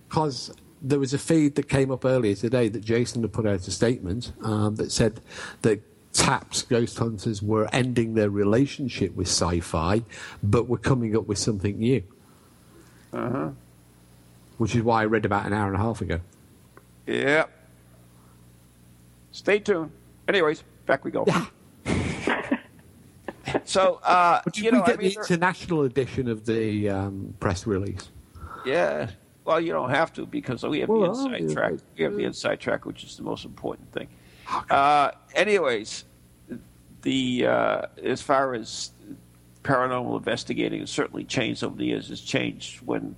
Because 0.07 0.53
there 0.81 0.97
was 0.99 1.13
a 1.13 1.17
feed 1.17 1.55
that 1.55 1.67
came 1.67 1.91
up 1.91 2.05
earlier 2.05 2.35
today 2.35 2.69
that 2.69 2.85
Jason 2.85 3.21
had 3.21 3.33
put 3.33 3.45
out 3.45 3.67
a 3.67 3.71
statement 3.71 4.31
um, 4.43 4.75
that 4.77 4.93
said 4.93 5.19
that 5.63 5.81
TAPS 6.13 6.63
Ghost 6.63 6.97
Hunters 6.97 7.41
were 7.41 7.67
ending 7.73 8.15
their 8.15 8.29
relationship 8.29 9.15
with 9.15 9.27
sci 9.27 9.59
fi, 9.59 10.03
but 10.41 10.67
were 10.67 10.77
coming 10.77 11.15
up 11.15 11.27
with 11.27 11.37
something 11.37 11.77
new. 11.77 12.03
Uh-huh. 13.13 13.49
Which 14.57 14.75
is 14.75 14.81
why 14.83 15.01
I 15.01 15.05
read 15.05 15.25
about 15.25 15.45
an 15.45 15.53
hour 15.53 15.67
and 15.67 15.75
a 15.75 15.79
half 15.79 16.01
ago. 16.01 16.19
yeah. 17.07 17.45
Stay 19.31 19.59
tuned. 19.59 19.91
Anyways, 20.27 20.63
back 20.87 21.05
we 21.05 21.11
go. 21.11 21.23
Yeah. 21.27 21.45
So, 23.63 23.99
uh, 24.03 24.41
But 24.43 24.53
did 24.53 24.63
you 24.65 24.71
know, 24.71 24.81
we 24.81 24.85
get 24.85 24.99
I 24.99 25.01
mean, 25.01 25.09
the 25.13 25.19
international 25.21 25.81
edition 25.83 26.27
of 26.27 26.45
the 26.45 26.89
um, 26.89 27.33
press 27.39 27.65
release? 27.65 28.11
Yeah. 28.63 29.09
Well, 29.43 29.59
you 29.59 29.71
don't 29.71 29.89
have 29.89 30.13
to 30.13 30.27
because 30.27 30.63
we 30.63 30.81
have 30.81 30.89
Well, 30.89 31.01
the 31.01 31.07
inside 31.35 31.49
yeah, 31.49 31.53
track. 31.55 31.73
We 31.97 32.03
have 32.03 32.15
the 32.15 32.25
inside 32.25 32.59
track, 32.59 32.85
which 32.85 33.03
is 33.03 33.17
the 33.17 33.23
most 33.23 33.45
important 33.45 33.91
thing. 33.91 34.07
Uh, 34.69 35.11
anyways, 35.33 36.05
the 37.01 37.45
uh, 37.45 37.81
as 38.03 38.21
far 38.21 38.53
as 38.53 38.91
paranormal 39.63 40.17
investigating, 40.17 40.79
has 40.81 40.89
certainly 40.89 41.23
changed 41.23 41.63
over 41.63 41.75
the 41.75 41.85
years. 41.85 42.09
It's 42.11 42.21
changed 42.21 42.81
when 42.81 43.15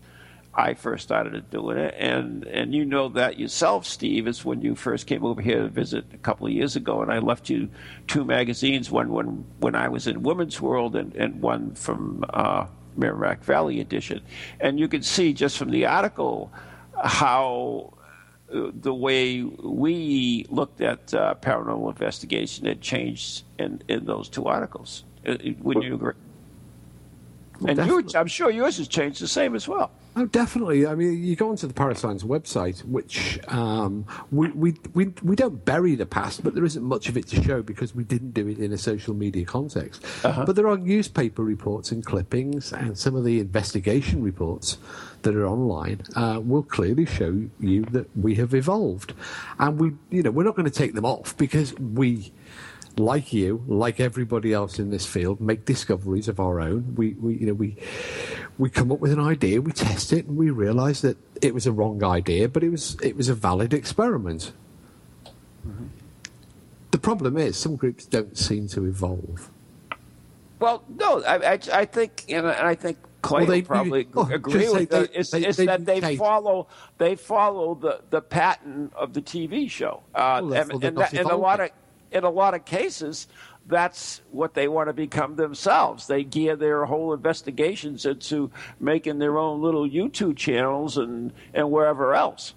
I 0.53 0.73
first 0.73 1.03
started 1.03 1.49
doing 1.49 1.77
it, 1.77 1.95
and 1.97 2.45
and 2.45 2.73
you 2.73 2.85
know 2.85 3.09
that 3.09 3.39
yourself, 3.39 3.85
Steve. 3.85 4.27
Is 4.27 4.43
when 4.43 4.61
you 4.61 4.75
first 4.75 5.07
came 5.07 5.23
over 5.23 5.41
here 5.41 5.61
to 5.63 5.69
visit 5.69 6.05
a 6.13 6.17
couple 6.17 6.47
of 6.47 6.53
years 6.53 6.75
ago, 6.75 7.01
and 7.01 7.11
I 7.11 7.19
left 7.19 7.49
you 7.49 7.69
two 8.07 8.25
magazines. 8.25 8.91
One 8.91 9.09
when 9.09 9.45
when 9.59 9.75
I 9.75 9.87
was 9.87 10.07
in 10.07 10.23
Women's 10.23 10.59
World, 10.59 10.95
and 10.95 11.15
and 11.15 11.41
one 11.41 11.75
from. 11.75 12.25
Uh, 12.29 12.67
Merrimack 12.97 13.41
Valley 13.45 13.79
edition, 13.79 14.21
and 14.59 14.77
you 14.77 14.89
can 14.89 15.01
see 15.01 15.31
just 15.31 15.57
from 15.57 15.71
the 15.71 15.85
article 15.85 16.51
how 17.01 17.93
the 18.51 18.93
way 18.93 19.43
we 19.43 20.45
looked 20.49 20.81
at 20.81 21.13
uh, 21.13 21.35
paranormal 21.41 21.89
investigation 21.89 22.65
had 22.65 22.81
changed 22.81 23.43
in, 23.59 23.81
in 23.87 24.05
those 24.05 24.29
two 24.29 24.45
articles. 24.45 25.03
Uh, 25.25 25.37
Wouldn't 25.61 25.85
you 25.85 25.95
agree? 25.95 26.13
And 27.67 27.77
yours. 27.77 28.15
I'm 28.15 28.27
sure 28.27 28.49
yours 28.49 28.77
has 28.77 28.87
changed 28.87 29.21
the 29.21 29.27
same 29.27 29.55
as 29.55 29.67
well. 29.67 29.91
Oh, 30.13 30.25
definitely. 30.25 30.85
I 30.85 30.93
mean, 30.93 31.23
you 31.23 31.37
go 31.37 31.49
onto 31.49 31.67
the 31.67 31.73
Parascience 31.73 32.23
website, 32.23 32.83
which 32.83 33.39
um, 33.47 34.05
we, 34.29 34.49
we, 34.49 34.75
we, 34.93 35.13
we 35.23 35.35
don't 35.37 35.63
bury 35.63 35.95
the 35.95 36.05
past, 36.05 36.43
but 36.43 36.53
there 36.53 36.65
isn't 36.65 36.83
much 36.83 37.07
of 37.07 37.15
it 37.15 37.27
to 37.27 37.41
show 37.41 37.61
because 37.61 37.95
we 37.95 38.03
didn't 38.03 38.31
do 38.31 38.49
it 38.49 38.59
in 38.59 38.73
a 38.73 38.77
social 38.77 39.13
media 39.13 39.45
context. 39.45 40.05
But 40.21 40.57
there 40.57 40.67
are 40.67 40.77
newspaper 40.77 41.43
reports 41.43 41.93
and 41.93 42.05
clippings, 42.05 42.73
and 42.73 42.97
some 42.97 43.15
of 43.15 43.23
the 43.23 43.39
investigation 43.39 44.21
reports 44.21 44.77
that 45.21 45.33
are 45.33 45.47
online 45.47 46.01
uh, 46.15 46.41
will 46.43 46.63
clearly 46.63 47.05
show 47.05 47.43
you 47.61 47.85
that 47.85 48.09
we 48.17 48.35
have 48.35 48.53
evolved. 48.53 49.13
And 49.59 49.79
we, 49.79 49.93
you 50.09 50.23
know, 50.23 50.31
we're 50.31 50.43
not 50.43 50.55
going 50.55 50.69
to 50.69 50.77
take 50.77 50.93
them 50.93 51.05
off 51.05 51.37
because 51.37 51.73
we 51.79 52.33
like 52.97 53.33
you, 53.33 53.63
like 53.67 53.99
everybody 53.99 54.53
else 54.53 54.79
in 54.79 54.89
this 54.89 55.05
field, 55.05 55.39
make 55.41 55.65
discoveries 55.65 56.27
of 56.27 56.39
our 56.39 56.59
own. 56.59 56.95
We, 56.95 57.13
we, 57.13 57.37
you 57.37 57.47
know, 57.47 57.53
we, 57.53 57.77
we 58.57 58.69
come 58.69 58.91
up 58.91 58.99
with 58.99 59.11
an 59.11 59.19
idea, 59.19 59.61
we 59.61 59.71
test 59.71 60.13
it, 60.13 60.25
and 60.25 60.37
we 60.37 60.49
realise 60.49 61.01
that 61.01 61.17
it 61.41 61.53
was 61.53 61.65
a 61.65 61.71
wrong 61.71 62.03
idea, 62.03 62.49
but 62.49 62.63
it 62.63 62.69
was, 62.69 62.97
it 63.01 63.15
was 63.15 63.29
a 63.29 63.35
valid 63.35 63.73
experiment. 63.73 64.53
Mm-hmm. 65.67 65.87
The 66.91 66.99
problem 66.99 67.37
is, 67.37 67.57
some 67.57 67.75
groups 67.75 68.05
don't 68.05 68.37
seem 68.37 68.67
to 68.69 68.85
evolve. 68.85 69.49
Well, 70.59 70.83
no, 70.89 71.23
I, 71.23 71.53
I, 71.53 71.59
I 71.73 71.85
think, 71.85 72.25
and 72.29 72.45
I 72.47 72.75
think 72.75 72.97
Clay 73.21 73.45
well, 73.45 73.61
probably 73.61 74.07
oh, 74.15 74.29
agree 74.31 74.69
with 74.69 74.89
that. 74.89 75.09
It's, 75.13 75.31
they, 75.31 75.45
it's 75.45 75.57
they, 75.57 75.65
that 75.65 75.85
they 75.85 76.15
follow 76.17 76.67
they 76.97 77.15
follow 77.15 77.75
the, 77.75 78.01
the 78.09 78.21
pattern 78.21 78.91
of 78.95 79.13
the 79.13 79.21
TV 79.21 79.69
show, 79.69 80.01
uh, 80.15 80.41
well, 80.43 80.53
and, 80.53 80.83
and 80.83 80.97
that, 80.97 81.13
in 81.13 81.25
a 81.27 81.35
lot 81.35 81.59
of 81.59 81.69
in 82.11 82.23
a 82.23 82.29
lot 82.29 82.53
of 82.53 82.65
cases, 82.65 83.27
that's 83.67 84.21
what 84.31 84.53
they 84.53 84.67
want 84.67 84.89
to 84.89 84.93
become 84.93 85.35
themselves. 85.35 86.07
They 86.07 86.23
gear 86.23 86.55
their 86.55 86.85
whole 86.85 87.13
investigations 87.13 88.05
into 88.05 88.51
making 88.79 89.19
their 89.19 89.37
own 89.37 89.61
little 89.61 89.87
YouTube 89.87 90.37
channels 90.37 90.97
and 90.97 91.31
and 91.53 91.71
wherever 91.71 92.13
else. 92.13 92.53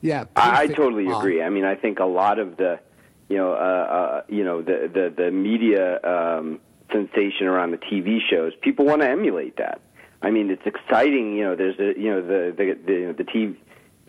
Yeah, 0.00 0.24
I, 0.36 0.62
I 0.62 0.66
totally 0.68 1.08
agree. 1.08 1.42
I 1.42 1.50
mean, 1.50 1.64
I 1.64 1.74
think 1.74 1.98
a 1.98 2.06
lot 2.06 2.38
of 2.38 2.56
the 2.56 2.80
you 3.28 3.36
know 3.36 3.52
uh, 3.52 3.56
uh, 3.56 4.22
you 4.28 4.44
know 4.44 4.62
the 4.62 4.90
the, 4.92 5.14
the 5.24 5.30
media. 5.30 6.00
Um, 6.02 6.60
sensation 6.92 7.46
around 7.46 7.70
the 7.70 7.78
TV 7.78 8.18
shows, 8.28 8.52
people 8.62 8.84
want 8.84 9.02
to 9.02 9.08
emulate 9.08 9.56
that. 9.56 9.80
I 10.22 10.30
mean, 10.30 10.50
it's 10.50 10.66
exciting. 10.66 11.36
You 11.36 11.44
know, 11.44 11.56
there's 11.56 11.78
a 11.78 11.98
you 11.98 12.10
know 12.10 12.20
the 12.20 12.54
the 12.56 12.74
the, 12.74 13.14
the 13.18 13.24
TV 13.24 13.56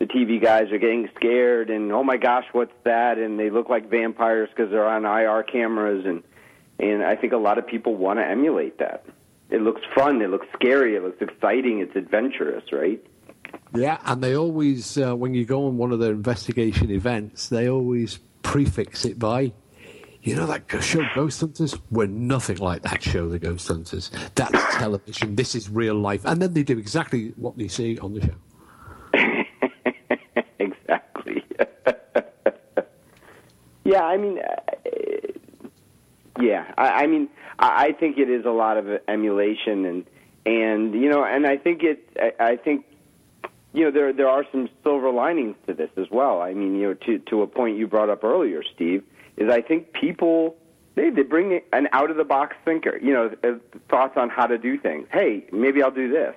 the 0.02 0.08
TV 0.08 0.42
guys 0.42 0.72
are 0.72 0.78
getting 0.78 1.08
scared 1.14 1.70
and 1.70 1.92
oh 1.92 2.02
my 2.02 2.16
gosh, 2.16 2.44
what's 2.50 2.74
that? 2.82 3.18
And 3.18 3.38
they 3.38 3.50
look 3.50 3.68
like 3.68 3.88
vampires 3.88 4.48
because 4.48 4.68
they're 4.72 4.88
on 4.88 5.04
IR 5.04 5.44
cameras 5.44 6.04
and 6.04 6.24
and 6.80 7.04
I 7.04 7.14
think 7.14 7.32
a 7.32 7.36
lot 7.36 7.56
of 7.56 7.68
people 7.68 7.94
want 7.94 8.18
to 8.18 8.26
emulate 8.26 8.78
that. 8.80 9.06
It 9.48 9.62
looks 9.62 9.82
fun. 9.94 10.20
It 10.20 10.28
looks 10.28 10.48
scary. 10.54 10.96
It 10.96 11.04
looks 11.04 11.22
exciting. 11.22 11.78
It's 11.78 11.94
adventurous, 11.94 12.72
right? 12.72 13.00
Yeah, 13.76 13.98
and 14.04 14.20
they 14.24 14.34
always, 14.34 14.98
uh, 14.98 15.14
when 15.14 15.34
you 15.34 15.44
go 15.44 15.66
on 15.66 15.76
one 15.76 15.92
of 15.92 16.00
their 16.00 16.10
investigation 16.10 16.90
events, 16.90 17.48
they 17.48 17.68
always 17.68 18.18
prefix 18.42 19.04
it 19.04 19.20
by 19.20 19.52
you 20.22 20.34
know 20.34 20.46
that 20.46 20.64
show 20.82 21.06
Ghost 21.14 21.40
Hunters? 21.40 21.76
We're 21.92 22.06
nothing 22.06 22.56
like 22.56 22.82
that 22.82 23.04
show, 23.04 23.28
The 23.28 23.38
Ghost 23.38 23.68
Hunters. 23.68 24.10
That's 24.34 24.74
television. 24.74 25.36
This 25.36 25.54
is 25.54 25.70
real 25.70 25.94
life. 25.94 26.24
And 26.24 26.42
then 26.42 26.54
they 26.54 26.64
do 26.64 26.76
exactly 26.76 27.34
what 27.36 27.56
they 27.56 27.68
see 27.68 27.98
on 27.98 28.14
the 28.14 28.22
show. 28.22 28.34
Yeah, 33.92 34.04
I 34.04 34.16
mean, 34.16 34.38
uh, 34.38 35.62
yeah, 36.40 36.72
I, 36.78 37.04
I 37.04 37.06
mean, 37.06 37.28
I, 37.58 37.86
I 37.86 37.92
think 37.92 38.16
it 38.16 38.30
is 38.30 38.46
a 38.46 38.50
lot 38.50 38.78
of 38.78 38.86
emulation, 39.06 39.84
and 39.84 40.06
and 40.46 40.94
you 40.94 41.10
know, 41.10 41.24
and 41.24 41.46
I 41.46 41.58
think 41.58 41.82
it, 41.82 42.08
I, 42.18 42.52
I 42.52 42.56
think 42.56 42.86
you 43.74 43.84
know 43.84 43.90
there 43.90 44.12
there 44.14 44.28
are 44.28 44.44
some 44.50 44.70
silver 44.82 45.10
linings 45.10 45.56
to 45.66 45.74
this 45.74 45.90
as 45.98 46.06
well. 46.10 46.40
I 46.40 46.54
mean, 46.54 46.74
you 46.76 46.88
know, 46.88 46.94
to 46.94 47.18
to 47.18 47.42
a 47.42 47.46
point 47.46 47.76
you 47.76 47.86
brought 47.86 48.08
up 48.08 48.24
earlier, 48.24 48.62
Steve 48.74 49.04
is 49.36 49.50
I 49.50 49.60
think 49.60 49.92
people 49.92 50.56
they 50.94 51.10
they 51.10 51.22
bring 51.22 51.60
an 51.74 51.88
out 51.92 52.10
of 52.10 52.16
the 52.16 52.24
box 52.24 52.56
thinker, 52.64 52.98
you 52.98 53.12
know, 53.12 53.30
uh, 53.44 53.58
thoughts 53.90 54.16
on 54.16 54.30
how 54.30 54.46
to 54.46 54.56
do 54.56 54.78
things. 54.78 55.06
Hey, 55.12 55.44
maybe 55.52 55.82
I'll 55.82 55.90
do 55.90 56.10
this. 56.10 56.34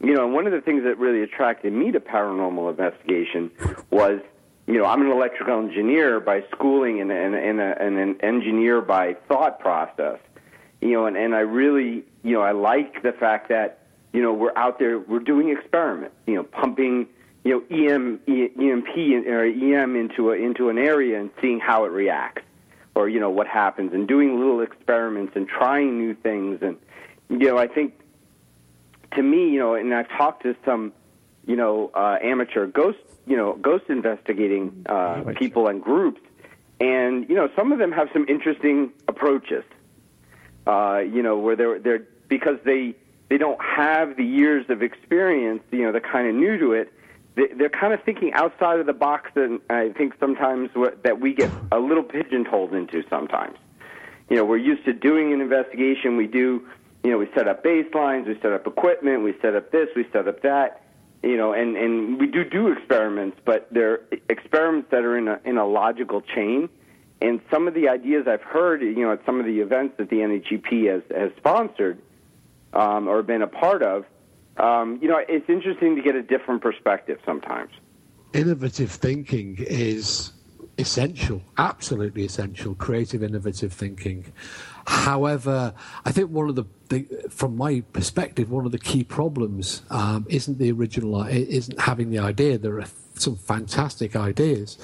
You 0.00 0.14
know, 0.14 0.24
and 0.24 0.34
one 0.34 0.46
of 0.46 0.52
the 0.52 0.60
things 0.60 0.84
that 0.84 0.98
really 0.98 1.22
attracted 1.22 1.72
me 1.72 1.90
to 1.92 2.00
paranormal 2.00 2.70
investigation 2.70 3.50
was, 3.90 4.20
you 4.66 4.78
know, 4.78 4.84
I'm 4.84 5.00
an 5.02 5.10
electrical 5.10 5.58
engineer 5.58 6.20
by 6.20 6.44
schooling 6.52 7.00
and, 7.00 7.12
and, 7.12 7.34
and, 7.34 7.60
a, 7.60 7.80
and 7.80 7.98
an 7.98 8.20
engineer 8.20 8.80
by 8.80 9.14
thought 9.28 9.60
process. 9.60 10.18
You 10.80 10.92
know, 10.92 11.06
and, 11.06 11.16
and 11.16 11.34
I 11.34 11.40
really, 11.40 12.04
you 12.22 12.32
know, 12.32 12.42
I 12.42 12.52
like 12.52 13.02
the 13.02 13.12
fact 13.12 13.48
that, 13.48 13.78
you 14.12 14.22
know, 14.22 14.32
we're 14.32 14.56
out 14.56 14.78
there, 14.78 14.98
we're 14.98 15.20
doing 15.20 15.50
experiments, 15.50 16.16
you 16.26 16.34
know, 16.34 16.42
pumping 16.42 17.06
you 17.44 17.52
know 17.52 17.94
EM 17.94 18.20
EMP 18.26 19.26
or 19.28 19.44
EM 19.44 19.94
into 19.94 20.32
a, 20.32 20.34
into 20.34 20.68
an 20.68 20.78
area 20.78 21.20
and 21.20 21.30
seeing 21.40 21.60
how 21.60 21.84
it 21.84 21.92
reacts, 21.92 22.42
or 22.96 23.08
you 23.08 23.20
know 23.20 23.30
what 23.30 23.46
happens, 23.46 23.92
and 23.92 24.08
doing 24.08 24.40
little 24.40 24.60
experiments 24.60 25.34
and 25.36 25.46
trying 25.46 25.96
new 25.96 26.12
things, 26.12 26.58
and 26.60 26.76
you 27.28 27.48
know 27.48 27.56
I 27.56 27.68
think 27.68 27.94
to 29.14 29.22
me, 29.22 29.50
you 29.50 29.60
know, 29.60 29.74
and 29.74 29.94
I've 29.94 30.08
talked 30.08 30.42
to 30.42 30.56
some, 30.64 30.92
you 31.46 31.56
know, 31.56 31.90
uh, 31.94 32.18
amateur 32.22 32.66
ghost, 32.66 32.98
you 33.26 33.36
know, 33.36 33.54
ghost 33.54 33.84
investigating 33.88 34.84
uh, 34.88 35.22
people 35.36 35.68
and 35.68 35.82
groups, 35.82 36.20
and 36.80 37.28
you 37.28 37.34
know 37.34 37.48
some 37.56 37.72
of 37.72 37.78
them 37.78 37.92
have 37.92 38.08
some 38.12 38.26
interesting 38.28 38.92
approaches, 39.08 39.64
uh, 40.66 40.98
you 40.98 41.22
know, 41.22 41.38
where 41.38 41.56
they're 41.56 41.78
they're 41.78 42.06
because 42.28 42.58
they 42.64 42.94
they 43.28 43.38
don't 43.38 43.60
have 43.62 44.16
the 44.16 44.24
years 44.24 44.66
of 44.68 44.82
experience, 44.82 45.62
you 45.72 45.82
know, 45.82 45.92
they're 45.92 46.00
kind 46.00 46.28
of 46.28 46.34
new 46.34 46.58
to 46.58 46.72
it 46.72 46.92
they're 47.36 47.68
kind 47.68 47.92
of 47.92 48.02
thinking 48.02 48.32
outside 48.32 48.80
of 48.80 48.86
the 48.86 48.94
box 48.94 49.30
that 49.34 49.60
I 49.68 49.90
think 49.90 50.14
sometimes 50.18 50.70
that 51.02 51.20
we 51.20 51.34
get 51.34 51.54
a 51.70 51.78
little 51.78 52.02
pigeonholed 52.02 52.72
into 52.72 53.04
sometimes. 53.10 53.58
You 54.30 54.36
know, 54.36 54.44
we're 54.44 54.56
used 54.56 54.84
to 54.86 54.94
doing 54.94 55.32
an 55.32 55.40
investigation. 55.40 56.16
We 56.16 56.26
do, 56.26 56.66
you 57.04 57.10
know, 57.10 57.18
we 57.18 57.28
set 57.34 57.46
up 57.46 57.62
baselines, 57.62 58.26
we 58.26 58.34
set 58.40 58.52
up 58.52 58.66
equipment, 58.66 59.22
we 59.22 59.34
set 59.42 59.54
up 59.54 59.70
this, 59.70 59.88
we 59.94 60.06
set 60.12 60.26
up 60.26 60.42
that. 60.42 60.82
You 61.22 61.36
know, 61.36 61.52
and 61.52 61.76
and 61.76 62.20
we 62.20 62.26
do 62.26 62.44
do 62.44 62.68
experiments, 62.68 63.38
but 63.44 63.68
they're 63.70 64.00
experiments 64.28 64.90
that 64.90 65.04
are 65.04 65.16
in 65.16 65.28
a 65.28 65.40
in 65.44 65.58
a 65.58 65.66
logical 65.66 66.20
chain. 66.20 66.68
And 67.20 67.40
some 67.50 67.66
of 67.66 67.72
the 67.74 67.88
ideas 67.88 68.26
I've 68.28 68.42
heard, 68.42 68.82
you 68.82 69.00
know, 69.00 69.12
at 69.12 69.24
some 69.24 69.40
of 69.40 69.46
the 69.46 69.60
events 69.60 69.94
that 69.96 70.10
the 70.10 70.16
NEGP 70.16 70.92
has 70.92 71.02
has 71.16 71.32
sponsored 71.38 71.98
um, 72.72 73.08
or 73.08 73.22
been 73.22 73.42
a 73.42 73.46
part 73.46 73.82
of, 73.82 74.04
um, 74.58 74.98
you 75.00 75.08
know, 75.08 75.18
it's 75.26 75.48
interesting 75.48 75.96
to 75.96 76.02
get 76.02 76.14
a 76.14 76.22
different 76.22 76.62
perspective 76.62 77.18
sometimes. 77.24 77.72
Innovative 78.32 78.90
thinking 78.90 79.56
is 79.58 80.32
essential, 80.78 81.42
absolutely 81.56 82.24
essential, 82.24 82.74
creative, 82.74 83.22
innovative 83.22 83.72
thinking. 83.72 84.32
However, 84.86 85.74
I 86.04 86.12
think 86.12 86.30
one 86.30 86.48
of 86.48 86.54
the, 86.54 86.64
the 86.88 87.06
from 87.28 87.56
my 87.56 87.82
perspective, 87.92 88.50
one 88.50 88.66
of 88.66 88.72
the 88.72 88.78
key 88.78 89.02
problems 89.02 89.82
um, 89.90 90.26
isn't 90.28 90.58
the 90.58 90.70
original, 90.72 91.22
isn't 91.26 91.80
having 91.80 92.10
the 92.10 92.18
idea. 92.18 92.58
There 92.58 92.78
are 92.78 92.86
some 93.14 93.36
fantastic 93.36 94.14
ideas, 94.14 94.78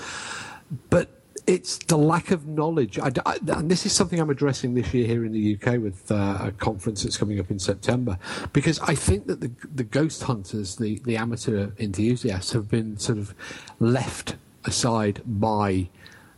but 0.90 1.22
it's 1.46 1.78
the 1.78 1.96
lack 1.96 2.30
of 2.30 2.46
knowledge. 2.46 2.98
I, 2.98 3.10
I, 3.26 3.38
and 3.48 3.70
this 3.70 3.86
is 3.86 3.92
something 3.92 4.18
I'm 4.20 4.30
addressing 4.30 4.74
this 4.74 4.92
year 4.94 5.06
here 5.06 5.24
in 5.24 5.32
the 5.32 5.56
UK 5.56 5.78
with 5.78 6.10
uh, 6.10 6.38
a 6.40 6.52
conference 6.52 7.02
that's 7.02 7.16
coming 7.16 7.38
up 7.40 7.50
in 7.50 7.58
September, 7.58 8.18
because 8.52 8.80
I 8.80 8.94
think 8.94 9.26
that 9.26 9.40
the, 9.40 9.50
the 9.74 9.84
ghost 9.84 10.22
hunters, 10.24 10.76
the, 10.76 11.00
the 11.04 11.16
amateur 11.16 11.70
enthusiasts, 11.78 12.52
have 12.52 12.68
been 12.68 12.96
sort 12.98 13.18
of 13.18 13.34
left 13.80 14.36
aside 14.64 15.20
by 15.24 15.88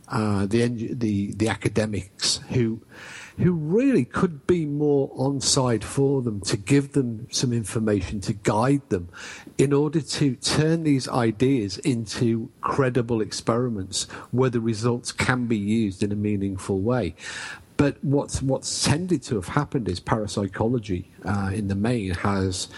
uh, 0.07 0.45
the, 0.45 0.67
the 0.93 1.33
the 1.33 1.49
academics 1.49 2.37
who 2.49 2.79
who 3.37 3.51
really 3.51 4.05
could 4.05 4.47
be 4.47 4.65
more 4.65 5.11
on 5.15 5.41
side 5.41 5.83
for 5.83 6.21
them 6.21 6.39
to 6.41 6.55
give 6.55 6.93
them 6.93 7.27
some 7.31 7.51
information 7.51 8.21
to 8.21 8.33
guide 8.33 8.81
them 8.89 9.09
in 9.57 9.73
order 9.73 10.01
to 10.01 10.35
turn 10.35 10.83
these 10.83 11.07
ideas 11.09 11.77
into 11.79 12.49
credible 12.61 13.21
experiments 13.21 14.03
where 14.31 14.49
the 14.49 14.61
results 14.61 15.11
can 15.11 15.47
be 15.47 15.57
used 15.57 16.01
in 16.01 16.11
a 16.11 16.15
meaningful 16.15 16.79
way. 16.79 17.15
But 17.77 18.01
what's 18.01 18.41
what's 18.41 18.85
tended 18.85 19.21
to 19.23 19.35
have 19.35 19.49
happened 19.49 19.89
is 19.89 19.99
parapsychology, 19.99 21.11
uh, 21.25 21.51
in 21.53 21.67
the 21.67 21.75
main, 21.75 22.11
has 22.11 22.69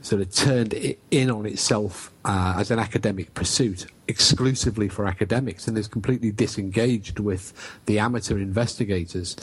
sort 0.00 0.22
of 0.22 0.32
turned 0.32 0.74
it 0.74 1.00
in 1.10 1.28
on 1.28 1.44
itself 1.44 2.12
uh, 2.24 2.54
as 2.56 2.70
an 2.70 2.78
academic 2.78 3.34
pursuit 3.34 3.86
exclusively 4.06 4.88
for 4.88 5.08
academics 5.08 5.66
and 5.66 5.76
is 5.76 5.88
completely 5.88 6.30
disengaged 6.30 7.18
with 7.18 7.52
the 7.86 7.98
amateur 7.98 8.38
investigators 8.38 9.34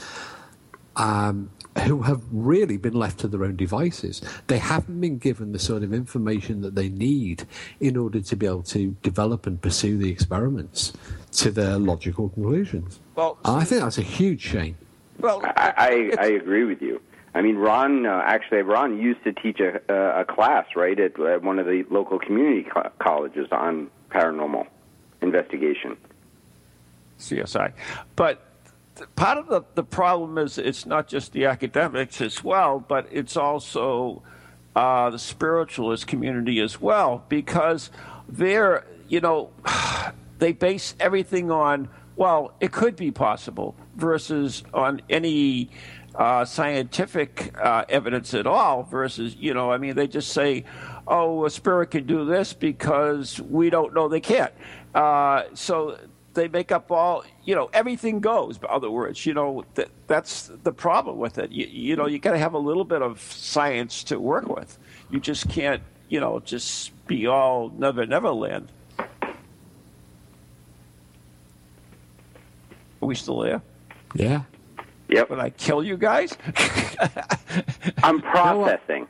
um, 0.95 1.49
who 1.83 2.03
have 2.03 2.21
really 2.31 2.77
been 2.77 2.93
left 2.93 3.19
to 3.19 3.27
their 3.27 3.43
own 3.43 3.55
devices. 3.55 4.21
They 4.47 4.59
haven't 4.59 4.99
been 5.01 5.17
given 5.17 5.51
the 5.51 5.59
sort 5.59 5.83
of 5.83 5.93
information 5.93 6.61
that 6.61 6.75
they 6.75 6.89
need 6.89 7.45
in 7.79 7.97
order 7.97 8.21
to 8.21 8.35
be 8.35 8.45
able 8.45 8.63
to 8.63 8.95
develop 9.01 9.45
and 9.45 9.61
pursue 9.61 9.97
the 9.97 10.09
experiments 10.09 10.93
to 11.33 11.51
their 11.51 11.77
logical 11.77 12.29
conclusions. 12.29 12.99
Well, 13.15 13.37
I 13.43 13.65
think 13.65 13.81
that's 13.81 13.97
a 13.97 14.03
huge 14.03 14.41
shame. 14.41 14.77
Well, 15.19 15.41
I, 15.43 16.11
I, 16.17 16.23
I 16.23 16.25
agree 16.27 16.63
with 16.63 16.81
you. 16.81 17.01
I 17.33 17.41
mean, 17.41 17.57
Ron 17.57 18.05
uh, 18.05 18.21
actually 18.25 18.61
Ron 18.61 18.97
used 18.97 19.23
to 19.25 19.33
teach 19.33 19.59
a, 19.59 19.81
a 20.19 20.23
class 20.23 20.67
right 20.75 20.97
at, 20.97 21.19
at 21.19 21.43
one 21.43 21.59
of 21.59 21.65
the 21.65 21.83
local 21.89 22.17
community 22.17 22.63
co- 22.63 22.89
colleges 22.99 23.47
on 23.51 23.89
paranormal 24.09 24.67
investigation. 25.21 25.97
CSI, 27.19 27.73
but 28.15 28.54
part 29.15 29.37
of 29.37 29.47
the, 29.47 29.63
the 29.75 29.83
problem 29.83 30.37
is 30.37 30.57
it's 30.57 30.85
not 30.85 31.07
just 31.07 31.31
the 31.33 31.45
academics 31.45 32.21
as 32.21 32.43
well, 32.43 32.79
but 32.79 33.07
it's 33.11 33.37
also 33.37 34.23
uh, 34.75 35.09
the 35.09 35.19
spiritualist 35.19 36.07
community 36.07 36.59
as 36.59 36.79
well, 36.81 37.23
because 37.29 37.89
they're, 38.27 38.85
you 39.07 39.21
know, 39.21 39.51
they 40.39 40.51
base 40.51 40.95
everything 40.99 41.51
on 41.51 41.89
well, 42.15 42.53
it 42.61 42.71
could 42.71 42.95
be 42.95 43.11
possible 43.11 43.75
versus 43.95 44.63
on 44.73 45.01
any 45.09 45.69
uh, 46.15 46.45
scientific 46.45 47.53
uh, 47.61 47.83
evidence 47.89 48.33
at 48.33 48.47
all 48.47 48.83
versus, 48.83 49.35
you 49.35 49.53
know, 49.53 49.71
I 49.71 49.77
mean, 49.77 49.95
they 49.95 50.07
just 50.07 50.31
say, 50.31 50.63
oh, 51.07 51.45
a 51.45 51.49
spirit 51.49 51.91
can 51.91 52.05
do 52.05 52.25
this 52.25 52.53
because 52.53 53.41
we 53.41 53.69
don't 53.69 53.93
know 53.93 54.07
they 54.07 54.21
can't. 54.21 54.53
Uh, 54.93 55.43
so 55.53 55.99
they 56.35 56.47
make 56.47 56.71
up 56.71 56.91
all, 56.91 57.23
you 57.43 57.55
know, 57.55 57.69
everything 57.73 58.19
goes, 58.19 58.57
in 58.57 58.65
other 58.69 58.91
words, 58.91 59.25
you 59.25 59.33
know, 59.33 59.65
that, 59.73 59.89
that's 60.07 60.51
the 60.63 60.71
problem 60.71 61.17
with 61.17 61.37
it. 61.37 61.51
You, 61.51 61.65
you 61.65 61.95
know, 61.95 62.05
you 62.05 62.19
got 62.19 62.31
to 62.31 62.37
have 62.37 62.53
a 62.53 62.59
little 62.59 62.83
bit 62.83 63.01
of 63.01 63.19
science 63.19 64.03
to 64.05 64.19
work 64.19 64.47
with. 64.47 64.77
You 65.09 65.19
just 65.19 65.49
can't, 65.49 65.81
you 66.09 66.19
know, 66.19 66.39
just 66.39 66.91
be 67.07 67.25
all 67.27 67.69
never, 67.69 68.05
never 68.05 68.29
land. 68.31 68.71
Are 73.01 73.07
we 73.07 73.15
still 73.15 73.39
there? 73.39 73.61
Yeah. 74.13 74.43
Yep. 75.09 75.29
Would 75.29 75.39
I 75.39 75.49
kill 75.51 75.83
you 75.83 75.97
guys? 75.97 76.37
I'm 78.03 78.21
processing. 78.21 79.07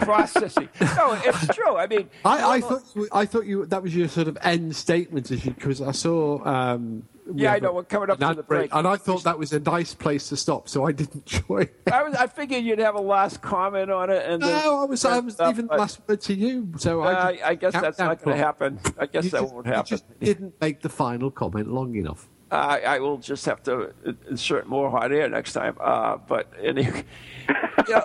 Processing. 0.00 0.68
No, 0.80 1.12
it's 1.24 1.46
true. 1.54 1.76
I 1.76 1.86
mean, 1.86 2.08
I, 2.24 2.54
I 2.56 2.60
thought 2.60 2.82
I 3.12 3.24
thought 3.26 3.46
you 3.46 3.66
that 3.66 3.82
was 3.82 3.94
your 3.94 4.08
sort 4.08 4.28
of 4.28 4.38
end 4.42 4.74
statement 4.76 5.28
because 5.30 5.80
I 5.80 5.92
saw. 5.92 6.44
Um, 6.46 7.04
Yeah, 7.34 7.52
I 7.52 7.60
know, 7.60 7.72
we're 7.72 7.84
coming 7.84 8.10
up 8.10 8.18
to 8.18 8.34
the 8.34 8.42
break. 8.42 8.74
and 8.74 8.86
I 8.86 8.96
thought 8.96 9.22
that 9.24 9.38
was 9.38 9.52
a 9.52 9.60
nice 9.60 9.94
place 9.94 10.28
to 10.30 10.36
stop, 10.36 10.68
so 10.68 10.84
I 10.86 10.92
didn't 10.92 11.24
join. 11.48 11.68
I 11.90 12.02
was. 12.02 12.14
I 12.14 12.26
figured 12.26 12.64
you'd 12.64 12.80
have 12.80 12.96
a 12.96 13.00
last 13.00 13.40
comment 13.42 13.90
on 13.90 14.10
it, 14.10 14.24
and 14.26 14.42
then 14.42 14.50
No, 14.64 14.82
I 14.82 14.84
was. 14.86 15.04
I 15.04 15.20
was 15.20 15.38
even 15.40 15.66
but, 15.68 15.78
last 15.78 16.00
word 16.08 16.20
to 16.22 16.34
you. 16.34 16.72
So 16.78 17.02
uh, 17.02 17.06
I, 17.06 17.50
I, 17.50 17.54
guess 17.54 17.72
that's 17.72 17.98
not 17.98 18.22
going 18.22 18.36
to 18.36 18.42
happen. 18.42 18.80
I 18.98 19.06
guess 19.06 19.24
You 19.24 19.30
that 19.30 19.40
just- 19.42 19.54
won't 19.54 19.66
you 19.66 19.72
happen. 19.72 19.88
just 19.88 20.20
didn't 20.20 20.54
make 20.60 20.80
the 20.82 20.88
final 20.88 21.30
comment 21.30 21.68
long 21.72 21.94
enough. 21.94 22.28
I, 22.50 22.80
I 22.80 22.98
will 22.98 23.16
just 23.16 23.46
have 23.46 23.62
to 23.62 23.94
insert 24.28 24.66
more 24.66 24.90
hot 24.90 25.10
air 25.10 25.26
next 25.28 25.54
time. 25.54 25.74
Uh, 25.80 26.18
but 26.18 26.52
anyway, 26.62 27.02
yeah, 27.88 28.02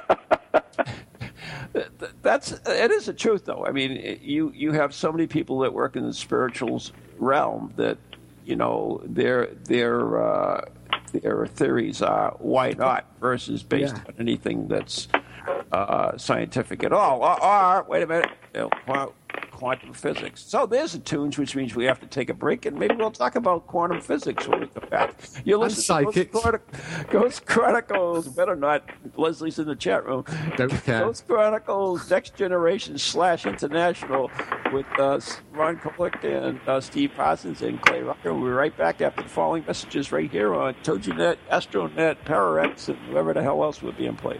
that's 2.22 2.52
it 2.66 2.92
is 2.92 3.06
the 3.06 3.14
truth, 3.14 3.46
though. 3.46 3.66
I 3.66 3.72
mean, 3.72 4.20
you 4.22 4.52
you 4.56 4.72
have 4.72 4.94
so 4.94 5.12
many 5.12 5.28
people 5.28 5.60
that 5.60 5.74
work 5.74 5.96
in 5.96 6.06
the 6.06 6.14
spiritual 6.14 6.82
realm 7.20 7.74
that 7.78 7.98
you 8.46 8.56
know 8.56 9.02
their 9.06 9.48
their 9.66 10.24
uh, 10.24 10.66
their 11.14 11.46
theories 11.48 12.02
are 12.02 12.36
why 12.40 12.72
not 12.72 13.06
versus 13.20 13.64
based 13.64 13.96
Yeah. 13.96 14.04
on 14.08 14.14
anything 14.20 14.68
that's 14.68 15.08
uh, 15.72 16.18
scientific 16.18 16.84
at 16.84 16.92
all. 16.94 17.22
Or, 17.24 17.44
or 17.44 17.84
wait 17.88 18.04
a 18.04 18.08
minute, 18.08 18.30
you 18.54 18.62
know, 18.62 18.70
qua- 18.86 19.10
quantum 19.52 19.94
physics. 19.94 20.44
So 20.44 20.66
there's 20.66 20.94
a 20.94 21.00
tunes, 21.00 21.38
which 21.38 21.56
means 21.56 21.76
we 21.76 21.86
have 21.86 22.00
to 22.02 22.08
take 22.08 22.30
a 22.30 22.34
break, 22.34 22.66
and 22.66 22.78
maybe 22.78 22.96
we'll 22.96 23.12
talk 23.12 23.36
about 23.36 23.68
quantum 23.68 24.02
physics 24.02 24.48
when 24.48 24.62
we 24.62 24.68
come 24.68 24.90
back. 24.90 25.16
You're 25.46 25.58
listening 25.58 26.12
to. 26.12 26.26
Ghost, 26.26 26.44
Chronic- 26.44 27.10
Ghost 27.10 27.46
Chronicles. 27.46 28.28
Better 28.30 28.56
not. 28.56 28.90
Leslie's 29.16 29.60
in 29.60 29.68
the 29.68 29.76
chat 29.76 30.06
room. 30.06 30.26
Don't 30.56 30.70
care. 30.84 31.02
Ghost 31.02 31.28
Chronicles 31.28 32.10
Next 32.10 32.36
Generation 32.36 32.98
slash 32.98 33.46
International 33.46 34.30
with 34.72 34.86
uh, 35.00 35.20
Ron 35.52 35.78
Kolek 35.78 36.24
and 36.24 36.60
uh, 36.68 36.82
Steve 36.82 37.12
Parsons 37.16 37.62
and 37.62 37.82
Clay 37.82 38.02
Rucker. 38.02 38.34
We'll 38.34 38.44
be 38.44 38.50
right 38.50 38.76
back 38.78 39.02
after 39.02 39.24
the 39.24 39.30
following 39.30 39.64
messages 39.66 40.12
right 40.12 40.30
here 40.30 40.54
on 40.54 40.74
TogiNet, 40.84 41.38
Astronet, 41.52 42.18
ParaX, 42.26 42.90
and 42.90 42.98
whoever 43.10 43.34
the 43.34 43.42
hell 43.42 43.64
else 43.64 43.82
would 43.82 43.98
be 43.98 44.06
in 44.06 44.16
play. 44.16 44.40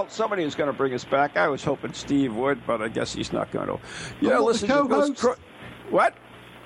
Well, 0.00 0.08
somebody 0.08 0.44
is 0.44 0.54
going 0.54 0.68
to 0.68 0.72
bring 0.72 0.94
us 0.94 1.04
back. 1.04 1.36
I 1.36 1.46
was 1.48 1.62
hoping 1.62 1.92
Steve 1.92 2.34
would, 2.34 2.66
but 2.66 2.80
I 2.80 2.88
guess 2.88 3.12
he's 3.12 3.34
not 3.34 3.50
going 3.50 3.66
to. 3.66 3.78
Yeah, 4.22 4.36
the 4.36 4.40
listen 4.40 4.68
to 4.68 4.74
Ghost 4.88 4.88
co-host. 5.20 5.22
Chro- 5.22 5.90
What? 5.92 6.14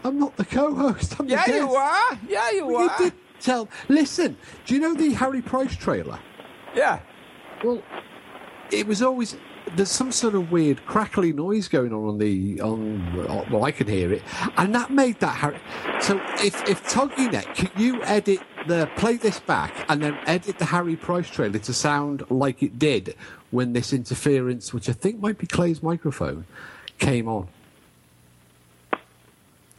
I'm 0.05 0.21
not 0.21 0.37
the 0.37 0.45
co-host. 0.45 1.17
I'm 1.19 1.27
the 1.27 1.33
Yeah, 1.33 1.45
guest. 1.45 1.59
you 1.59 1.75
are. 1.75 2.19
Yeah, 2.29 2.51
you 2.53 2.67
Well, 2.69 2.89
are. 2.89 2.97
you 3.03 3.11
did 3.11 3.19
tell. 3.41 3.69
Listen, 3.89 4.37
do 4.67 4.75
you 4.75 4.81
know 4.81 4.95
the 4.95 5.15
Harry 5.15 5.43
Price 5.43 5.75
trailer? 5.75 6.21
Yeah. 6.77 7.01
Well, 7.65 7.83
it 8.71 8.87
was 8.87 9.03
always 9.03 9.37
there's 9.75 9.91
some 9.91 10.13
sort 10.13 10.37
of 10.37 10.53
weird 10.53 10.87
crackly 10.87 11.33
noise 11.33 11.67
going 11.67 11.93
on 11.93 12.05
on 12.07 12.19
the 12.19 12.61
on. 12.61 13.47
Well, 13.51 13.65
I 13.65 13.73
can 13.73 13.89
hear 13.89 14.13
it, 14.13 14.23
and 14.59 14.73
that 14.77 14.93
made 14.93 15.19
that 15.19 15.35
Harry. 15.35 15.59
So 16.01 16.21
if 16.35 16.69
if 16.69 16.85
TogiNet, 16.89 17.53
can 17.57 17.71
you 17.83 18.01
edit 18.05 18.39
the 18.67 18.89
play 18.97 19.17
this 19.17 19.41
back 19.41 19.85
and 19.89 20.03
then 20.03 20.19
edit 20.27 20.59
the 20.59 20.65
Harry 20.67 20.97
Price 20.97 21.29
trailer 21.31 21.59
to 21.59 21.73
sound 21.73 22.23
like 22.31 22.63
it 22.63 22.79
did 22.79 23.15
when 23.51 23.73
this 23.73 23.93
interference, 23.93 24.73
which 24.75 24.89
I 24.89 24.93
think 24.93 25.21
might 25.21 25.39
be 25.39 25.47
Clay's 25.47 25.83
microphone, 25.83 26.45
came 26.99 27.29
on? 27.29 27.49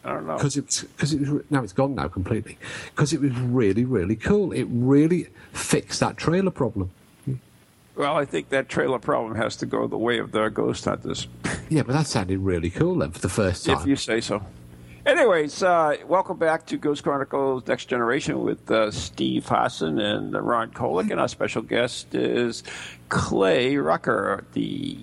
I 0.04 0.14
don't 0.14 0.28
know. 0.28 0.36
because 0.38 0.56
it 0.56 0.66
was 0.66 0.82
because 0.82 1.14
it 1.14 1.20
was 1.28 1.44
now 1.50 1.64
it's 1.64 1.74
gone 1.74 1.96
now 1.96 2.08
completely 2.08 2.60
because 2.92 3.12
it 3.12 3.22
was 3.22 3.32
really 3.40 3.86
really 3.86 4.16
cool. 4.16 4.52
It 4.52 4.66
really 4.70 5.28
fixed 5.54 6.00
that 6.02 6.16
trailer 6.16 6.52
problem. 6.52 6.92
Well, 7.96 8.16
I 8.18 8.26
think 8.26 8.50
that 8.50 8.68
trailer 8.70 9.00
problem 9.00 9.36
has 9.36 9.56
to 9.56 9.66
go 9.66 9.88
the 9.88 9.98
way 9.98 10.20
of 10.20 10.32
the 10.34 10.50
ghost 10.50 10.84
hunters, 10.86 11.28
Yeah, 11.70 11.84
but 11.84 11.94
that 11.94 12.08
sounded 12.08 12.40
really 12.40 12.70
cool 12.70 12.96
then 12.98 13.12
for 13.12 13.20
the 13.20 13.30
first 13.30 13.66
time. 13.66 13.78
if 13.80 13.88
you 13.88 13.96
say 13.96 14.20
so. 14.20 14.46
Anyways, 15.06 15.62
uh, 15.62 15.98
welcome 16.08 16.38
back 16.38 16.66
to 16.66 16.78
Ghost 16.78 17.04
Chronicles 17.04 17.68
Next 17.68 17.86
Generation 17.86 18.42
with 18.42 18.72
uh, 18.72 18.90
Steve 18.90 19.46
Hassan 19.48 20.00
and 20.00 20.34
Ron 20.34 20.72
Kolek, 20.72 21.12
and 21.12 21.20
our 21.20 21.28
special 21.28 21.62
guest 21.62 22.16
is 22.16 22.64
Clay 23.10 23.78
Rucker, 23.78 24.44
the 24.54 24.98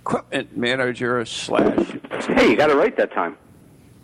equipment 0.00 0.56
manager 0.56 1.22
slash 1.26 1.86
Hey, 2.28 2.50
you 2.50 2.56
got 2.56 2.70
it 2.70 2.76
right 2.76 2.96
that 2.96 3.12
time. 3.12 3.36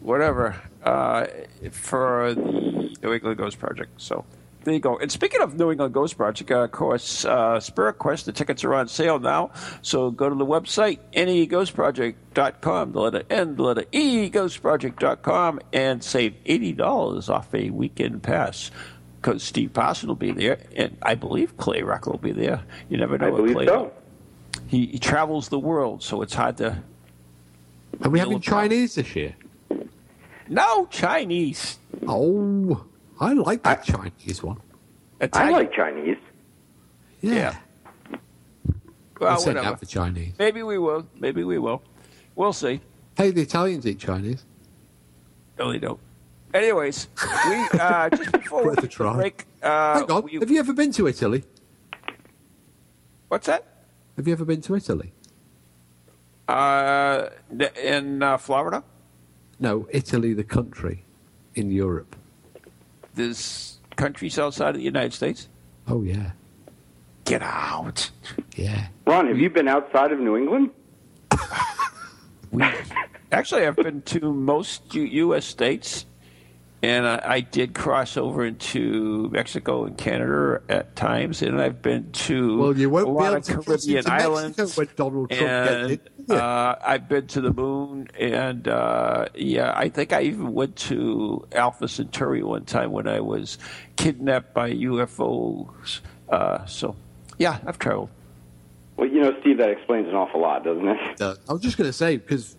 whatever 0.00 0.54
uh, 0.84 1.26
for 1.72 2.34
the 2.34 2.94
New 3.02 3.12
England 3.14 3.38
Ghost 3.38 3.58
Project. 3.58 3.92
So 3.96 4.26
there 4.64 4.74
you 4.74 4.80
go. 4.80 4.98
And 4.98 5.10
speaking 5.10 5.40
of 5.40 5.54
New 5.56 5.70
England 5.70 5.94
Ghost 5.94 6.16
Project, 6.16 6.50
uh, 6.50 6.64
of 6.64 6.72
course, 6.72 7.24
uh, 7.24 7.58
Spirit 7.60 7.94
Quest, 7.98 8.26
the 8.26 8.32
tickets 8.32 8.64
are 8.64 8.74
on 8.74 8.88
sale 8.88 9.18
now. 9.18 9.50
So 9.82 10.10
go 10.10 10.28
to 10.28 10.34
the 10.34 10.44
website, 10.46 10.98
neghostproject.com, 11.14 12.92
the 12.92 13.00
letter 13.00 13.22
N, 13.30 13.56
the 13.56 13.62
letter 13.62 13.84
E, 13.92 14.28
ghostproject.com, 14.30 15.60
and 15.72 16.02
save 16.02 16.34
$80 16.44 17.28
off 17.28 17.54
a 17.54 17.70
weekend 17.70 18.22
pass. 18.22 18.70
Because 19.20 19.42
Steve 19.42 19.72
Parson 19.72 20.08
will 20.08 20.14
be 20.14 20.30
there, 20.30 20.60
and 20.76 20.96
I 21.02 21.14
believe 21.16 21.56
Clay 21.56 21.82
Rock 21.82 22.06
will 22.06 22.18
be 22.18 22.30
there. 22.30 22.62
You 22.88 22.98
never 22.98 23.18
know. 23.18 23.26
I 23.26 23.30
believe 23.30 23.56
Clay. 23.56 23.66
so. 23.66 23.92
He, 24.68 24.86
he 24.86 24.98
travels 25.00 25.48
the 25.48 25.58
world, 25.58 26.02
so 26.04 26.22
it's 26.22 26.34
hard 26.34 26.56
to. 26.58 26.82
Are 28.02 28.10
we 28.10 28.20
having 28.20 28.34
Philip- 28.40 28.44
Chinese 28.44 28.94
this 28.94 29.16
year? 29.16 29.34
No, 30.48 30.86
Chinese. 30.86 31.78
Oh, 32.06 32.84
I 33.20 33.32
like 33.32 33.62
that 33.64 33.84
Chinese 33.84 34.42
one. 34.42 34.58
I 35.32 35.50
like 35.50 35.72
Chinese. 35.72 36.16
Yeah. 37.20 37.34
Yeah. 37.34 37.56
Well, 39.20 39.30
Well, 39.32 39.38
send 39.38 39.58
out 39.58 39.80
for 39.80 39.86
Chinese. 39.86 40.34
Maybe 40.38 40.62
we 40.62 40.78
will. 40.78 41.06
Maybe 41.18 41.42
we 41.42 41.58
will. 41.58 41.82
We'll 42.36 42.52
see. 42.52 42.80
Hey, 43.16 43.32
the 43.32 43.42
Italians 43.42 43.84
eat 43.86 43.98
Chinese. 43.98 44.44
No, 45.58 45.72
they 45.72 45.78
don't. 45.80 45.98
Anyways, 46.54 47.08
we 47.48 47.68
uh, 47.80 48.08
just 48.16 48.30
before 48.32 48.64
we 48.70 48.74
a 48.76 48.86
try. 48.86 49.14
break. 49.14 49.44
Uh, 49.62 49.98
Hang 50.00 50.10
on. 50.10 50.22
we- 50.22 50.38
Have 50.38 50.50
you 50.50 50.60
ever 50.60 50.72
been 50.72 50.92
to 50.92 51.08
Italy? 51.08 51.42
what's 53.26 53.46
that? 53.48 53.64
Have 54.16 54.26
you 54.26 54.32
ever 54.32 54.44
been 54.44 54.60
to 54.62 54.76
Italy? 54.76 55.12
Uh, 56.46 57.28
in 57.82 58.22
uh, 58.22 58.38
Florida, 58.38 58.82
No, 59.60 59.86
Italy, 59.90 60.32
the 60.32 60.44
country 60.44 61.04
in 61.54 61.70
Europe. 61.70 62.16
There's 63.18 63.78
countries 63.96 64.38
outside 64.38 64.70
of 64.70 64.76
the 64.76 64.82
United 64.82 65.12
States. 65.12 65.48
Oh 65.86 66.02
yeah, 66.02 66.30
Get 67.24 67.42
out. 67.42 68.10
yeah. 68.56 68.88
Ron, 69.06 69.26
have 69.28 69.38
you 69.38 69.50
been 69.50 69.68
outside 69.68 70.12
of 70.12 70.18
New 70.20 70.36
England? 70.36 70.70
We, 72.50 72.64
actually, 73.30 73.66
I've 73.66 73.76
been 73.76 74.00
to 74.02 74.32
most 74.32 74.94
U- 74.94 75.02
U.S. 75.02 75.44
states, 75.44 76.06
and 76.82 77.06
I, 77.06 77.20
I 77.22 77.40
did 77.40 77.74
cross 77.74 78.16
over 78.16 78.42
into 78.46 79.28
Mexico 79.30 79.84
and 79.84 79.98
Canada 79.98 80.62
at 80.70 80.96
times, 80.96 81.42
and 81.42 81.60
I've 81.60 81.82
been 81.82 82.10
to 82.12 82.56
Well, 82.58 82.78
you 82.78 82.88
won't 82.88 83.06
a 83.06 83.10
be 83.10 83.14
lot 83.14 83.26
able 83.26 83.36
of 83.36 83.44
to 83.44 83.52
cross 83.52 83.66
Caribbean 83.84 83.98
into 83.98 84.12
islands. 84.14 84.56
Mexico 84.58 84.80
when 84.80 84.88
Donald 84.96 85.30
Trump 85.30 85.42
and 85.50 85.90
in, 85.90 86.00
yeah. 86.28 86.36
uh, 86.36 86.78
I've 86.84 87.08
been 87.08 87.26
to 87.28 87.40
the 87.40 87.52
moon, 87.52 88.08
and 88.18 88.66
uh, 88.68 89.26
yeah, 89.34 89.72
I 89.74 89.88
think 89.88 90.12
I 90.12 90.22
even 90.22 90.52
went 90.52 90.76
to 90.76 91.46
Alpha 91.52 91.88
Centauri 91.88 92.42
one 92.42 92.64
time 92.64 92.92
when 92.92 93.08
I 93.08 93.20
was 93.20 93.58
kidnapped 93.96 94.54
by 94.54 94.72
UFOs. 94.72 96.00
Uh, 96.28 96.64
so, 96.66 96.96
yeah, 97.38 97.58
I've 97.66 97.78
traveled. 97.78 98.10
Well, 98.96 99.08
you 99.08 99.20
know, 99.20 99.34
Steve, 99.40 99.58
that 99.58 99.70
explains 99.70 100.08
an 100.08 100.14
awful 100.14 100.40
lot, 100.40 100.64
doesn't 100.64 100.88
it? 100.88 101.20
Uh, 101.20 101.36
I 101.48 101.52
was 101.52 101.62
just 101.62 101.76
going 101.76 101.88
to 101.88 101.92
say 101.92 102.16
because 102.16 102.56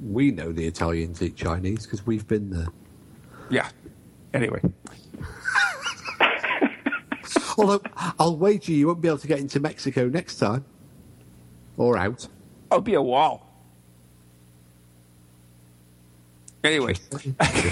we 0.00 0.30
know 0.30 0.52
the 0.52 0.66
Italians 0.66 1.22
eat 1.22 1.36
Chinese 1.36 1.84
because 1.84 2.06
we've 2.06 2.26
been 2.26 2.50
there. 2.50 2.68
Yeah. 3.48 3.68
Anyway, 4.34 4.60
Although 7.58 7.80
I'll 8.18 8.36
wager 8.36 8.72
you 8.72 8.88
won't 8.88 9.00
be 9.00 9.08
able 9.08 9.18
to 9.18 9.26
get 9.26 9.38
into 9.38 9.60
Mexico 9.60 10.08
next 10.08 10.36
time, 10.36 10.64
or 11.76 11.96
out. 11.96 12.28
I'll 12.70 12.80
be 12.80 12.94
a 12.94 13.02
wall. 13.02 13.42
Anyway, 16.64 16.94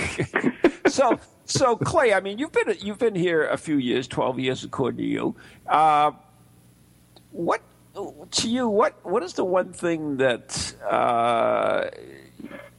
so 0.86 1.18
so 1.46 1.76
Clay, 1.76 2.14
I 2.14 2.20
mean, 2.20 2.38
you've 2.38 2.52
been 2.52 2.76
you've 2.80 2.98
been 2.98 3.14
here 3.16 3.46
a 3.48 3.56
few 3.56 3.76
years, 3.76 4.06
twelve 4.06 4.38
years 4.38 4.62
according 4.62 4.98
to 4.98 5.04
you. 5.04 5.34
Uh, 5.66 6.12
what 7.32 7.60
to 8.30 8.48
you? 8.48 8.68
What 8.68 8.94
what 9.04 9.22
is 9.22 9.34
the 9.34 9.44
one 9.44 9.72
thing 9.72 10.18
that 10.18 10.74
uh, 10.88 11.90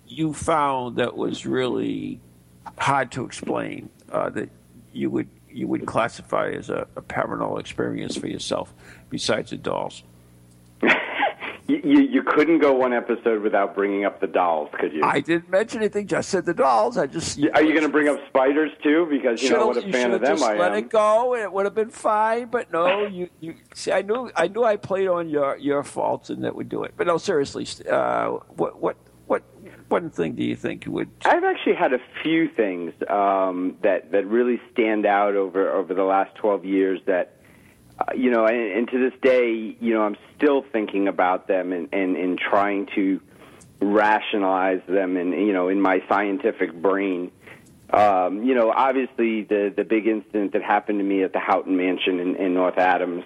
you 0.07 0.33
found 0.33 0.97
that 0.97 1.17
was 1.17 1.45
really 1.45 2.21
hard 2.77 3.11
to 3.13 3.25
explain 3.25 3.89
uh, 4.11 4.29
that 4.29 4.49
you 4.93 5.09
would 5.09 5.27
you 5.49 5.67
would 5.67 5.85
classify 5.85 6.49
as 6.49 6.69
a, 6.69 6.87
a 6.95 7.01
paranormal 7.01 7.59
experience 7.59 8.15
for 8.15 8.27
yourself 8.27 8.73
besides 9.09 9.49
the 9.49 9.57
dolls? 9.57 10.03
You, 11.67 11.81
you, 11.83 12.01
you 12.01 12.23
couldn't 12.23 12.59
go 12.59 12.73
one 12.73 12.93
episode 12.93 13.41
without 13.41 13.73
bringing 13.73 14.05
up 14.05 14.21
the 14.21 14.27
dolls, 14.27 14.69
could 14.79 14.93
you? 14.93 15.03
I 15.03 15.19
didn't 15.19 15.49
mention 15.49 15.79
anything. 15.79 16.05
Just 16.05 16.29
said 16.29 16.45
the 16.45 16.53
dolls. 16.53 16.95
I 16.95 17.07
just 17.07 17.39
Are 17.39 17.63
you 17.63 17.71
going 17.71 17.81
to 17.81 17.89
bring 17.89 18.07
up 18.07 18.19
spiders 18.27 18.71
too? 18.83 19.07
Because 19.09 19.41
you 19.41 19.49
know 19.49 19.67
what 19.67 19.77
a 19.77 19.85
you 19.85 19.91
fan 19.91 20.11
of 20.11 20.21
them 20.21 20.37
just 20.37 20.43
I 20.43 20.57
let 20.57 20.75
it 20.75 20.89
go, 20.89 21.33
and 21.33 21.41
it 21.41 21.51
would 21.51 21.65
have 21.65 21.73
been 21.73 21.89
fine. 21.89 22.47
But 22.47 22.71
no, 22.71 23.07
you, 23.07 23.29
you 23.39 23.55
see, 23.73 23.91
I 23.91 24.03
knew, 24.03 24.31
I 24.35 24.47
knew, 24.47 24.63
I 24.63 24.75
played 24.75 25.07
on 25.07 25.27
your 25.27 25.57
your 25.57 25.83
faults, 25.83 26.29
and 26.29 26.43
that 26.43 26.55
would 26.55 26.69
do 26.69 26.83
it. 26.83 26.93
But 26.97 27.07
no, 27.07 27.17
seriously, 27.17 27.67
uh, 27.89 28.31
what 28.57 28.79
what 28.79 28.97
what 29.25 29.41
one 29.89 30.11
thing 30.11 30.35
do 30.35 30.43
you 30.43 30.55
think 30.55 30.85
would? 30.85 31.09
I've 31.25 31.43
actually 31.43 31.75
had 31.75 31.93
a 31.93 31.99
few 32.21 32.47
things 32.47 32.93
um, 33.09 33.77
that 33.81 34.11
that 34.11 34.27
really 34.27 34.61
stand 34.71 35.07
out 35.07 35.35
over 35.35 35.71
over 35.71 35.95
the 35.95 36.03
last 36.03 36.35
twelve 36.35 36.63
years. 36.63 36.99
That 37.07 37.34
uh, 37.97 38.13
you 38.15 38.29
know, 38.29 38.45
and, 38.45 38.71
and 38.71 38.87
to 38.89 39.09
this 39.09 39.19
day, 39.21 39.75
you 39.79 39.93
know, 39.93 40.03
I'm 40.03 40.17
still 40.35 40.63
thinking 40.71 41.07
about 41.07 41.47
them 41.47 41.71
and, 41.71 41.87
and, 41.93 42.17
and 42.17 42.37
trying 42.37 42.87
to 42.95 43.21
rationalize 43.81 44.81
them, 44.87 45.17
and 45.17 45.31
you 45.31 45.53
know, 45.53 45.69
in 45.69 45.79
my 45.81 46.03
scientific 46.09 46.73
brain. 46.73 47.31
Um, 47.91 48.43
you 48.43 48.55
know, 48.55 48.71
obviously 48.71 49.43
the 49.43 49.71
the 49.75 49.83
big 49.83 50.07
incident 50.07 50.53
that 50.53 50.63
happened 50.63 50.99
to 50.99 51.05
me 51.05 51.23
at 51.23 51.33
the 51.33 51.39
Houghton 51.39 51.77
Mansion 51.77 52.19
in, 52.19 52.35
in 52.35 52.53
North 52.53 52.77
Adams. 52.77 53.23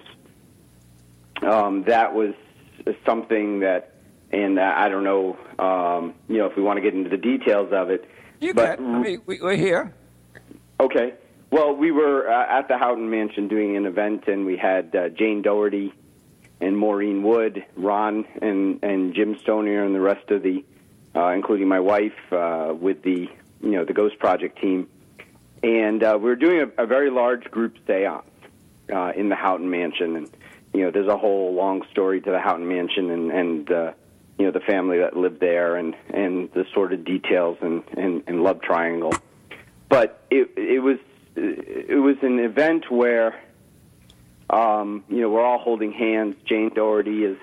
Um, 1.42 1.84
that 1.84 2.14
was 2.14 2.34
something 3.06 3.60
that, 3.60 3.94
and 4.30 4.60
I 4.60 4.88
don't 4.88 5.04
know, 5.04 5.36
um, 5.58 6.14
you 6.28 6.38
know, 6.38 6.46
if 6.46 6.56
we 6.56 6.62
want 6.62 6.76
to 6.76 6.82
get 6.82 6.94
into 6.94 7.10
the 7.10 7.16
details 7.16 7.72
of 7.72 7.90
it. 7.90 8.08
You 8.40 8.54
but 8.54 8.76
can. 8.76 8.94
I 8.94 8.98
mean, 9.00 9.22
we, 9.26 9.40
we're 9.40 9.56
here. 9.56 9.94
Okay. 10.78 11.14
Well, 11.50 11.74
we 11.74 11.90
were 11.90 12.30
uh, 12.30 12.58
at 12.58 12.68
the 12.68 12.78
Houghton 12.78 13.10
Mansion 13.10 13.48
doing 13.48 13.76
an 13.76 13.84
event, 13.84 14.28
and 14.28 14.46
we 14.46 14.56
had 14.56 14.94
uh, 14.94 15.08
Jane 15.08 15.42
Doherty 15.42 15.92
and 16.60 16.78
Maureen 16.78 17.24
Wood, 17.24 17.64
Ron 17.76 18.24
and 18.40 18.78
and 18.84 19.14
Jim 19.14 19.34
Stonier, 19.34 19.84
and 19.84 19.92
the 19.92 20.00
rest 20.00 20.30
of 20.30 20.44
the, 20.44 20.64
uh, 21.16 21.30
including 21.30 21.66
my 21.66 21.80
wife, 21.80 22.14
uh, 22.30 22.72
with 22.78 23.02
the 23.02 23.28
you 23.62 23.70
know 23.70 23.84
the 23.84 23.92
Ghost 23.92 24.20
Project 24.20 24.60
team, 24.60 24.88
and 25.64 26.04
uh, 26.04 26.16
we 26.20 26.30
were 26.30 26.36
doing 26.36 26.70
a, 26.78 26.84
a 26.84 26.86
very 26.86 27.10
large 27.10 27.44
group 27.50 27.76
séance 27.84 28.22
uh, 28.92 29.12
in 29.16 29.28
the 29.28 29.36
Houghton 29.36 29.68
Mansion, 29.68 30.14
and 30.14 30.30
you 30.72 30.82
know 30.82 30.92
there's 30.92 31.08
a 31.08 31.18
whole 31.18 31.52
long 31.52 31.84
story 31.90 32.20
to 32.20 32.30
the 32.30 32.38
Houghton 32.38 32.68
Mansion, 32.68 33.10
and 33.10 33.32
and 33.32 33.72
uh, 33.72 33.92
you 34.38 34.44
know 34.44 34.52
the 34.52 34.60
family 34.60 34.98
that 34.98 35.16
lived 35.16 35.40
there, 35.40 35.74
and 35.74 35.96
and 36.14 36.48
the 36.52 36.64
sort 36.72 36.92
of 36.92 37.04
details 37.04 37.58
and 37.60 37.82
and, 37.96 38.22
and 38.28 38.44
love 38.44 38.62
triangle. 38.62 39.12
But 39.88 40.22
it 40.30 40.52
it 40.56 40.78
was 40.78 40.98
it 41.42 42.00
was 42.00 42.16
an 42.22 42.38
event 42.38 42.90
where 42.90 43.40
um, 44.48 45.04
you 45.08 45.20
know 45.20 45.30
we're 45.30 45.44
all 45.44 45.58
holding 45.58 45.92
hands. 45.92 46.36
Jane 46.44 46.70
Doherty 46.74 47.24
is 47.24 47.38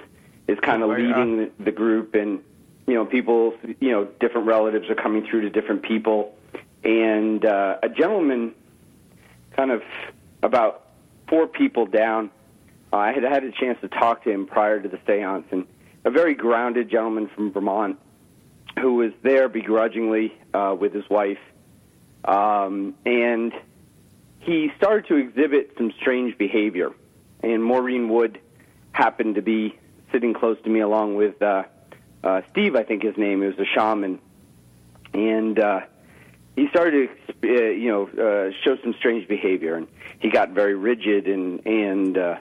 is 0.47 0.59
kind 0.59 0.83
of 0.83 0.89
Oh, 0.89 0.95
yeah. 0.95 1.07
leading 1.07 1.37
the, 1.37 1.63
the 1.65 1.71
group, 1.71 2.15
and 2.15 2.41
you 2.85 2.93
know 2.93 3.05
people 3.05 3.53
you 3.79 3.91
know 3.91 4.05
different 4.19 4.47
relatives 4.47 4.89
are 4.89 4.95
coming 4.95 5.25
through 5.25 5.41
to 5.41 5.49
different 5.49 5.83
people, 5.83 6.35
and 6.83 7.45
uh, 7.45 7.77
a 7.83 7.89
gentleman 7.89 8.53
kind 9.55 9.71
of 9.71 9.81
about 10.43 10.87
four 11.27 11.47
people 11.47 11.85
down. 11.85 12.29
Uh, 12.93 12.97
I 12.97 13.11
had 13.11 13.23
had 13.23 13.43
a 13.43 13.51
chance 13.51 13.79
to 13.81 13.87
talk 13.89 14.23
to 14.23 14.31
him 14.31 14.45
prior 14.45 14.79
to 14.79 14.87
the 14.87 14.97
séance, 14.97 15.43
and 15.51 15.65
a 16.05 16.11
very 16.11 16.35
grounded 16.35 16.89
gentleman 16.89 17.27
from 17.27 17.51
Vermont 17.51 17.99
who 18.79 18.93
was 18.95 19.11
there 19.23 19.49
begrudgingly 19.49 20.31
uh, 20.53 20.75
with 20.79 20.93
his 20.93 21.09
wife 21.09 21.39
um, 22.25 22.93
and 23.07 23.51
he 24.47 24.71
started 24.77 25.07
to 25.09 25.15
exhibit 25.17 25.73
some 25.77 25.91
strange 26.01 26.37
behavior. 26.37 26.89
And 27.43 27.63
Maureen 27.63 28.09
Wood 28.09 28.39
happened 28.93 29.35
to 29.35 29.43
be 29.43 29.77
sitting 30.11 30.33
close 30.33 30.57
to 30.63 30.69
me, 30.69 30.79
along 30.79 31.15
with 31.15 31.39
uh, 31.41 31.63
uh, 32.23 32.41
Steve, 32.49 32.75
I 32.75 32.83
think 32.83 33.03
his 33.03 33.17
name. 33.17 33.41
Was 33.41 33.59
a 33.59 33.65
shaman, 33.65 34.19
and 35.13 35.59
uh, 35.59 35.81
he 36.55 36.67
started 36.69 37.09
to, 37.41 37.47
uh, 37.47 37.69
you 37.69 37.89
know, 37.89 38.03
uh, 38.07 38.51
show 38.63 38.77
some 38.81 38.95
strange 38.95 39.27
behavior. 39.27 39.75
And 39.75 39.87
he 40.19 40.29
got 40.29 40.51
very 40.51 40.75
rigid, 40.75 41.27
and 41.27 41.65
and 41.67 42.17
uh, 42.17 42.37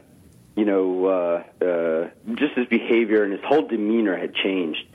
you 0.57 0.65
know, 0.65 0.87
uh, 1.07 1.65
uh, 1.65 2.09
just 2.37 2.55
his 2.55 2.67
behavior 2.69 3.25
and 3.25 3.33
his 3.33 3.43
whole 3.45 3.67
demeanor 3.67 4.17
had 4.17 4.33
changed. 4.35 4.87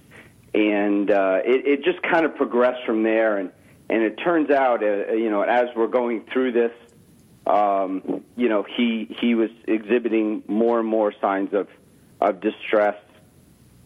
and 0.53 1.09
uh, 1.09 1.39
it, 1.45 1.66
it 1.66 1.84
just 1.84 2.01
kind 2.03 2.26
of 2.26 2.36
progressed 2.36 2.86
from 2.86 3.03
there. 3.03 3.38
And 3.38 3.51
and 3.89 4.03
it 4.03 4.16
turns 4.16 4.49
out, 4.49 4.84
uh, 4.84 5.12
you 5.14 5.30
know, 5.30 5.41
as 5.41 5.68
we're 5.76 5.88
going 5.88 6.26
through 6.32 6.53
this, 6.53 6.72
um, 7.46 8.24
you 8.36 8.50
know, 8.50 8.64
he 8.64 9.16
he 9.20 9.36
was 9.36 9.50
exhibiting 9.68 10.44
more 10.48 10.80
and 10.80 10.88
more 10.88 11.14
signs 11.20 11.54
of 11.54 11.68
of 12.20 12.39
distress, 12.39 12.98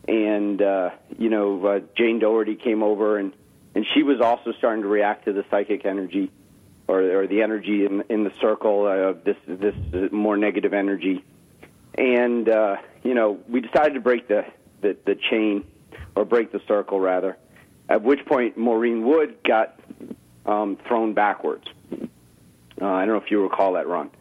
and 0.07 0.61
uh, 0.61 0.89
you 1.17 1.29
know, 1.29 1.65
uh, 1.65 1.79
Jane 1.95 2.19
Doherty 2.19 2.55
came 2.55 2.83
over 2.83 3.17
and 3.17 3.33
and 3.75 3.85
she 3.93 4.03
was 4.03 4.21
also 4.21 4.53
starting 4.57 4.81
to 4.83 4.87
react 4.87 5.25
to 5.25 5.33
the 5.33 5.45
psychic 5.51 5.85
energy 5.85 6.31
or, 6.87 7.01
or 7.01 7.27
the 7.27 7.41
energy 7.41 7.85
in, 7.85 8.03
in 8.09 8.23
the 8.23 8.31
circle 8.39 8.87
of 8.87 9.23
this 9.23 9.37
this 9.47 9.75
more 10.11 10.37
negative 10.37 10.73
energy, 10.73 11.23
and 11.95 12.47
uh, 12.49 12.77
you 13.03 13.13
know 13.13 13.39
we 13.47 13.61
decided 13.61 13.93
to 13.93 13.99
break 13.99 14.27
the, 14.27 14.45
the 14.81 14.97
the 15.05 15.15
chain 15.15 15.65
or 16.15 16.25
break 16.25 16.51
the 16.51 16.61
circle 16.67 16.99
rather. 16.99 17.37
At 17.87 18.01
which 18.01 18.25
point 18.25 18.57
Maureen 18.57 19.05
Wood 19.05 19.37
got 19.43 19.79
um, 20.45 20.77
thrown 20.87 21.13
backwards. 21.13 21.67
Uh, 22.85 22.93
I 22.93 23.05
don't 23.05 23.15
know 23.15 23.23
if 23.23 23.31
you 23.31 23.41
recall 23.41 23.73
that, 23.73 23.87
Ron. 23.87 24.11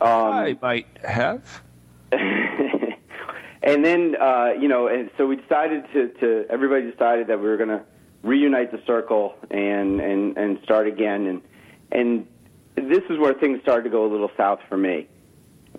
Um, 0.00 0.10
I 0.10 0.58
might 0.60 0.86
have. 1.02 1.62
and 2.12 3.84
then 3.84 4.16
uh, 4.20 4.50
you 4.60 4.68
know, 4.68 4.88
and 4.88 5.10
so 5.16 5.26
we 5.26 5.36
decided 5.36 5.84
to, 5.94 6.08
to 6.20 6.46
everybody 6.50 6.90
decided 6.90 7.28
that 7.28 7.38
we 7.40 7.46
were 7.46 7.56
going 7.56 7.70
to 7.70 7.82
reunite 8.22 8.70
the 8.70 8.82
circle 8.86 9.34
and 9.50 10.00
and 10.00 10.36
and 10.36 10.58
start 10.62 10.86
again 10.86 11.26
and 11.26 11.42
and 11.92 12.26
this 12.74 13.02
is 13.08 13.18
where 13.18 13.32
things 13.32 13.60
started 13.62 13.84
to 13.84 13.90
go 13.90 14.04
a 14.04 14.10
little 14.10 14.30
south 14.36 14.60
for 14.68 14.76
me. 14.76 15.08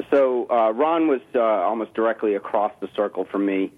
So 0.09 0.47
uh, 0.49 0.71
Ron 0.71 1.07
was 1.07 1.21
uh, 1.35 1.39
almost 1.39 1.93
directly 1.93 2.33
across 2.33 2.71
the 2.79 2.89
circle 2.95 3.25
from 3.25 3.45
me, 3.45 3.71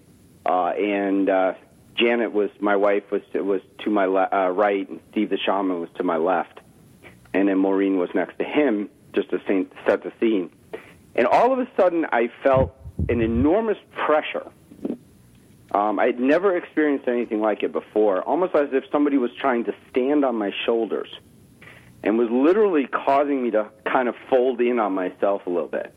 uh, 0.46 0.68
and 0.68 1.28
uh, 1.28 1.54
Janet 1.94 2.32
was 2.32 2.48
my 2.58 2.76
wife 2.76 3.10
was 3.10 3.22
was 3.34 3.60
to 3.84 3.90
my 3.90 4.06
le- 4.06 4.28
uh, 4.32 4.48
right, 4.48 4.88
and 4.88 5.00
Steve 5.10 5.28
the 5.28 5.38
shaman 5.38 5.80
was 5.80 5.90
to 5.96 6.02
my 6.02 6.16
left, 6.16 6.60
and 7.34 7.48
then 7.48 7.58
Maureen 7.58 7.98
was 7.98 8.10
next 8.14 8.38
to 8.38 8.44
him, 8.44 8.88
just 9.12 9.30
to 9.30 9.40
set 9.86 10.02
the 10.02 10.12
scene. 10.20 10.50
And 11.14 11.26
all 11.26 11.52
of 11.52 11.58
a 11.58 11.68
sudden, 11.76 12.06
I 12.12 12.30
felt 12.42 12.74
an 13.08 13.20
enormous 13.20 13.78
pressure. 13.92 14.46
Um, 15.72 15.98
I'd 15.98 16.18
never 16.18 16.56
experienced 16.56 17.06
anything 17.06 17.40
like 17.40 17.62
it 17.62 17.72
before, 17.72 18.22
almost 18.22 18.54
as 18.54 18.68
if 18.72 18.84
somebody 18.90 19.18
was 19.18 19.30
trying 19.38 19.64
to 19.64 19.74
stand 19.90 20.24
on 20.24 20.34
my 20.36 20.52
shoulders 20.64 21.08
and 22.02 22.18
was 22.18 22.28
literally 22.30 22.86
causing 22.86 23.42
me 23.42 23.50
to 23.52 23.70
kind 23.84 24.08
of 24.08 24.14
fold 24.28 24.60
in 24.60 24.78
on 24.78 24.92
myself 24.92 25.46
a 25.46 25.50
little 25.50 25.68
bit. 25.68 25.94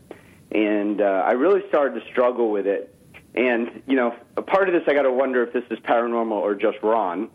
And 0.51 1.01
uh, 1.01 1.23
I 1.25 1.31
really 1.31 1.61
started 1.69 1.99
to 1.99 2.07
struggle 2.11 2.51
with 2.51 2.67
it. 2.67 2.93
And, 3.33 3.81
you 3.87 3.95
know, 3.95 4.15
a 4.37 4.43
part 4.43 4.69
of 4.69 4.75
this 4.75 4.83
I 4.87 4.93
got 4.93 5.03
to 5.03 5.11
wonder 5.11 5.43
if 5.43 5.53
this 5.53 5.63
is 5.71 5.79
paranormal 5.79 6.33
or 6.33 6.53
just 6.53 6.77
Ron. 6.83 7.29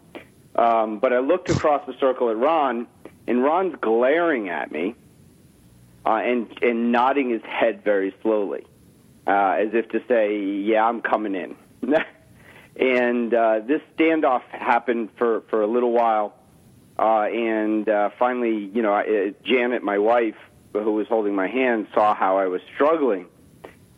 Um, 0.55 0.99
but 0.99 1.13
I 1.13 1.19
looked 1.19 1.51
across 1.51 1.85
the 1.87 1.95
circle 1.99 2.31
at 2.31 2.37
Ron, 2.37 2.87
and 3.29 3.45
Ron's 3.45 3.77
glaring 3.81 4.49
at 4.49 4.73
me 4.73 4.95
uh, 6.07 6.15
and, 6.15 6.49
and 6.63 6.91
nodding 6.91 7.31
his 7.31 7.43
head 7.43 7.85
very 7.85 8.15
slowly, 8.23 8.67
uh, 9.27 9.57
as 9.61 9.69
if 9.75 9.91
to 9.91 10.01
say, 10.09 10.39
Yeah, 10.41 10.85
I'm 10.85 11.03
coming 11.03 11.35
in. 11.35 11.55
and 12.81 13.35
uh, 13.35 13.61
this 13.67 13.83
standoff 13.97 14.43
happened 14.51 15.11
for, 15.19 15.43
for 15.51 15.61
a 15.61 15.67
little 15.67 15.93
while. 15.93 16.35
Uh, 16.99 17.27
and 17.31 17.89
uh, 17.89 18.11
finally, 18.19 18.71
you 18.75 18.81
know, 18.81 18.95
uh, 18.95 19.31
Janet, 19.45 19.83
my 19.83 19.99
wife, 19.99 20.35
who 20.73 20.93
was 20.93 21.07
holding 21.07 21.35
my 21.35 21.49
hand, 21.49 21.87
saw 21.95 22.15
how 22.15 22.39
I 22.39 22.47
was 22.47 22.63
struggling, 22.75 23.27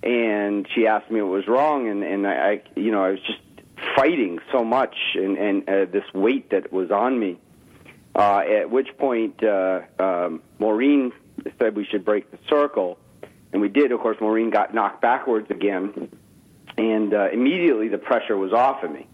and 0.03 0.67
she 0.75 0.87
asked 0.87 1.11
me 1.11 1.23
what 1.23 1.31
was 1.31 1.49
wrong, 1.49 1.89
and 1.89 2.03
and 2.03 2.27
I, 2.27 2.63
you 2.77 2.91
know, 2.91 3.03
I 3.03 3.11
was 3.11 3.21
just 3.21 3.41
fighting 3.97 4.39
so 4.53 4.65
much, 4.65 4.95
and 5.15 5.39
and 5.39 5.69
uh, 5.69 5.85
this 5.91 6.05
weight 6.13 6.51
that 6.51 6.73
was 6.73 6.91
on 6.91 7.19
me. 7.19 7.39
Uh, 8.15 8.39
at 8.39 8.71
which 8.71 8.89
point, 8.99 9.43
uh, 9.43 9.81
um, 9.99 10.43
Maureen 10.59 11.13
said 11.59 11.77
we 11.77 11.85
should 11.85 12.05
break 12.05 12.31
the 12.31 12.39
circle, 12.49 12.99
and 13.53 13.63
we 13.63 13.69
did. 13.69 13.93
Of 13.93 14.01
course, 14.01 14.17
Maureen 14.21 14.51
got 14.51 14.75
knocked 14.75 15.01
backwards 15.01 15.51
again, 15.51 16.11
and 16.77 17.15
uh, 17.15 17.29
immediately 17.31 17.89
the 17.89 17.99
pressure 17.99 18.37
was 18.37 18.53
off 18.53 18.83
of 18.83 18.91
me, 18.91 19.07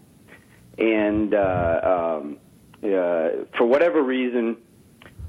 and. 0.77 1.33
Uh, 1.33 2.17
um, 2.21 2.37
uh, 2.83 3.45
for 3.57 3.65
whatever 3.65 4.01
reason, 4.03 4.57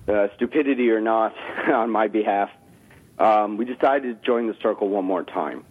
uh, 0.06 0.28
stupidity 0.36 0.90
or 0.90 1.00
not, 1.00 1.34
on 1.72 1.90
my 1.90 2.08
behalf, 2.08 2.50
um, 3.18 3.56
we 3.56 3.64
decided 3.64 4.20
to 4.20 4.26
join 4.26 4.46
the 4.46 4.56
circle 4.62 4.88
one 4.88 5.04
more 5.04 5.22
time. 5.22 5.64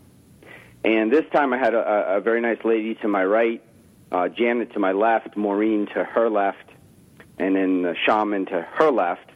And 0.83 1.11
this 1.11 1.25
time 1.31 1.53
I 1.53 1.57
had 1.57 1.73
a, 1.73 2.15
a 2.17 2.21
very 2.21 2.41
nice 2.41 2.63
lady 2.63 2.95
to 2.95 3.07
my 3.07 3.23
right, 3.23 3.63
uh, 4.11 4.27
Janet 4.29 4.73
to 4.73 4.79
my 4.79 4.91
left, 4.91 5.35
Maureen 5.37 5.87
to 5.93 6.03
her 6.03 6.29
left, 6.29 6.66
and 7.38 7.55
then 7.55 7.81
the 7.81 7.95
shaman 8.05 8.45
to 8.47 8.61
her 8.61 8.91
left. 8.91 9.29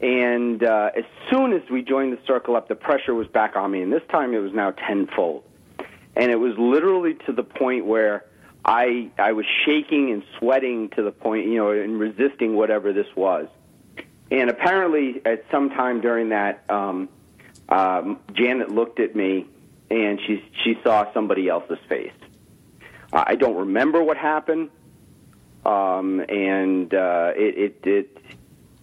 And 0.00 0.64
uh, 0.64 0.90
as 0.96 1.04
soon 1.30 1.52
as 1.52 1.62
we 1.70 1.82
joined 1.82 2.12
the 2.12 2.18
circle 2.26 2.56
up, 2.56 2.68
the 2.68 2.74
pressure 2.74 3.14
was 3.14 3.28
back 3.28 3.54
on 3.54 3.70
me, 3.70 3.82
and 3.82 3.92
this 3.92 4.02
time 4.10 4.34
it 4.34 4.38
was 4.38 4.52
now 4.52 4.72
tenfold. 4.72 5.44
And 6.16 6.30
it 6.30 6.40
was 6.40 6.54
literally 6.58 7.14
to 7.26 7.32
the 7.32 7.44
point 7.44 7.86
where 7.86 8.24
I 8.64 9.10
I 9.18 9.32
was 9.32 9.46
shaking 9.64 10.10
and 10.10 10.22
sweating 10.38 10.90
to 10.90 11.02
the 11.02 11.12
point, 11.12 11.46
you 11.46 11.56
know, 11.56 11.70
and 11.70 11.98
resisting 11.98 12.54
whatever 12.54 12.92
this 12.92 13.06
was. 13.16 13.48
And 14.30 14.50
apparently, 14.50 15.20
at 15.24 15.44
some 15.50 15.70
time 15.70 16.00
during 16.00 16.30
that, 16.30 16.64
um, 16.68 17.08
um, 17.68 18.18
Janet 18.32 18.70
looked 18.70 18.98
at 18.98 19.14
me 19.14 19.46
and 19.90 20.20
she 20.26 20.44
she 20.64 20.78
saw 20.82 21.12
somebody 21.12 21.48
else's 21.48 21.78
face. 21.88 22.12
I 23.12 23.34
don't 23.34 23.56
remember 23.56 24.02
what 24.02 24.16
happened, 24.16 24.70
um, 25.64 26.20
and 26.28 26.92
uh, 26.92 27.32
it, 27.36 27.82
it 27.84 28.16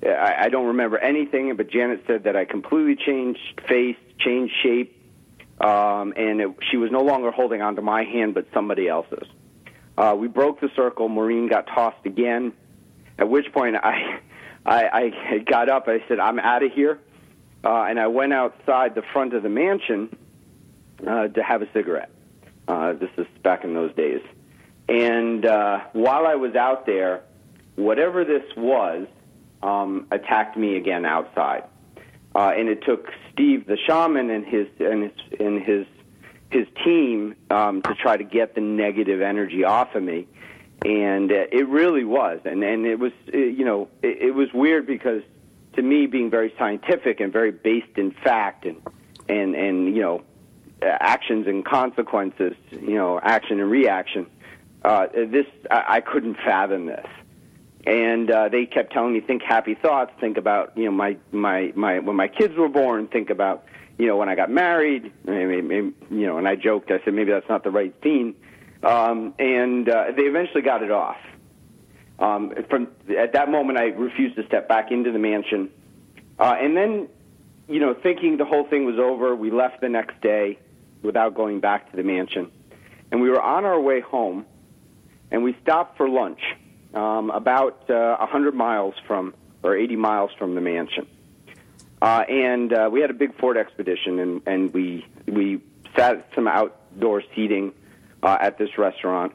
it 0.02 0.10
I, 0.10 0.46
I 0.46 0.50
don't 0.50 0.68
remember 0.68 0.98
anything. 0.98 1.56
But 1.56 1.70
Janet 1.70 2.04
said 2.08 2.24
that 2.24 2.36
I 2.36 2.46
completely 2.46 2.96
changed 2.96 3.62
face, 3.68 3.98
changed 4.20 4.54
shape, 4.64 4.96
um, 5.60 6.14
and 6.16 6.42
it, 6.42 6.50
she 6.72 6.78
was 6.78 6.92
no 6.92 7.02
longer 7.02 7.32
holding 7.32 7.62
onto 7.62 7.82
my 7.82 8.04
hand, 8.04 8.34
but 8.34 8.48
somebody 8.54 8.88
else's. 8.88 9.28
Uh, 9.98 10.16
we 10.18 10.30
broke 10.30 10.62
the 10.62 10.70
circle. 10.76 11.10
Maureen 11.10 11.50
got 11.50 11.68
tossed 11.68 12.06
again. 12.06 12.54
At 13.18 13.30
which 13.30 13.52
point 13.52 13.76
I, 13.76 14.22
I, 14.66 15.12
I 15.34 15.38
got 15.40 15.70
up. 15.70 15.88
I 15.88 16.04
said, 16.08 16.20
"I'm 16.20 16.40
out 16.40 16.64
of 16.64 16.72
here," 16.72 17.00
uh, 17.64 17.84
and 17.84 18.00
I 18.00 18.08
went 18.08 18.32
outside 18.32 18.96
the 18.96 19.04
front 19.14 19.34
of 19.34 19.44
the 19.44 19.50
mansion 19.50 20.16
uh, 21.06 21.28
to 21.28 21.44
have 21.44 21.62
a 21.62 21.68
cigarette. 21.74 22.12
Uh, 22.68 22.94
this 22.94 23.10
is 23.18 23.26
back 23.44 23.64
in 23.64 23.74
those 23.74 23.94
days. 23.96 24.22
And 24.90 25.46
uh, 25.46 25.82
while 25.94 26.26
I 26.26 26.36
was 26.36 26.56
out 26.56 26.86
there, 26.86 27.22
whatever 27.76 28.26
this 28.26 28.44
was 28.58 29.08
um, 29.62 30.08
attacked 30.12 30.58
me 30.58 30.78
again 30.78 31.06
outside. 31.06 31.64
Uh, 32.36 32.52
and 32.56 32.70
it 32.70 32.84
took 32.84 33.08
Steve 33.32 33.66
the 33.66 33.78
shaman 33.88 34.30
and 34.30 34.46
his 34.46 34.68
and 34.80 35.04
his 35.04 35.40
and 35.40 35.62
his 35.64 35.86
his 36.52 36.68
team 36.84 37.36
um, 37.50 37.82
to 37.84 37.94
try 37.96 38.18
to 38.18 38.24
get 38.24 38.56
the 38.56 38.62
negative 38.62 39.22
energy 39.22 39.64
off 39.64 39.96
of 39.96 40.04
me, 40.04 40.28
and 40.86 41.32
uh, 41.32 41.46
it 41.52 41.68
really 41.68 42.04
was, 42.04 42.40
and 42.46 42.64
and 42.64 42.86
it 42.86 43.00
was 43.00 43.12
uh, 43.34 43.38
you 43.38 43.66
know 43.66 43.88
it, 44.04 44.22
it 44.22 44.36
was 44.36 44.48
weird 44.54 44.86
because 44.86 45.24
to 45.74 45.82
me 45.82 46.06
being 46.06 46.30
very 46.30 46.54
scientific 46.58 47.20
and 47.20 47.34
very 47.34 47.52
based 47.52 47.98
in 47.98 48.12
fact 48.12 48.66
and 48.66 48.82
and 49.28 49.56
and 49.56 49.96
you 49.96 50.02
know 50.02 50.24
actions 50.82 51.48
and 51.48 51.66
consequences, 51.66 52.54
you 52.72 52.96
know 52.96 53.20
action 53.22 53.60
and 53.60 53.72
reaction. 53.72 54.28
Uh, 54.84 55.08
this 55.14 55.46
I, 55.70 55.84
I 55.88 56.02
couldn't 56.02 56.36
fathom 56.36 56.86
this, 56.86 57.08
and 57.86 58.32
uh, 58.32 58.50
they 58.50 58.66
kept 58.66 58.94
telling 58.94 59.14
me 59.14 59.20
think 59.20 59.42
happy 59.42 59.76
thoughts, 59.76 60.12
think 60.20 60.38
about 60.38 60.78
you 60.78 60.86
know 60.86 60.92
my 60.92 61.18
my 61.32 61.74
my 61.76 62.00
when 62.00 62.16
my 62.16 62.28
kids 62.28 62.56
were 62.56 62.70
born, 62.70 63.08
think 63.08 63.30
about 63.30 63.66
you 64.00 64.08
know, 64.08 64.16
when 64.16 64.30
I 64.30 64.36
got 64.36 64.50
married, 64.50 65.12
maybe, 65.26 65.62
maybe, 65.62 65.94
you 66.10 66.26
know, 66.26 66.38
and 66.38 66.48
I 66.48 66.56
joked, 66.56 66.90
I 66.90 67.04
said 67.04 67.14
maybe 67.14 67.32
that's 67.32 67.50
not 67.50 67.66
the 67.66 67.70
right 67.70 67.94
theme, 68.02 68.34
um, 68.82 69.36
and 69.38 69.88
uh, 69.90 70.06
they 70.16 70.24
eventually 70.24 70.62
got 70.62 70.82
it 70.82 70.90
off. 70.90 71.18
Um, 72.18 72.54
from 72.70 72.88
at 73.18 73.34
that 73.34 73.52
moment, 73.52 73.78
I 73.78 73.88
refused 73.88 74.38
to 74.38 74.46
step 74.48 74.70
back 74.70 74.92
into 74.92 75.12
the 75.12 75.20
mansion, 75.20 75.70
uh, 76.40 76.56
and 76.58 76.78
then, 76.78 77.10
you 77.68 77.82
know, 77.82 77.94
thinking 77.94 78.38
the 78.38 78.46
whole 78.46 78.66
thing 78.66 78.86
was 78.86 78.98
over, 78.98 79.36
we 79.36 79.52
left 79.52 79.82
the 79.82 79.90
next 79.90 80.20
day 80.22 80.58
without 81.02 81.36
going 81.36 81.60
back 81.60 81.92
to 81.92 81.98
the 81.98 82.04
mansion, 82.04 82.50
and 83.12 83.22
we 83.22 83.30
were 83.30 83.42
on 83.42 83.66
our 83.66 83.82
way 83.82 84.00
home, 84.00 84.46
and 85.32 85.44
we 85.44 85.56
stopped 85.62 85.98
for 85.98 86.10
lunch 86.10 86.42
um, 86.94 87.30
about 87.30 87.90
uh, 87.90 88.18
100 88.18 88.54
miles 88.56 88.96
from 89.08 89.34
or 89.62 89.76
80 89.76 89.96
miles 89.98 90.32
from 90.38 90.56
the 90.56 90.62
mansion. 90.62 91.08
Uh, 92.02 92.24
and 92.30 92.72
uh, 92.72 92.90
we 92.92 93.02
had 93.02 93.10
a 93.10 93.14
big 93.14 93.38
Ford 93.38 93.58
expedition, 93.58 94.20
and, 94.20 94.42
and 94.46 94.74
we 94.74 95.06
we 95.28 95.62
sat 95.98 96.30
some 96.34 96.48
outdoor 96.48 97.22
seating 97.36 97.74
uh, 98.24 98.38
at 98.40 98.58
this 98.58 98.78
restaurant, 98.78 99.34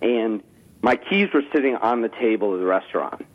and 0.00 0.42
my 0.82 0.94
keys 0.94 1.30
were 1.34 1.42
sitting 1.52 1.74
on 1.74 2.00
the 2.00 2.08
table 2.08 2.54
of 2.54 2.60
the 2.60 2.66
restaurant, 2.66 3.26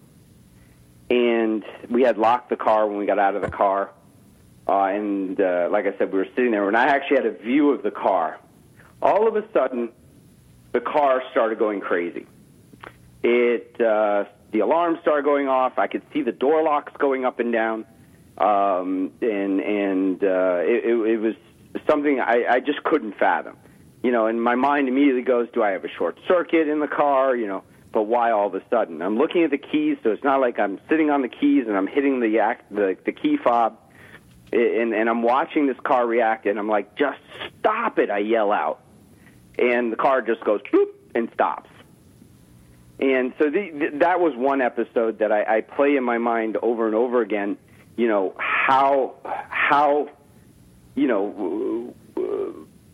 and 1.09 1.65
we 1.89 2.03
had 2.03 2.17
locked 2.17 2.49
the 2.49 2.55
car 2.55 2.87
when 2.87 2.97
we 2.97 3.05
got 3.05 3.19
out 3.19 3.35
of 3.35 3.41
the 3.41 3.51
car, 3.51 3.89
uh, 4.69 4.83
and 4.83 5.41
uh, 5.41 5.67
like 5.69 5.85
I 5.85 5.97
said, 5.97 6.13
we 6.13 6.19
were 6.19 6.27
sitting 6.33 6.51
there, 6.51 6.65
and 6.69 6.77
I 6.77 6.85
actually 6.85 7.17
had 7.17 7.25
a 7.25 7.37
view 7.37 7.71
of 7.71 7.83
the 7.83 7.91
car. 7.91 8.39
All 9.01 9.27
of 9.27 9.35
a 9.35 9.43
sudden, 9.51 9.89
the 10.71 10.79
car 10.79 11.21
started 11.31 11.59
going 11.59 11.81
crazy. 11.81 12.27
It 13.23 13.79
uh, 13.81 14.25
the 14.51 14.59
alarm 14.59 14.97
started 15.01 15.25
going 15.25 15.47
off. 15.47 15.77
I 15.77 15.87
could 15.87 16.03
see 16.13 16.21
the 16.21 16.31
door 16.31 16.63
locks 16.63 16.93
going 16.97 17.25
up 17.25 17.39
and 17.39 17.51
down, 17.51 17.85
um, 18.37 19.11
and 19.21 19.59
and 19.59 20.23
uh, 20.23 20.59
it, 20.61 20.85
it, 20.85 21.17
was 21.17 21.35
something 21.87 22.19
I, 22.19 22.45
I 22.49 22.59
just 22.59 22.83
couldn't 22.83 23.17
fathom. 23.17 23.57
You 24.01 24.11
know, 24.11 24.27
and 24.27 24.41
my 24.41 24.55
mind 24.55 24.87
immediately 24.87 25.23
goes, 25.23 25.49
do 25.53 25.61
I 25.61 25.71
have 25.71 25.83
a 25.83 25.89
short 25.89 26.17
circuit 26.27 26.69
in 26.69 26.79
the 26.79 26.87
car? 26.87 27.35
You 27.35 27.47
know, 27.47 27.63
but 27.91 28.03
why 28.03 28.31
all 28.31 28.47
of 28.47 28.55
a 28.55 28.61
sudden? 28.69 29.01
I'm 29.01 29.17
looking 29.17 29.43
at 29.43 29.51
the 29.51 29.57
keys, 29.57 29.97
so 30.03 30.11
it's 30.11 30.23
not 30.23 30.39
like 30.39 30.59
I'm 30.59 30.79
sitting 30.89 31.09
on 31.09 31.21
the 31.21 31.27
keys 31.27 31.65
and 31.67 31.75
I'm 31.75 31.87
hitting 31.87 32.19
the 32.19 32.39
act, 32.39 32.73
the, 32.73 32.97
the 33.05 33.11
key 33.11 33.37
fob, 33.37 33.77
and, 34.51 34.93
and 34.93 35.09
I'm 35.09 35.21
watching 35.21 35.67
this 35.67 35.77
car 35.83 36.07
react, 36.07 36.45
and 36.45 36.57
I'm 36.57 36.69
like, 36.69 36.95
just 36.95 37.19
stop 37.59 37.99
it! 37.99 38.09
I 38.09 38.19
yell 38.19 38.51
out, 38.51 38.81
and 39.59 39.91
the 39.91 39.95
car 39.97 40.21
just 40.21 40.43
goes 40.43 40.61
boop 40.71 40.87
and 41.15 41.29
stops. 41.33 41.69
And 42.99 43.33
so 43.39 43.45
the, 43.45 43.69
the, 43.71 43.97
that 43.99 44.19
was 44.19 44.33
one 44.35 44.61
episode 44.61 45.19
that 45.19 45.31
I, 45.31 45.57
I 45.57 45.61
play 45.61 45.95
in 45.95 46.03
my 46.03 46.17
mind 46.17 46.57
over 46.61 46.85
and 46.85 46.95
over 46.95 47.21
again. 47.21 47.57
You 47.95 48.07
know 48.07 48.33
how 48.37 49.15
how 49.49 50.09
you 50.95 51.07
know 51.07 51.93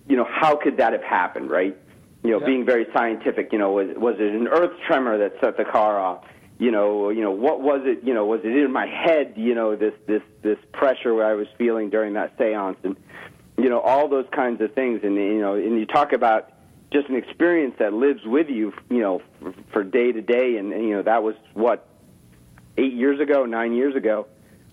you 0.07 0.15
know 0.15 0.27
how 0.29 0.55
could 0.55 0.77
that 0.77 0.93
have 0.93 1.03
happened, 1.03 1.49
right? 1.49 1.75
You 2.23 2.31
know, 2.31 2.39
Yeah. 2.39 2.45
being 2.45 2.65
very 2.65 2.87
scientific. 2.93 3.51
You 3.51 3.59
know, 3.59 3.71
was 3.71 3.87
was 3.97 4.15
it 4.19 4.33
an 4.33 4.47
earth 4.47 4.71
tremor 4.87 5.17
that 5.17 5.33
set 5.41 5.57
the 5.57 5.65
car 5.65 5.99
off? 5.99 6.23
You 6.57 6.71
know, 6.71 7.09
you 7.09 7.21
know 7.21 7.31
what 7.31 7.61
was 7.61 7.81
it? 7.85 8.03
You 8.03 8.13
know, 8.13 8.25
was 8.25 8.41
it 8.43 8.55
in 8.55 8.71
my 8.71 8.85
head? 8.87 9.33
You 9.35 9.53
know, 9.55 9.75
this 9.75 9.93
this 10.07 10.21
this 10.41 10.57
pressure 10.71 11.23
I 11.23 11.33
was 11.33 11.47
feeling 11.57 11.89
during 11.89 12.13
that 12.13 12.37
séance, 12.37 12.77
and 12.83 12.95
you 13.57 13.69
know 13.69 13.79
all 13.79 14.07
those 14.07 14.27
kinds 14.31 14.61
of 14.61 14.73
things. 14.73 15.01
And 15.03 15.15
you 15.15 15.39
know, 15.41 15.55
and 15.55 15.77
you 15.79 15.85
talk 15.85 16.13
about 16.13 16.51
just 16.95 17.09
an 17.09 17.15
experience 17.15 17.75
that 17.79 17.93
lives 17.93 18.21
with 18.25 18.47
you, 18.49 18.73
you 18.89 18.99
know, 18.99 19.21
for, 19.41 19.53
for 19.73 19.83
day 19.83 20.13
to 20.13 20.21
day. 20.21 20.55
And, 20.55 20.71
and 20.71 20.83
you 20.87 20.95
know, 20.95 21.01
that 21.03 21.23
was 21.23 21.35
what 21.53 21.87
eight 22.77 22.93
years 22.93 23.19
ago, 23.19 23.45
nine 23.45 23.73
years 23.73 23.95
ago. 23.95 24.27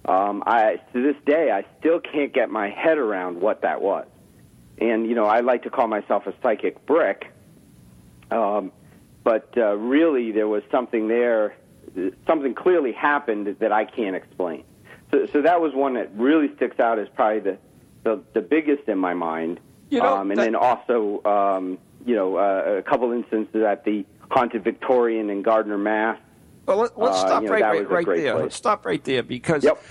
Um, 0.05 0.43
I 0.47 0.81
to 0.93 1.03
this 1.03 1.17
day, 1.27 1.51
I 1.51 1.65
still 1.81 2.01
can't 2.01 2.33
get 2.33 2.49
my 2.49 2.71
head 2.71 2.99
around 2.99 3.41
what 3.41 3.63
that 3.63 3.83
was. 3.83 4.07
And 4.79 5.09
you 5.09 5.15
know, 5.17 5.25
I 5.27 5.41
like 5.41 5.65
to 5.65 5.71
call 5.71 5.89
myself 5.89 6.27
a 6.27 6.35
psychic 6.43 6.87
brick. 6.87 7.33
Um, 8.31 8.73
but 9.25 9.53
uh, 9.57 9.77
really, 9.77 10.31
there 10.33 10.49
was 10.49 10.63
something 10.71 11.09
there. 11.09 11.57
Something 12.27 12.55
clearly 12.55 12.93
happened 12.93 13.57
that 13.59 13.73
I 13.73 13.85
can't 13.85 14.17
explain. 14.17 14.65
So, 15.11 15.27
so 15.27 15.43
that 15.43 15.61
was 15.61 15.75
one 15.75 15.95
that 15.95 16.11
really 16.15 16.55
sticks 16.57 16.81
out 16.81 16.99
as 16.99 17.09
probably 17.15 17.41
the 17.41 17.59
the, 18.05 18.23
the 18.33 18.41
biggest 18.41 18.89
in 18.89 18.99
my 18.99 19.15
mind. 19.15 19.59
You 19.91 20.01
know, 20.01 20.17
um, 20.17 20.31
and 20.31 20.39
that- 20.39 20.45
then 20.45 20.57
also, 20.57 21.23
um, 21.25 21.79
you 22.05 22.15
know, 22.15 22.37
uh, 22.37 22.79
a 22.79 22.83
couple 22.83 23.11
instances 23.13 23.63
at 23.65 23.85
the 23.85 24.05
haunted 24.31 24.65
Victorian 24.65 25.31
in 25.31 25.43
Gardner, 25.43 25.79
Mass. 25.79 26.19
Well, 26.67 26.79
let, 26.79 26.99
let's 26.99 27.17
Uh, 27.19 27.27
stop 27.27 27.43
you 27.43 27.49
know, 27.49 27.55
right, 27.55 27.63
right, 27.63 27.91
right 27.91 28.07
there. 28.07 28.33
place. 28.35 28.43
Let's 28.43 28.57
stop 28.57 28.87
right 28.87 29.03
there 29.05 29.23
because 29.23 29.65
Yep. 29.65 29.83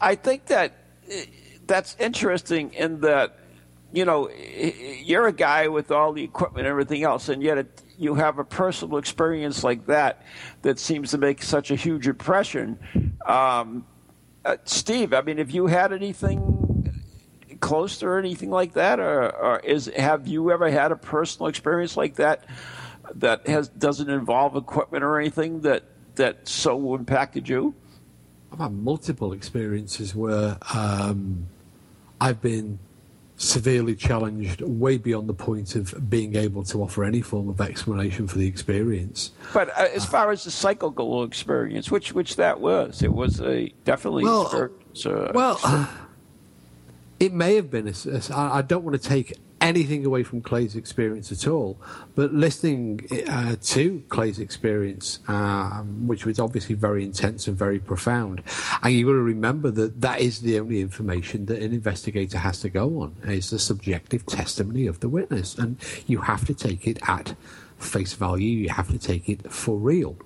I 0.00 0.14
think 0.14 0.46
that 0.46 0.72
eh, 1.10 1.24
that's 1.66 1.96
interesting 1.98 2.72
in 2.74 3.00
that 3.00 3.36
you 3.92 4.04
know 4.04 4.26
eh, 4.26 4.70
you're 5.04 5.26
a 5.26 5.32
guy 5.32 5.68
with 5.68 5.90
all 5.90 6.12
the 6.12 6.22
equipment 6.22 6.66
and 6.66 6.70
everything 6.70 7.02
else, 7.02 7.28
and 7.28 7.42
yet 7.42 7.58
it, 7.58 7.82
you 7.98 8.14
have 8.14 8.38
a 8.38 8.44
personal 8.44 8.96
experience 8.98 9.62
like 9.64 9.86
that 9.86 10.22
that 10.62 10.78
seems 10.78 11.10
to 11.10 11.18
make 11.18 11.42
such 11.42 11.70
a 11.70 11.74
huge 11.76 12.06
impression. 12.08 12.78
Um, 13.26 13.84
uh, 14.44 14.56
Steve, 14.64 15.12
I 15.12 15.20
mean, 15.20 15.36
have 15.38 15.50
you 15.50 15.66
had 15.66 15.92
anything 15.92 16.59
close 17.60 17.98
to 17.98 18.06
or 18.06 18.18
anything 18.18 18.50
like 18.50 18.72
that, 18.72 18.98
or, 18.98 19.34
or 19.36 19.60
is 19.60 19.86
have 19.96 20.26
you 20.26 20.50
ever 20.50 20.70
had 20.70 20.92
a 20.92 20.96
personal 20.96 21.48
experience 21.48 21.96
like 21.96 22.16
that 22.16 22.44
that 23.14 23.46
has 23.46 23.68
doesn't 23.68 24.10
involve 24.10 24.56
equipment 24.56 25.04
or 25.04 25.18
anything 25.18 25.60
that 25.60 25.84
that 26.16 26.48
so 26.48 26.94
impacted 26.94 27.48
you? 27.48 27.74
I've 28.52 28.58
had 28.58 28.72
multiple 28.72 29.32
experiences 29.32 30.14
where 30.14 30.58
um, 30.74 31.46
I've 32.20 32.40
been 32.40 32.78
severely 33.36 33.94
challenged 33.94 34.60
way 34.60 34.98
beyond 34.98 35.28
the 35.28 35.34
point 35.34 35.74
of 35.74 36.10
being 36.10 36.36
able 36.36 36.62
to 36.62 36.82
offer 36.82 37.04
any 37.04 37.22
form 37.22 37.48
of 37.48 37.60
explanation 37.60 38.26
for 38.26 38.36
the 38.36 38.46
experience. 38.46 39.30
But 39.54 39.70
uh, 39.70 39.88
as 39.94 40.04
far 40.04 40.30
as 40.30 40.44
the 40.44 40.50
psychical 40.50 41.22
experience, 41.24 41.90
which 41.90 42.12
which 42.12 42.36
that 42.36 42.60
was, 42.60 43.02
it 43.02 43.12
was 43.12 43.40
a 43.40 43.72
definitely. 43.84 44.24
Well, 44.24 44.42
experience, 44.42 45.06
uh, 45.06 45.32
Well, 45.34 45.88
it 47.20 47.34
may 47.34 47.54
have 47.54 47.70
been. 47.70 47.94
I 48.34 48.62
don't 48.62 48.82
want 48.82 49.00
to 49.00 49.08
take 49.08 49.38
anything 49.60 50.06
away 50.06 50.22
from 50.22 50.40
Clay's 50.40 50.74
experience 50.74 51.30
at 51.30 51.46
all, 51.46 51.78
but 52.14 52.32
listening 52.32 53.06
uh, 53.28 53.56
to 53.60 54.02
Clay's 54.08 54.38
experience, 54.38 55.18
um, 55.28 56.08
which 56.08 56.24
was 56.24 56.40
obviously 56.40 56.74
very 56.74 57.04
intense 57.04 57.46
and 57.46 57.58
very 57.58 57.78
profound, 57.78 58.42
and 58.82 58.94
you've 58.94 59.06
got 59.06 59.12
to 59.12 59.18
remember 59.18 59.70
that 59.70 60.00
that 60.00 60.20
is 60.22 60.40
the 60.40 60.58
only 60.58 60.80
information 60.80 61.44
that 61.46 61.62
an 61.62 61.74
investigator 61.74 62.38
has 62.38 62.60
to 62.60 62.70
go 62.70 63.02
on 63.02 63.14
is 63.24 63.50
the 63.50 63.58
subjective 63.58 64.24
testimony 64.24 64.86
of 64.86 65.00
the 65.00 65.08
witness, 65.10 65.56
and 65.58 65.76
you 66.06 66.22
have 66.22 66.46
to 66.46 66.54
take 66.54 66.86
it 66.86 66.98
at 67.06 67.34
face 67.78 68.14
value. 68.14 68.48
You 68.48 68.70
have 68.70 68.88
to 68.88 68.98
take 68.98 69.28
it 69.28 69.52
for 69.52 69.76
real 69.76 70.16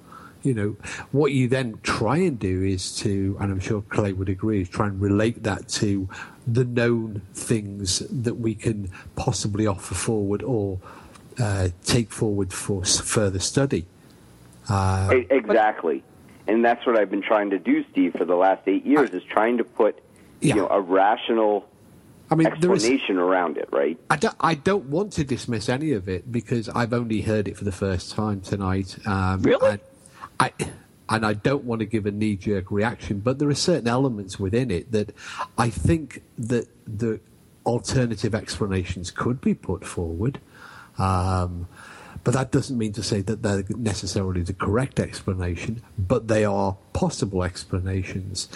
you 0.45 0.53
know, 0.53 0.77
what 1.11 1.33
you 1.33 1.49
then 1.49 1.79
try 1.83 2.19
and 2.19 2.39
do 2.39 2.63
is 2.63 2.95
to, 2.97 3.37
and 3.41 3.51
I'm 3.51 3.61
sure 3.61 3.81
Clay 3.81 4.13
would 4.13 4.29
agree, 4.29 4.61
is 4.61 4.69
try 4.69 4.87
and 4.87 5.01
relate 5.01 5.43
that 5.43 5.69
to 5.69 6.07
the 6.47 6.65
known 6.65 7.23
things 7.33 8.01
that 8.11 8.35
we 8.35 8.55
can 8.55 8.91
possibly 9.17 9.67
offer 9.67 9.95
forward 9.95 10.43
or 10.43 10.79
uh, 11.41 11.69
take 11.85 12.11
forward 12.11 12.53
for 12.53 12.85
further 12.85 13.39
study. 13.39 13.87
Uh, 14.69 15.15
exactly. 15.31 16.03
And 16.47 16.65
that's 16.65 16.85
what 16.87 16.99
I've 16.99 17.11
been 17.11 17.23
trying 17.23 17.51
to 17.51 17.59
do, 17.59 17.85
Steve, 17.91 18.15
for 18.17 18.25
the 18.25 18.35
last 18.37 18.63
eight 18.67 18.85
years, 18.85 19.11
is 19.11 19.23
trying 19.25 19.59
to 19.59 19.65
put 19.65 19.99
Yeah. 20.41 20.55
you 20.55 20.61
know, 20.63 20.69
a 20.69 20.81
rational 20.81 21.67
I 22.31 22.35
mean, 22.37 22.49
there 22.61 22.73
is. 22.73 22.85
explanation 22.85 23.19
around 23.19 23.57
it, 23.59 23.69
right? 23.73 23.99
I 24.11 24.17
don't, 24.17 24.37
I 24.41 24.55
don't 24.55 24.87
want 24.87 25.13
to 25.15 25.25
dismiss 25.25 25.69
any 25.69 25.93
of 25.93 26.09
it 26.09 26.31
because 26.31 26.69
I've 26.71 26.93
only 26.93 27.23
heard 27.23 27.49
it 27.49 27.57
for 27.57 27.65
the 27.65 27.73
first 27.73 28.13
time 28.13 28.41
tonight. 28.41 28.97
Um, 29.07 29.43
Really? 29.43 29.71
And 29.73 29.81
I, 30.41 30.53
and 31.09 31.25
I 31.25 31.35
don't 31.35 31.65
want 31.65 31.81
to 31.81 31.87
give 31.87 32.07
a 32.07 32.11
knee 32.11 32.37
jerk 32.37 32.71
reaction, 32.71 33.21
but 33.21 33.39
there 33.39 33.49
are 33.49 33.55
certain 33.55 33.89
elements 33.89 34.39
within 34.39 34.71
it 34.71 34.93
that 34.93 35.15
I 35.59 35.71
think 35.71 36.23
that 36.39 36.69
the 36.87 37.21
alternative 37.67 38.35
explanations 38.35 39.11
could 39.11 39.41
be 39.41 39.55
put 39.55 39.85
forward. 39.85 40.41
Um, 40.99 41.69
but 42.23 42.33
that 42.33 42.51
doesn't 42.51 42.79
mean 42.79 42.93
to 42.95 43.03
say 43.03 43.21
that 43.21 43.43
they're 43.43 43.65
necessarily 43.69 44.41
the 44.41 44.55
correct 44.55 44.99
explanation, 44.99 45.83
but 45.99 46.29
they 46.29 46.45
are 46.45 46.77
possible 46.95 47.45
explanations. 47.45 48.49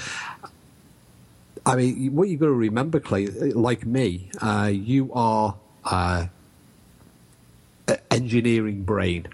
I 1.66 1.76
mean, 1.76 2.14
what 2.14 2.30
you've 2.30 2.40
got 2.40 2.46
to 2.46 2.53
remember, 2.53 2.99
Clay, 2.99 3.26
like 3.26 3.84
me, 3.84 4.30
uh, 4.40 4.70
you 4.72 5.12
are 5.12 5.55
uh, 5.84 6.28
engineering 8.11 8.84
brain, 8.84 9.28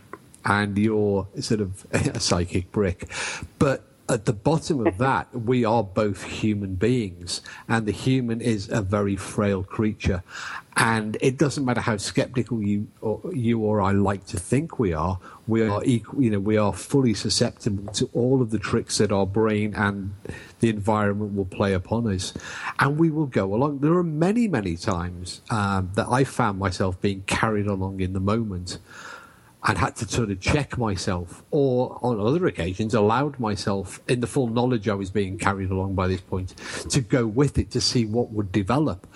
and 0.45 0.77
you're 0.77 1.27
sort 1.41 1.61
of 1.61 1.87
a 1.93 2.21
psychic 2.21 2.71
brick. 2.73 3.09
But 3.59 3.85
at 4.09 4.27
the 4.27 4.33
bottom 4.33 4.87
of 4.87 4.99
that, 4.99 5.35
we 5.35 5.65
are 5.65 5.83
both 5.83 6.23
human 6.23 6.75
beings, 6.75 7.41
and 7.69 7.87
the 7.87 7.93
human 7.93 8.41
is 8.41 8.69
a 8.71 8.83
very 8.83 9.17
frail 9.17 9.63
creature. 9.63 10.23
And 10.77 11.17
it 11.21 11.39
doesn't 11.39 11.65
matter 11.65 11.81
how 11.81 11.99
skeptical 11.99 12.61
you 12.61 12.89
or 13.01 13.21
you 13.33 13.61
or 13.61 13.81
I 13.81 13.93
like 13.93 14.27
to 14.27 14.41
think 14.41 14.81
we 14.81 14.93
are. 14.93 15.21
We 15.47 15.63
are 15.63 15.81
equal, 15.85 16.21
you 16.21 16.31
know, 16.31 16.41
we 16.41 16.57
are 16.57 16.73
fully 16.73 17.15
susceptible 17.15 17.93
to 17.93 18.11
all 18.13 18.43
of 18.43 18.51
the 18.51 18.59
tricks 18.59 18.99
that 18.99 19.13
our 19.13 19.27
brain 19.27 19.75
and 19.75 20.15
the 20.59 20.71
environment 20.71 21.37
will 21.37 21.45
play 21.45 21.75
upon 21.75 22.13
us, 22.13 22.35
and 22.81 22.99
we 22.99 23.11
will 23.11 23.27
go 23.27 23.55
along. 23.55 23.79
There 23.79 23.93
are 23.93 24.03
many, 24.03 24.49
many 24.49 24.77
times 24.77 25.43
um, 25.49 25.93
that 25.95 26.09
I 26.09 26.25
found 26.25 26.59
myself 26.59 27.01
being 27.01 27.23
carried 27.23 27.69
along 27.69 28.01
in 28.01 28.13
the 28.13 28.21
moment 28.21 28.79
and 29.67 29.79
had 29.79 29.97
to 29.97 30.07
sort 30.07 30.31
of 30.31 30.41
check 30.41 30.77
myself, 30.77 31.43
or 31.51 31.99
on 32.03 32.21
other 32.21 32.47
occasions 32.47 32.95
allowed 32.95 33.39
myself, 33.41 34.01
in 34.09 34.21
the 34.21 34.27
full 34.27 34.49
knowledge 34.49 34.89
I 34.89 34.95
was 34.95 35.11
being 35.11 35.39
carried 35.39 35.71
along 35.71 35.95
by 35.95 36.07
this 36.07 36.21
point, 36.21 36.55
to 36.91 37.01
go 37.01 37.27
with 37.27 37.59
it 37.59 37.71
to 37.71 37.81
see 37.81 38.05
what 38.05 38.31
would 38.31 38.53
develop. 38.53 39.07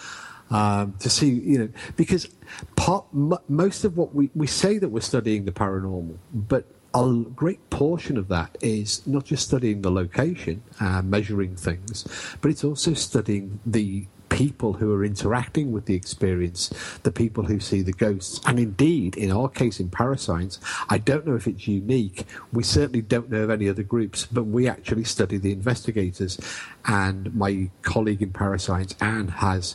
Um, 0.50 0.94
to 1.00 1.10
see, 1.10 1.28
you 1.28 1.58
know, 1.58 1.68
because 1.96 2.26
part, 2.74 3.04
m- 3.12 3.34
most 3.50 3.84
of 3.84 3.98
what 3.98 4.14
we, 4.14 4.30
we 4.34 4.46
say 4.46 4.78
that 4.78 4.88
we're 4.88 5.02
studying 5.02 5.44
the 5.44 5.52
paranormal, 5.52 6.16
but 6.32 6.64
a 6.94 7.24
great 7.36 7.68
portion 7.68 8.16
of 8.16 8.28
that 8.28 8.56
is 8.62 9.06
not 9.06 9.26
just 9.26 9.46
studying 9.46 9.82
the 9.82 9.90
location, 9.90 10.62
uh, 10.80 11.02
measuring 11.02 11.54
things, 11.54 12.06
but 12.40 12.50
it's 12.50 12.64
also 12.64 12.94
studying 12.94 13.60
the 13.66 14.06
people 14.28 14.74
who 14.74 14.92
are 14.94 15.04
interacting 15.04 15.72
with 15.72 15.86
the 15.86 15.94
experience, 15.94 16.72
the 17.02 17.10
people 17.10 17.44
who 17.44 17.60
see 17.60 17.82
the 17.82 17.92
ghosts. 17.92 18.40
And 18.46 18.58
indeed, 18.58 19.16
in 19.16 19.30
our 19.30 19.48
case 19.48 19.80
in 19.80 19.88
Parascience, 19.88 20.58
I 20.88 20.98
don't 20.98 21.26
know 21.26 21.34
if 21.34 21.46
it's 21.46 21.66
unique. 21.66 22.26
We 22.52 22.62
certainly 22.62 23.02
don't 23.02 23.30
know 23.30 23.44
of 23.44 23.50
any 23.50 23.68
other 23.68 23.82
groups, 23.82 24.26
but 24.26 24.44
we 24.44 24.68
actually 24.68 25.04
study 25.04 25.38
the 25.38 25.52
investigators. 25.52 26.38
And 26.86 27.34
my 27.34 27.70
colleague 27.82 28.22
in 28.22 28.32
Parascience, 28.32 28.94
Anne, 29.00 29.28
has, 29.28 29.74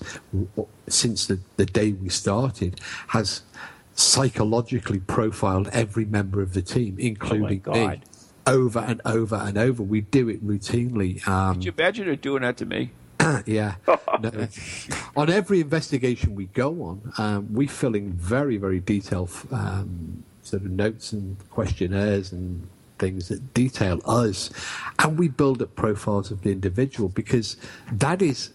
since 0.88 1.28
the, 1.28 1.39
the 1.58 1.66
day 1.66 1.93
we 1.93 2.10
started, 2.10 2.80
has 3.08 3.41
psychologically 3.95 4.99
profiled 4.99 5.68
every 5.70 6.06
member 6.06 6.41
of 6.41 6.54
the 6.54 6.62
team, 6.62 6.95
including 6.99 7.62
Oh 7.68 7.74
me, 7.74 8.01
over 8.47 8.80
and 8.80 9.01
over 9.06 9.36
and 9.36 9.58
over. 9.58 9.84
We 9.84 10.01
do 10.01 10.30
it 10.30 10.45
routinely. 10.45 11.26
Um, 11.28 11.56
Could 11.56 11.66
you 11.66 11.74
imagine 11.78 12.08
her 12.08 12.16
doing 12.16 12.41
that 12.41 12.58
to 12.58 12.66
me? 12.66 12.91
yeah. 13.45 13.76
No. 14.20 14.47
on 15.16 15.30
every 15.30 15.61
investigation 15.61 16.36
we 16.36 16.45
go 16.47 16.84
on, 16.84 17.14
um, 17.18 17.53
we 17.53 17.68
fill 17.68 17.95
in 17.95 18.14
very, 18.14 18.57
very 18.57 18.80
detailed 18.80 19.32
um, 19.51 20.24
sort 20.43 20.64
of 20.64 20.72
notes 20.72 21.14
and 21.14 21.38
questionnaires 21.49 22.32
and 22.32 22.68
things 22.99 23.30
that 23.30 23.53
detail 23.53 24.01
us, 24.05 24.49
and 24.99 25.18
we 25.18 25.28
build 25.28 25.61
up 25.61 25.76
profiles 25.76 26.32
of 26.32 26.41
the 26.41 26.51
individual 26.51 27.09
because 27.09 27.57
that 27.91 28.22
is. 28.22 28.51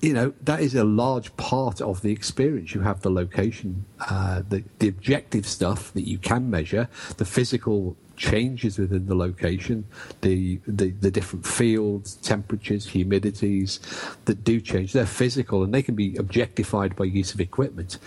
You 0.00 0.14
know 0.14 0.32
that 0.42 0.58
is 0.58 0.74
a 0.74 0.82
large 0.82 1.36
part 1.36 1.80
of 1.80 2.02
the 2.02 2.10
experience. 2.10 2.74
You 2.74 2.80
have 2.80 3.02
the 3.02 3.10
location, 3.10 3.84
uh, 4.10 4.42
the 4.48 4.64
the 4.80 4.88
objective 4.88 5.46
stuff 5.46 5.92
that 5.92 6.08
you 6.08 6.18
can 6.18 6.50
measure, 6.50 6.88
the 7.18 7.24
physical 7.24 7.96
changes 8.16 8.78
within 8.78 9.06
the 9.06 9.14
location, 9.14 9.84
the, 10.20 10.60
the, 10.66 10.90
the 10.90 11.10
different 11.10 11.46
fields, 11.46 12.16
temperatures, 12.16 12.86
humidities 12.86 13.80
that 14.24 14.44
do 14.44 14.60
change. 14.60 14.92
They're 14.92 15.06
physical 15.06 15.62
and 15.62 15.72
they 15.72 15.82
can 15.82 15.94
be 15.94 16.16
objectified 16.16 16.96
by 16.96 17.04
use 17.04 17.34
of 17.34 17.40
equipment. 17.40 17.98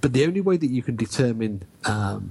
But 0.00 0.12
the 0.12 0.24
only 0.24 0.40
way 0.40 0.56
that 0.56 0.70
you 0.70 0.82
can 0.82 0.96
determine 0.96 1.62
um, 1.84 2.30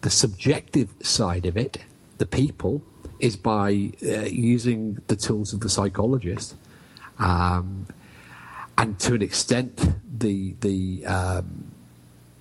the 0.00 0.10
subjective 0.10 0.90
side 1.02 1.46
of 1.46 1.56
it, 1.56 1.78
the 2.18 2.26
people, 2.26 2.82
is 3.20 3.36
by 3.36 3.92
uh, 4.02 4.26
using 4.26 5.00
the 5.06 5.16
tools 5.16 5.52
of 5.52 5.60
the 5.60 5.68
psychologist. 5.68 6.54
Um, 7.18 7.86
and 8.76 8.98
to 9.00 9.14
an 9.14 9.22
extent, 9.22 9.80
the 10.18 10.54
the 10.60 11.06
um, 11.06 11.70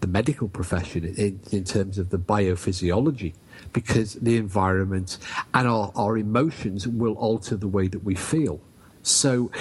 the 0.03 0.07
medical 0.07 0.49
profession 0.49 1.05
in, 1.05 1.39
in 1.51 1.63
terms 1.63 1.97
of 1.97 2.09
the 2.09 2.17
biophysiology, 2.17 3.33
because 3.73 4.13
the 4.15 4.37
environment 4.37 5.17
and 5.53 5.67
our, 5.67 5.91
our 5.95 6.17
emotions 6.17 6.87
will 6.87 7.13
alter 7.13 7.55
the 7.55 7.67
way 7.67 7.87
that 7.87 8.03
we 8.03 8.15
feel. 8.15 8.61
So 9.01 9.51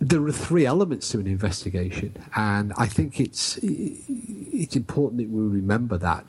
there 0.00 0.22
are 0.24 0.32
three 0.32 0.66
elements 0.66 1.08
to 1.10 1.20
an 1.20 1.26
investigation, 1.26 2.16
and 2.34 2.72
I 2.76 2.86
think 2.86 3.20
it's 3.20 3.58
it's 3.62 4.76
important 4.76 5.18
that 5.18 5.30
we 5.30 5.42
remember 5.42 5.96
that. 5.98 6.24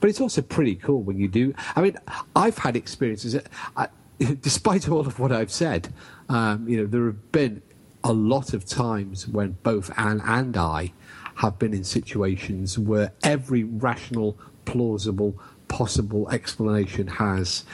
But 0.00 0.10
it's 0.10 0.20
also 0.20 0.42
pretty 0.42 0.76
cool 0.76 1.02
when 1.02 1.18
you 1.18 1.28
do. 1.28 1.54
I 1.74 1.82
mean, 1.82 1.96
I've 2.36 2.58
had 2.58 2.76
experiences. 2.76 3.36
I, 3.76 3.88
despite 4.42 4.88
all 4.88 5.00
of 5.00 5.18
what 5.18 5.32
I've 5.32 5.50
said, 5.50 5.92
um, 6.28 6.68
you 6.68 6.78
know, 6.78 6.86
there 6.86 7.06
have 7.06 7.32
been 7.32 7.62
a 8.04 8.12
lot 8.12 8.54
of 8.54 8.64
times 8.64 9.26
when 9.26 9.56
both 9.62 9.90
Anne 9.98 10.20
and 10.24 10.56
I 10.56 10.92
have 11.36 11.58
been 11.58 11.72
in 11.72 11.84
situations 11.84 12.78
where 12.78 13.12
every 13.22 13.64
rational, 13.64 14.36
plausible, 14.64 15.38
possible 15.68 16.28
explanation 16.30 17.06
has 17.06 17.64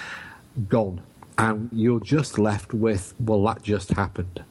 gone, 0.68 1.00
and 1.38 1.68
you're 1.72 2.00
just 2.00 2.38
left 2.38 2.74
with, 2.74 3.14
well, 3.18 3.42
that 3.44 3.62
just 3.62 3.90
happened. 3.90 4.44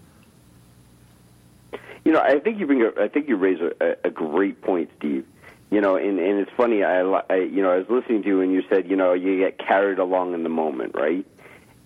You 2.06 2.12
know, 2.12 2.20
I 2.20 2.39
think 2.39 2.60
you 2.60 2.68
bring. 2.68 2.89
I 3.00 3.08
think 3.08 3.30
you 3.30 3.38
raise 3.38 3.60
a, 3.62 3.96
a 4.04 4.10
great 4.10 4.62
point, 4.62 4.89
Steve. 4.98 5.26
You 5.72 5.82
know, 5.82 5.96
and 5.96 6.20
and 6.20 6.39
it's 6.39 6.52
funny. 6.56 6.84
I, 6.84 7.00
I 7.02 7.36
you 7.38 7.62
know 7.62 7.72
I 7.72 7.78
was 7.78 7.89
listening 7.89 8.24
to 8.24 8.28
you 8.28 8.41
and 8.41 8.52
you 8.52 8.62
said 8.70 8.89
you 8.89 8.96
know 8.96 9.14
you 9.14 9.39
get 9.39 9.58
carried 9.58 10.00
along 10.00 10.34
in 10.34 10.44
the 10.44 10.50
moment, 10.50 10.96
right? 10.96 11.26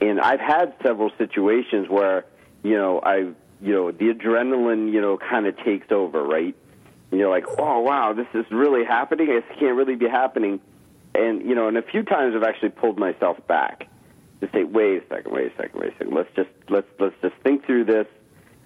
And 0.02 0.20
I've 0.20 0.40
had 0.40 0.74
several 0.84 1.12
situations 1.18 1.88
where 1.88 2.26
you 2.64 2.76
know 2.76 3.00
I 3.00 3.30
you 3.62 3.74
know 3.74 3.92
the 3.92 4.12
adrenaline 4.14 4.92
you 4.92 5.02
know 5.02 5.18
kind 5.18 5.46
of 5.46 5.56
takes 5.60 5.92
over, 5.92 6.24
right? 6.24 6.56
And 7.12 7.20
you're 7.20 7.30
like, 7.30 7.46
oh 7.60 7.80
wow, 7.82 8.14
this 8.14 8.28
is 8.34 8.46
really 8.52 8.84
happening. 8.84 9.28
This 9.28 9.44
can't 9.60 9.76
really 9.78 9.96
be 9.96 10.10
happening. 10.10 10.60
And 11.18 11.42
you 11.48 11.56
know, 11.56 11.68
and 11.68 11.78
a 11.78 11.82
few 11.82 12.04
times 12.04 12.36
I've 12.36 12.44
actually 12.44 12.70
pulled 12.70 13.00
myself 13.00 13.38
back 13.48 13.88
to 14.42 14.50
say, 14.54 14.64
wait 14.64 15.04
a 15.04 15.08
second, 15.08 15.32
wait 15.32 15.52
a 15.52 15.56
second, 15.58 15.80
wait 15.80 15.94
a 15.94 15.98
second. 15.98 16.14
Let's 16.14 16.30
just 16.36 16.50
let's 16.70 16.88
let's 17.00 17.16
just 17.22 17.36
think 17.44 17.66
through 17.66 17.86
this. 17.86 18.08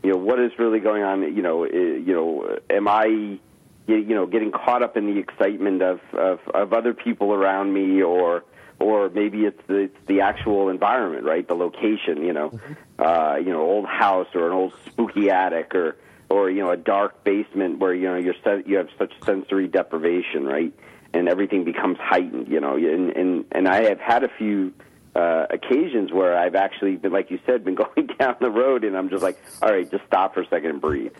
You 0.04 0.12
know, 0.12 0.18
what 0.18 0.40
is 0.40 0.52
really 0.60 0.80
going 0.80 1.04
on? 1.04 1.22
You 1.22 1.42
know, 1.42 1.66
uh, 1.66 1.68
you 1.70 2.14
know, 2.14 2.60
am 2.70 2.88
I 2.88 3.06
you 3.06 3.40
you 3.88 4.16
know 4.16 4.26
getting 4.26 4.52
caught 4.52 4.84
up 4.84 4.98
in 4.98 5.06
the 5.08 5.20
excitement 5.20 5.82
of 5.82 6.02
of, 6.14 6.40
of 6.54 6.74
other 6.74 6.94
people 6.94 7.34
around 7.34 7.74
me 7.74 8.02
or 8.02 8.44
or 8.80 9.10
maybe 9.10 9.46
it's 9.46 9.62
the, 9.68 9.76
it's 9.76 9.98
the 10.08 10.22
actual 10.22 10.70
environment, 10.70 11.24
right? 11.24 11.48
The 11.48 11.54
location, 11.54 12.24
you 12.24 12.34
know, 12.34 12.60
uh, 12.98 13.36
you 13.38 13.52
know, 13.52 13.62
old 13.62 13.86
house 13.86 14.28
or 14.34 14.48
an 14.48 14.54
old 14.54 14.74
spooky 14.88 15.30
attic 15.30 15.76
or 15.76 15.98
or 16.30 16.50
you 16.50 16.62
know 16.62 16.72
a 16.72 16.78
dark 16.78 17.24
basement 17.24 17.80
where 17.80 17.94
you 17.94 18.08
know 18.08 18.16
you're 18.16 18.36
you 18.66 18.78
have 18.78 18.90
such 18.98 19.14
sensory 19.24 19.68
deprivation, 19.68 20.46
right? 20.46 20.74
And 21.14 21.28
everything 21.28 21.66
becomes 21.66 21.98
heightened, 22.00 22.48
you 22.48 22.60
know. 22.60 22.76
And 22.76 23.10
and 23.12 23.46
and 23.52 23.68
I 23.68 23.84
have 23.90 24.00
had 24.00 24.24
a 24.24 24.30
few 24.38 24.74
uh, 25.16 25.46
occasions 25.50 26.12
where 26.14 26.38
I've 26.38 26.56
actually 26.56 26.96
been, 26.96 27.12
like 27.12 27.30
you 27.32 27.40
said, 27.46 27.66
been 27.66 27.76
going 27.96 28.08
down 28.20 28.36
the 28.40 28.50
road, 28.50 28.84
and 28.84 28.98
I'm 28.98 29.10
just 29.10 29.24
like, 29.24 29.42
all 29.62 29.72
right, 29.72 29.90
just 29.90 30.06
stop 30.06 30.34
for 30.34 30.42
a 30.42 30.48
second 30.48 30.70
and 30.70 30.82
breathe, 30.82 31.14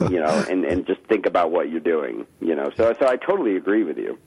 you 0.00 0.20
know, 0.20 0.44
and 0.48 0.64
and 0.64 0.86
just 0.86 1.00
think 1.02 1.26
about 1.26 1.50
what 1.50 1.70
you're 1.70 1.80
doing, 1.80 2.26
you 2.40 2.54
know. 2.54 2.70
So 2.76 2.94
so 2.98 3.06
I 3.06 3.16
totally 3.16 3.56
agree 3.56 3.84
with 3.84 3.98
you. 3.98 4.18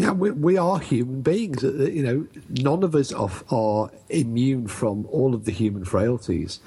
Yeah, 0.00 0.12
we, 0.12 0.30
we 0.30 0.56
are 0.56 0.78
human 0.78 1.20
beings. 1.20 1.62
Uh, 1.62 1.72
You 1.72 2.02
know, 2.02 2.26
none 2.48 2.82
of 2.82 2.94
us 2.94 3.12
are, 3.12 3.30
are 3.50 3.90
immune 4.08 4.66
from 4.66 5.04
all 5.10 5.34
of 5.34 5.44
the 5.44 5.52
human 5.52 5.84
frailties, 5.84 6.58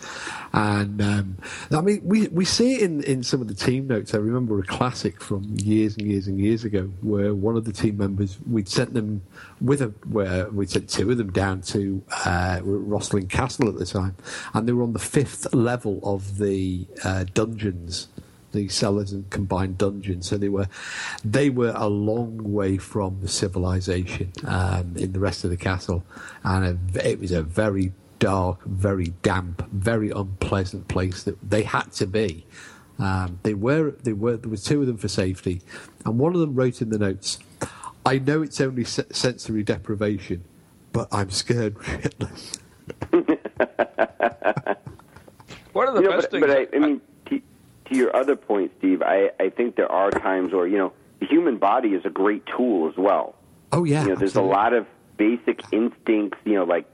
and 0.53 1.01
um, 1.01 1.37
I 1.71 1.81
mean, 1.81 2.01
we 2.03 2.27
we 2.27 2.45
see 2.45 2.75
it 2.75 2.83
in 2.83 3.01
in 3.01 3.23
some 3.23 3.41
of 3.41 3.47
the 3.47 3.55
team 3.55 3.87
notes. 3.87 4.13
I 4.13 4.17
remember 4.19 4.59
a 4.59 4.63
classic 4.63 5.19
from 5.19 5.55
years 5.57 5.97
and 5.97 6.05
years 6.05 6.27
and 6.27 6.39
years 6.39 6.63
ago, 6.63 6.83
where 7.01 7.33
one 7.33 7.57
of 7.57 7.65
the 7.65 7.73
team 7.73 7.97
members 7.97 8.37
we'd 8.47 8.69
sent 8.69 8.93
them 8.93 9.23
with 9.59 9.81
a 9.81 9.87
where 10.17 10.47
we 10.51 10.67
sent 10.67 10.87
two 10.87 11.09
of 11.09 11.17
them 11.17 11.31
down 11.31 11.61
to 11.73 12.03
uh, 12.25 12.59
Rosslyn 12.63 13.27
Castle 13.29 13.67
at 13.67 13.79
the 13.79 13.85
time, 13.85 14.15
and 14.53 14.67
they 14.67 14.73
were 14.73 14.83
on 14.83 14.93
the 14.93 14.99
fifth 14.99 15.51
level 15.55 15.99
of 16.03 16.37
the 16.37 16.85
uh, 17.03 17.23
dungeons 17.33 18.09
the 18.53 18.69
cellars 18.69 19.11
and 19.11 19.29
combined 19.29 19.77
dungeons. 19.77 20.27
So 20.29 20.37
they 20.37 20.49
were 20.49 20.67
they 21.25 21.49
were 21.49 21.73
a 21.75 21.87
long 21.87 22.53
way 22.53 22.77
from 22.77 23.19
the 23.21 23.27
civilization 23.27 24.31
um, 24.45 24.93
in 24.95 25.11
the 25.11 25.19
rest 25.19 25.43
of 25.43 25.49
the 25.49 25.57
castle, 25.57 26.05
and 26.43 26.79
a, 26.95 27.09
it 27.09 27.19
was 27.19 27.31
a 27.31 27.43
very 27.43 27.91
dark, 28.19 28.63
very 28.63 29.07
damp, 29.21 29.67
very 29.71 30.09
unpleasant 30.11 30.87
place 30.87 31.23
that 31.23 31.37
they 31.47 31.63
had 31.63 31.91
to 31.91 32.07
be. 32.07 32.45
Um, 32.99 33.39
they 33.43 33.53
were 33.53 33.91
they 34.03 34.13
were 34.13 34.37
there 34.37 34.49
was 34.49 34.63
two 34.63 34.79
of 34.81 34.87
them 34.87 34.97
for 34.97 35.09
safety, 35.09 35.61
and 36.05 36.17
one 36.17 36.33
of 36.33 36.39
them 36.39 36.55
wrote 36.55 36.81
in 36.81 36.89
the 36.89 36.99
notes, 36.99 37.39
"I 38.05 38.19
know 38.19 38.41
it's 38.41 38.61
only 38.61 38.85
se- 38.85 39.07
sensory 39.11 39.63
deprivation, 39.63 40.45
but 40.93 41.07
I'm 41.11 41.31
scared 41.31 41.75
shitless." 41.79 42.59
One 45.73 45.87
of 45.87 45.95
the 45.95 46.01
you 46.01 46.09
know, 46.09 46.15
best 46.17 46.29
but, 46.29 46.39
things. 46.39 46.45
but 46.45 46.51
I, 46.51 46.67
I 46.75 46.79
mean, 46.79 47.01
to, 47.93 47.99
your 47.99 48.15
other 48.15 48.35
point, 48.35 48.71
Steve, 48.79 49.01
I, 49.01 49.31
I 49.39 49.49
think 49.49 49.75
there 49.75 49.91
are 49.91 50.11
times 50.11 50.53
where 50.53 50.67
you 50.67 50.77
know 50.77 50.93
the 51.19 51.27
human 51.27 51.57
body 51.57 51.89
is 51.89 52.05
a 52.05 52.09
great 52.09 52.43
tool 52.45 52.89
as 52.89 52.97
well. 52.97 53.35
Oh 53.71 53.83
yeah, 53.83 54.03
you 54.03 54.09
know, 54.09 54.15
there's 54.15 54.31
absolutely. 54.31 54.51
a 54.51 54.55
lot 54.55 54.73
of 54.73 54.87
basic 55.17 55.61
instincts. 55.71 56.37
You 56.45 56.55
know, 56.55 56.63
like 56.63 56.85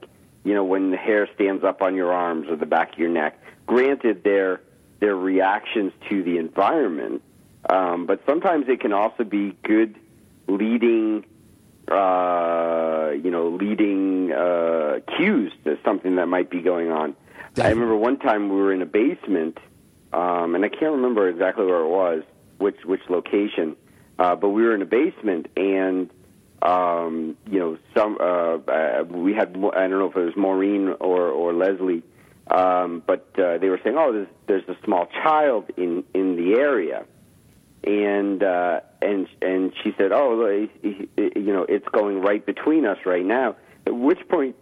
you 0.44 0.54
know 0.54 0.64
when 0.64 0.90
the 0.90 0.96
hair 0.96 1.28
stands 1.34 1.64
up 1.64 1.82
on 1.82 1.94
your 1.94 2.12
arms 2.12 2.48
or 2.48 2.56
the 2.56 2.66
back 2.66 2.92
of 2.92 2.98
your 2.98 3.10
neck. 3.10 3.38
Granted, 3.66 4.24
they're 4.24 4.60
they're 5.00 5.16
reactions 5.16 5.92
to 6.08 6.22
the 6.22 6.38
environment, 6.38 7.22
um, 7.68 8.06
but 8.06 8.22
sometimes 8.26 8.66
it 8.68 8.80
can 8.80 8.92
also 8.92 9.24
be 9.24 9.56
good 9.62 9.96
leading. 10.48 11.24
Uh, 11.90 13.10
you 13.20 13.32
know, 13.32 13.48
leading 13.48 14.30
uh, 14.30 15.00
cues 15.16 15.52
to 15.64 15.76
something 15.84 16.16
that 16.16 16.26
might 16.26 16.48
be 16.48 16.60
going 16.60 16.92
on. 16.92 17.16
I 17.60 17.70
remember 17.70 17.96
one 17.96 18.18
time 18.18 18.48
we 18.48 18.54
were 18.56 18.72
in 18.72 18.80
a 18.80 18.86
basement, 18.86 19.58
um, 20.12 20.54
and 20.54 20.64
I 20.64 20.68
can't 20.68 20.92
remember 20.92 21.28
exactly 21.28 21.64
where 21.66 21.80
it 21.80 21.88
was, 21.88 22.22
which 22.58 22.84
which 22.84 23.02
location, 23.08 23.76
uh, 24.18 24.34
but 24.36 24.50
we 24.50 24.62
were 24.62 24.74
in 24.74 24.82
a 24.82 24.86
basement, 24.86 25.46
and 25.56 26.10
um, 26.62 27.36
you 27.48 27.58
know, 27.58 27.78
some 27.96 28.18
uh, 28.20 28.56
uh, 28.70 29.04
we 29.04 29.34
had 29.34 29.56
I 29.56 29.88
don't 29.88 29.98
know 29.98 30.10
if 30.10 30.16
it 30.16 30.24
was 30.24 30.36
Maureen 30.36 30.88
or 31.00 31.28
or 31.28 31.52
Leslie, 31.52 32.02
um, 32.50 33.02
but 33.06 33.28
uh, 33.38 33.58
they 33.58 33.68
were 33.68 33.80
saying, 33.82 33.96
oh, 33.98 34.12
there's 34.12 34.28
there's 34.46 34.68
a 34.68 34.84
small 34.84 35.06
child 35.06 35.70
in 35.76 36.04
in 36.12 36.36
the 36.36 36.58
area, 36.58 37.04
and 37.84 38.42
uh, 38.42 38.80
and 39.00 39.28
and 39.40 39.72
she 39.82 39.94
said, 39.96 40.12
oh, 40.12 40.66
you 40.82 41.52
know, 41.52 41.64
it's 41.68 41.88
going 41.88 42.20
right 42.20 42.44
between 42.44 42.84
us 42.84 42.98
right 43.06 43.24
now. 43.24 43.56
At 43.86 43.94
which 43.94 44.20
point, 44.28 44.56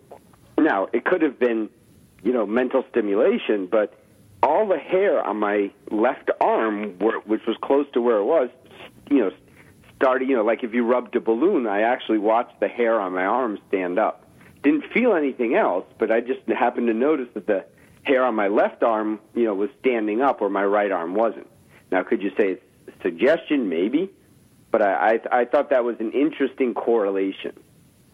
now 0.58 0.88
it 0.92 1.04
could 1.04 1.22
have 1.22 1.40
been 1.40 1.70
you 2.22 2.32
know, 2.32 2.46
mental 2.46 2.84
stimulation, 2.90 3.66
but 3.70 3.94
all 4.42 4.66
the 4.68 4.78
hair 4.78 5.24
on 5.26 5.38
my 5.38 5.70
left 5.90 6.30
arm, 6.40 6.98
where, 6.98 7.18
which 7.20 7.42
was 7.46 7.56
close 7.62 7.86
to 7.92 8.00
where 8.00 8.18
it 8.18 8.24
was, 8.24 8.50
you 9.10 9.18
know, 9.18 9.30
started, 9.96 10.28
you 10.28 10.36
know, 10.36 10.44
like 10.44 10.62
if 10.62 10.72
you 10.74 10.84
rubbed 10.84 11.16
a 11.16 11.20
balloon, 11.20 11.66
I 11.66 11.82
actually 11.82 12.18
watched 12.18 12.60
the 12.60 12.68
hair 12.68 13.00
on 13.00 13.12
my 13.12 13.24
arm 13.24 13.58
stand 13.68 13.98
up. 13.98 14.24
Didn't 14.62 14.84
feel 14.92 15.14
anything 15.14 15.54
else, 15.54 15.84
but 15.98 16.10
I 16.10 16.20
just 16.20 16.40
happened 16.48 16.86
to 16.88 16.94
notice 16.94 17.28
that 17.34 17.46
the 17.46 17.64
hair 18.02 18.24
on 18.24 18.34
my 18.34 18.48
left 18.48 18.82
arm, 18.82 19.20
you 19.34 19.44
know, 19.44 19.54
was 19.54 19.70
standing 19.80 20.20
up 20.22 20.40
where 20.40 20.50
my 20.50 20.64
right 20.64 20.90
arm 20.92 21.14
wasn't. 21.14 21.48
Now, 21.90 22.02
could 22.02 22.22
you 22.22 22.30
say 22.30 22.58
it's 22.86 23.02
suggestion? 23.02 23.68
Maybe. 23.68 24.10
but 24.70 24.82
I, 24.82 25.20
I 25.32 25.40
I 25.40 25.44
thought 25.44 25.70
that 25.70 25.84
was 25.84 25.96
an 26.00 26.12
interesting 26.12 26.74
correlation. 26.74 27.52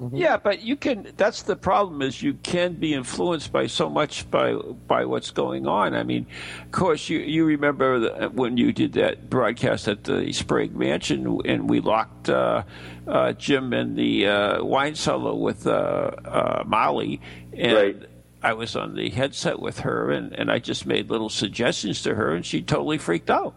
Mm-hmm. 0.05 0.17
Yeah, 0.17 0.37
but 0.37 0.61
you 0.61 0.77
can. 0.77 1.13
That's 1.17 1.43
the 1.43 1.57
problem 1.57 2.03
is 2.03 2.23
you 2.23 2.35
can 2.35 2.75
be 2.75 2.93
influenced 2.93 3.51
by 3.53 3.69
so 3.69 3.89
much 3.89 4.31
by 4.31 4.53
by 4.53 5.07
what's 5.07 5.31
going 5.31 5.67
on. 5.67 5.95
I 5.95 6.03
mean, 6.03 6.27
of 6.63 6.73
course, 6.73 7.09
you 7.09 7.21
you 7.21 7.47
remember 7.47 7.99
the, 7.99 8.29
when 8.29 8.59
you 8.59 8.71
did 8.73 8.93
that 8.95 9.31
broadcast 9.31 9.89
at 9.89 10.05
the 10.05 10.31
Sprague 10.35 10.77
Mansion, 10.77 11.41
and 11.47 11.71
we 11.71 11.81
locked 11.81 12.29
uh, 12.29 12.65
uh, 13.07 13.33
Jim 13.33 13.73
in 13.73 13.95
the 13.95 14.27
uh, 14.27 14.63
wine 14.63 14.95
cellar 14.95 15.35
with 15.35 15.67
uh, 15.67 15.71
uh, 15.71 16.65
Molly, 16.67 17.21
and. 17.53 17.73
Right. 17.73 18.03
I 18.43 18.53
was 18.53 18.77
on 18.77 18.95
the 18.95 19.09
headset 19.09 19.59
with 19.59 19.79
her, 19.79 20.11
and, 20.11 20.35
and 20.35 20.53
I 20.53 20.59
just 20.59 20.85
made 20.85 21.09
little 21.09 21.31
suggestions 21.31 22.03
to 22.03 22.15
her, 22.15 22.35
and 22.35 22.45
she 22.45 22.61
totally 22.61 22.99
freaked 22.99 23.31
out. 23.31 23.55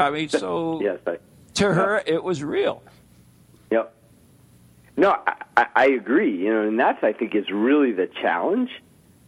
I 0.00 0.10
mean, 0.10 0.28
so 0.28 0.80
yes, 0.82 0.98
I, 1.06 1.18
to 1.54 1.72
her, 1.72 2.02
it 2.04 2.24
was 2.24 2.42
real. 2.42 2.82
Yep. 3.70 3.94
No, 5.00 5.16
I, 5.56 5.66
I 5.74 5.86
agree. 5.86 6.36
You 6.36 6.50
know, 6.52 6.62
and 6.68 6.78
that's 6.78 7.02
I 7.02 7.12
think 7.12 7.34
is 7.34 7.50
really 7.50 7.92
the 7.92 8.06
challenge 8.06 8.70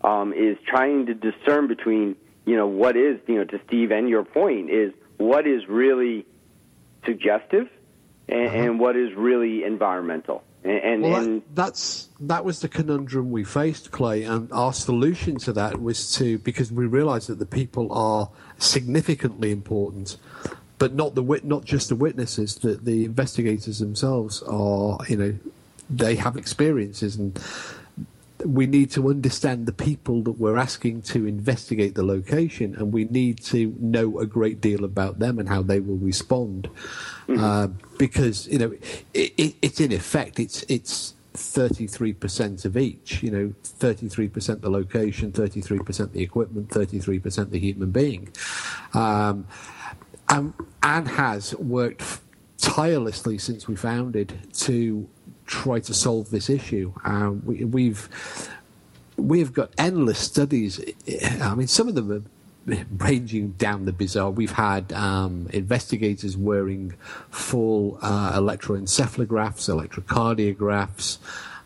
um, 0.05 0.33
is 0.33 0.57
trying 0.67 1.07
to 1.07 1.15
discern 1.15 1.67
between 1.67 2.15
you 2.45 2.57
know 2.57 2.67
what 2.67 2.97
is 2.97 3.19
you 3.27 3.37
know 3.37 3.45
to 3.45 3.59
Steve 3.67 3.91
and 3.91 4.09
your 4.09 4.25
point 4.25 4.71
is 4.71 4.93
what 5.17 5.47
is 5.47 5.67
really 5.69 6.27
suggestive 7.07 7.69
and, 8.29 8.47
Uh-huh. 8.49 8.57
and 8.59 8.81
what 8.81 8.97
is 8.97 9.15
really 9.15 9.65
environmental. 9.65 10.45
And, 10.65 10.79
and, 10.91 11.03
Well, 11.03 11.17
and 11.17 11.43
that, 11.43 11.55
that's 11.55 12.09
that 12.21 12.45
was 12.45 12.61
the 12.61 12.69
conundrum 12.69 13.31
we 13.33 13.43
faced, 13.43 13.91
Clay, 13.91 14.23
and 14.23 14.53
our 14.53 14.73
solution 14.73 15.37
to 15.39 15.53
that 15.55 15.81
was 15.83 16.13
to 16.17 16.39
because 16.39 16.71
we 16.71 16.87
realised 16.87 17.29
that 17.29 17.39
the 17.39 17.47
people 17.47 17.93
are 17.93 18.29
significantly 18.59 19.51
important, 19.51 20.19
but 20.79 20.95
not 20.95 21.15
the 21.15 21.23
wit, 21.23 21.45
not 21.45 21.65
just 21.65 21.89
the 21.89 21.97
witnesses. 21.97 22.57
That 22.57 22.85
the 22.85 23.05
investigators 23.05 23.79
themselves 23.81 24.43
are, 24.43 24.99
you 25.09 25.17
know, 25.17 25.35
they 25.93 26.17
have 26.17 26.37
experiences, 26.37 27.17
and 27.17 27.39
we 28.45 28.67
need 28.67 28.91
to 28.91 29.09
understand 29.09 29.67
the 29.67 29.73
people 29.73 30.23
that 30.23 30.33
we're 30.33 30.57
asking 30.57 31.03
to 31.03 31.27
investigate 31.27 31.95
the 31.95 32.05
location, 32.05 32.75
and 32.77 32.93
we 32.93 33.05
need 33.05 33.41
to 33.45 33.75
know 33.79 34.19
a 34.19 34.27
great 34.27 34.61
deal 34.61 34.85
about 34.85 35.19
them 35.19 35.39
and 35.39 35.49
how 35.49 35.63
they 35.63 35.81
will 35.81 35.99
respond. 35.99 36.69
Uh, 37.29 37.69
because 37.99 38.49
you 38.49 38.59
know, 38.59 38.73
it, 39.15 39.33
it, 39.37 39.55
it's 39.63 39.81
in 39.81 39.93
effect, 39.93 40.41
it's 40.41 40.65
it's 40.69 41.15
thirty 41.35 41.87
three 41.87 42.13
percent 42.13 42.65
of 42.65 42.77
each. 42.77 43.23
You 43.23 43.31
know, 43.31 43.55
thirty 43.63 44.09
three 44.09 44.29
percent 44.29 44.63
the 44.63 44.71
location, 44.71 45.33
thirty 45.33 45.61
three 45.61 45.79
percent 45.79 46.13
the 46.13 46.23
equipment, 46.23 46.71
thirty 46.71 46.99
three 46.99 47.19
percent 47.19 47.51
the 47.51 47.59
human 47.59 47.91
being. 47.91 48.33
Um, 48.95 49.47
and 50.29 50.55
Anne 50.83 51.07
has 51.07 51.55
worked 51.57 52.21
tirelessly 52.59 53.39
since 53.39 53.67
we 53.67 53.77
founded 53.77 54.33
to 54.53 55.09
try 55.47 55.81
to 55.81 55.95
solve 55.95 56.31
this 56.31 56.49
issue. 56.51 56.93
Um, 57.05 57.43
we, 57.45 57.65
we've 57.65 58.09
we've 59.17 59.53
got 59.53 59.71
endless 59.79 60.19
studies. 60.19 60.81
I 61.41 61.55
mean, 61.55 61.67
some 61.69 61.89
of 61.89 61.95
them 61.95 62.11
are 62.13 62.23
ranging 62.99 63.51
down 63.53 63.85
the 63.85 63.93
bizarre. 63.93 64.31
We've 64.31 64.53
had 64.53 64.93
um, 64.93 65.49
investigators 65.53 66.37
wearing 66.37 66.95
full 67.31 67.99
uh, 68.03 68.39
electroencephalographs, 68.39 69.69
electrocardiographs 69.69 71.19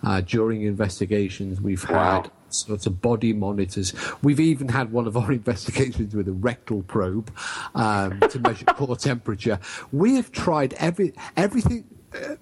uh, 0.02 0.20
during 0.22 0.62
investigations. 0.62 1.60
We've 1.60 1.88
Wow. 1.88 2.22
had 2.22 2.30
sorts 2.48 2.86
of 2.86 3.02
body 3.02 3.32
monitors. 3.32 3.92
We've 4.22 4.40
even 4.40 4.68
had 4.68 4.90
one 4.92 5.06
of 5.06 5.16
our 5.16 5.30
investigations 5.42 6.14
with 6.14 6.28
a 6.28 6.32
rectal 6.32 6.82
probe 6.82 7.30
um, 7.74 8.20
to 8.20 8.38
measure 8.38 8.64
core 8.66 8.96
temperature. 8.96 9.58
We 9.92 10.14
have 10.16 10.32
tried 10.32 10.72
every 10.74 11.12
everything. 11.36 11.84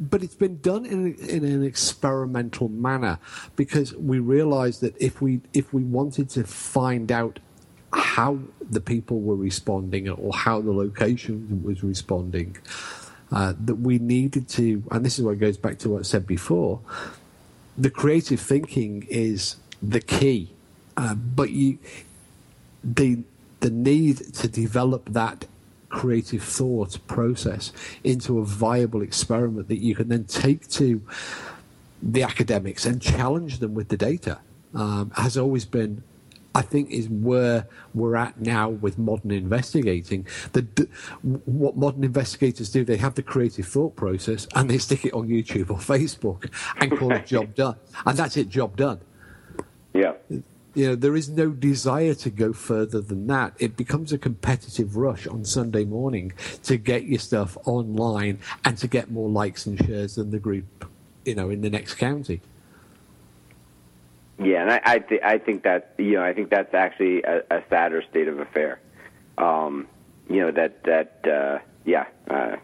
But 0.00 0.22
it's 0.22 0.34
been 0.34 0.60
done 0.60 0.84
in, 0.86 1.14
in 1.14 1.44
an 1.44 1.64
experimental 1.64 2.68
manner 2.68 3.18
because 3.56 3.94
we 3.94 4.18
realised 4.18 4.80
that 4.80 4.94
if 5.00 5.20
we 5.20 5.40
if 5.52 5.72
we 5.72 5.82
wanted 5.82 6.30
to 6.30 6.44
find 6.44 7.10
out 7.10 7.38
how 7.92 8.38
the 8.60 8.80
people 8.80 9.20
were 9.20 9.36
responding 9.36 10.08
or 10.08 10.32
how 10.34 10.60
the 10.60 10.72
location 10.72 11.62
was 11.64 11.82
responding, 11.84 12.56
uh, 13.32 13.54
that 13.64 13.76
we 13.76 13.98
needed 13.98 14.48
to, 14.48 14.82
and 14.90 15.04
this 15.04 15.18
is 15.18 15.24
what 15.24 15.38
goes 15.38 15.56
back 15.56 15.78
to 15.78 15.90
what 15.90 16.00
I 16.00 16.02
said 16.02 16.26
before, 16.26 16.80
the 17.76 17.90
creative 17.90 18.40
thinking 18.40 19.06
is 19.08 19.56
the 19.82 20.00
key. 20.00 20.50
Uh, 20.96 21.14
but 21.14 21.50
you, 21.50 21.78
the, 22.82 23.18
the 23.60 23.70
need 23.70 24.34
to 24.34 24.48
develop 24.48 25.12
that 25.12 25.46
creative 25.95 26.42
thought 26.42 26.99
process 27.07 27.72
into 28.03 28.40
a 28.40 28.45
viable 28.45 29.01
experiment 29.01 29.68
that 29.68 29.78
you 29.78 29.95
can 29.95 30.09
then 30.09 30.24
take 30.24 30.68
to 30.68 31.01
the 32.03 32.22
academics 32.22 32.84
and 32.84 33.01
challenge 33.01 33.61
them 33.61 33.74
with 33.74 33.88
the 33.88 33.97
data 33.97 34.38
um, 34.74 35.12
has 35.16 35.38
always 35.38 35.64
been 35.64 36.03
I 36.57 36.62
think 36.62 36.90
is 36.90 37.09
where 37.09 37.66
we're 37.95 38.14
at 38.14 38.40
now 38.40 38.68
with 38.68 38.97
modern 38.97 39.32
investigating. 39.32 40.24
The, 40.53 40.88
what 41.22 41.76
modern 41.76 42.05
investigators 42.05 42.70
do, 42.70 42.84
they 42.84 42.97
have 42.99 43.16
the 43.16 43.24
creative 43.24 43.66
thought 43.66 43.97
process 43.97 44.47
and 44.55 44.70
they 44.70 44.78
stick 44.78 45.05
it 45.05 45.12
on 45.14 45.26
YouTube 45.26 45.70
or 45.70 45.78
Facebook 45.78 46.49
and 46.76 46.97
call 46.97 47.11
it 47.11 47.26
job 47.34 47.57
done, 47.57 47.74
and 48.07 48.16
that's 48.16 48.36
it, 48.36 48.49
job 48.49 48.76
done. 48.76 49.01
yeah. 49.95 50.12
You 50.74 50.88
know, 50.88 50.94
there 50.96 51.14
is 51.14 51.28
no 51.28 51.50
desire 51.50 52.14
to 52.14 52.30
go 52.30 52.52
further 52.52 53.00
than 53.00 53.28
that. 53.28 53.54
It 53.60 53.76
becomes 53.76 54.12
a 54.12 54.18
competitive 54.18 54.96
rush 54.96 55.26
on 55.26 55.44
Sunday 55.44 55.84
morning 55.84 56.32
to 56.64 56.76
get 56.76 57.04
your 57.04 57.20
stuff 57.20 57.56
online 57.64 58.40
and 58.64 58.76
to 58.78 58.88
get 58.88 59.10
more 59.10 59.28
likes 59.28 59.66
and 59.66 59.78
shares 59.78 60.16
than 60.16 60.30
the 60.30 60.40
group, 60.40 60.90
you 61.24 61.36
know, 61.36 61.48
in 61.48 61.60
the 61.60 61.70
next 61.70 61.94
county. 61.94 62.40
Yeah, 64.38 64.62
and 64.62 64.70
I 64.72 64.80
I, 64.84 64.98
th- 64.98 65.22
I 65.22 65.38
think 65.38 65.62
that 65.62 65.94
you 65.96 66.14
know 66.14 66.24
I 66.24 66.32
think 66.32 66.50
that's 66.50 66.74
actually 66.74 67.22
a, 67.22 67.42
a 67.50 67.62
sadder 67.70 68.02
state 68.10 68.26
of 68.26 68.40
affair. 68.40 68.80
Um, 69.38 69.86
you 70.28 70.40
know 70.40 70.50
that 70.50 70.82
that 70.84 71.20
uh, 71.24 71.58
yeah, 71.84 72.06
uh, 72.28 72.56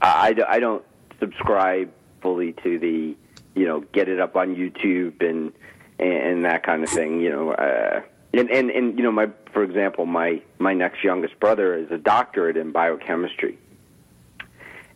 I, 0.00 0.30
I 0.30 0.34
I 0.48 0.58
don't 0.58 0.84
subscribe 1.20 1.92
fully 2.22 2.54
to 2.64 2.78
the 2.78 3.14
you 3.54 3.66
know 3.66 3.80
get 3.92 4.08
it 4.08 4.20
up 4.20 4.36
on 4.36 4.56
YouTube 4.56 5.22
and 5.22 5.52
and, 5.98 6.12
and 6.12 6.44
that 6.44 6.62
kind 6.62 6.82
of 6.82 6.90
thing. 6.90 7.20
You 7.20 7.30
know, 7.30 7.52
uh, 7.52 8.00
and 8.32 8.50
and 8.50 8.70
and 8.70 8.96
you 8.98 9.04
know 9.04 9.12
my 9.12 9.28
for 9.52 9.62
example 9.62 10.06
my 10.06 10.40
my 10.58 10.74
next 10.74 11.02
youngest 11.02 11.38
brother 11.40 11.74
is 11.74 11.90
a 11.90 11.98
doctorate 11.98 12.56
in 12.56 12.72
biochemistry, 12.72 13.58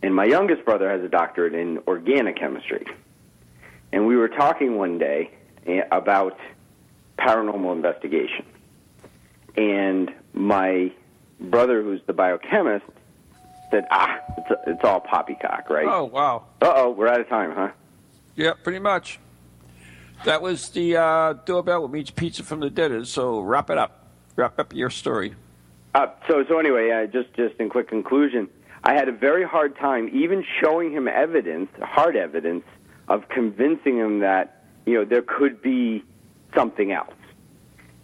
and 0.01 0.15
my 0.15 0.25
youngest 0.25 0.65
brother 0.65 0.89
has 0.89 1.03
a 1.03 1.09
doctorate 1.09 1.53
in 1.53 1.79
organic 1.87 2.37
chemistry. 2.37 2.85
And 3.91 4.07
we 4.07 4.15
were 4.15 4.27
talking 4.27 4.77
one 4.77 4.97
day 4.97 5.29
eh, 5.67 5.83
about 5.91 6.39
paranormal 7.19 7.73
investigation. 7.73 8.43
And 9.55 10.11
my 10.33 10.91
brother, 11.39 11.83
who's 11.83 12.01
the 12.07 12.13
biochemist, 12.13 12.85
said, 13.69 13.85
ah, 13.91 14.19
it's, 14.37 14.61
it's 14.65 14.83
all 14.83 14.99
poppycock, 14.99 15.69
right? 15.69 15.85
Oh 15.87 16.05
wow. 16.05 16.45
Uh 16.61 16.73
oh, 16.75 16.89
we're 16.89 17.07
out 17.07 17.21
of 17.21 17.29
time, 17.29 17.53
huh? 17.53 17.69
Yeah, 18.35 18.53
pretty 18.63 18.79
much. 18.79 19.19
That 20.25 20.41
was 20.41 20.69
the 20.69 20.97
uh, 20.97 21.33
doorbell, 21.45 21.83
which 21.83 21.91
means 21.91 22.11
pizza 22.11 22.43
from 22.43 22.61
the 22.61 22.69
dinner. 22.69 23.03
So 23.05 23.41
wrap 23.41 23.69
it 23.69 23.77
up. 23.77 24.07
Wrap 24.35 24.57
up 24.57 24.73
your 24.73 24.89
story. 24.89 25.35
Uh, 25.93 26.07
so, 26.27 26.43
so 26.47 26.57
anyway, 26.57 26.89
uh, 26.91 27.05
just 27.07 27.33
just 27.35 27.55
in 27.59 27.69
quick 27.69 27.87
conclusion, 27.87 28.49
I 28.83 28.93
had 28.93 29.09
a 29.09 29.11
very 29.11 29.43
hard 29.43 29.77
time 29.77 30.09
even 30.13 30.43
showing 30.61 30.91
him 30.91 31.07
evidence, 31.07 31.69
hard 31.81 32.15
evidence, 32.15 32.63
of 33.07 33.29
convincing 33.29 33.97
him 33.97 34.19
that 34.19 34.63
you 34.85 34.95
know 34.95 35.05
there 35.05 35.21
could 35.21 35.61
be 35.61 36.03
something 36.55 36.91
else. 36.91 37.13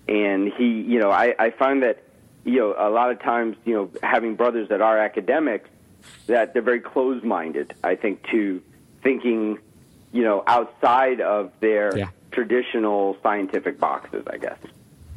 And 0.08 0.52
he, 0.54 0.66
you 0.66 1.00
know, 1.00 1.12
I, 1.12 1.36
I 1.40 1.50
find 1.52 1.82
that 1.84 2.04
you 2.44 2.60
know 2.60 2.76
a 2.78 2.90
lot 2.90 3.12
of 3.12 3.22
times, 3.22 3.56
you 3.66 3.74
know, 3.74 3.92
having 4.04 4.36
brothers 4.36 4.70
that 4.70 4.82
are 4.82 4.98
academics, 4.98 5.70
that 6.28 6.54
they're 6.54 6.62
very 6.62 6.82
closed-minded. 6.82 7.74
I 7.84 7.96
think 7.96 8.24
to 8.30 8.62
thinking, 9.02 9.58
you 10.12 10.24
know, 10.24 10.44
outside 10.48 11.22
of 11.22 11.52
their 11.60 11.96
Yeah. 11.98 12.10
traditional 12.32 13.18
scientific 13.24 13.80
boxes. 13.80 14.24
I 14.28 14.38
guess. 14.38 14.58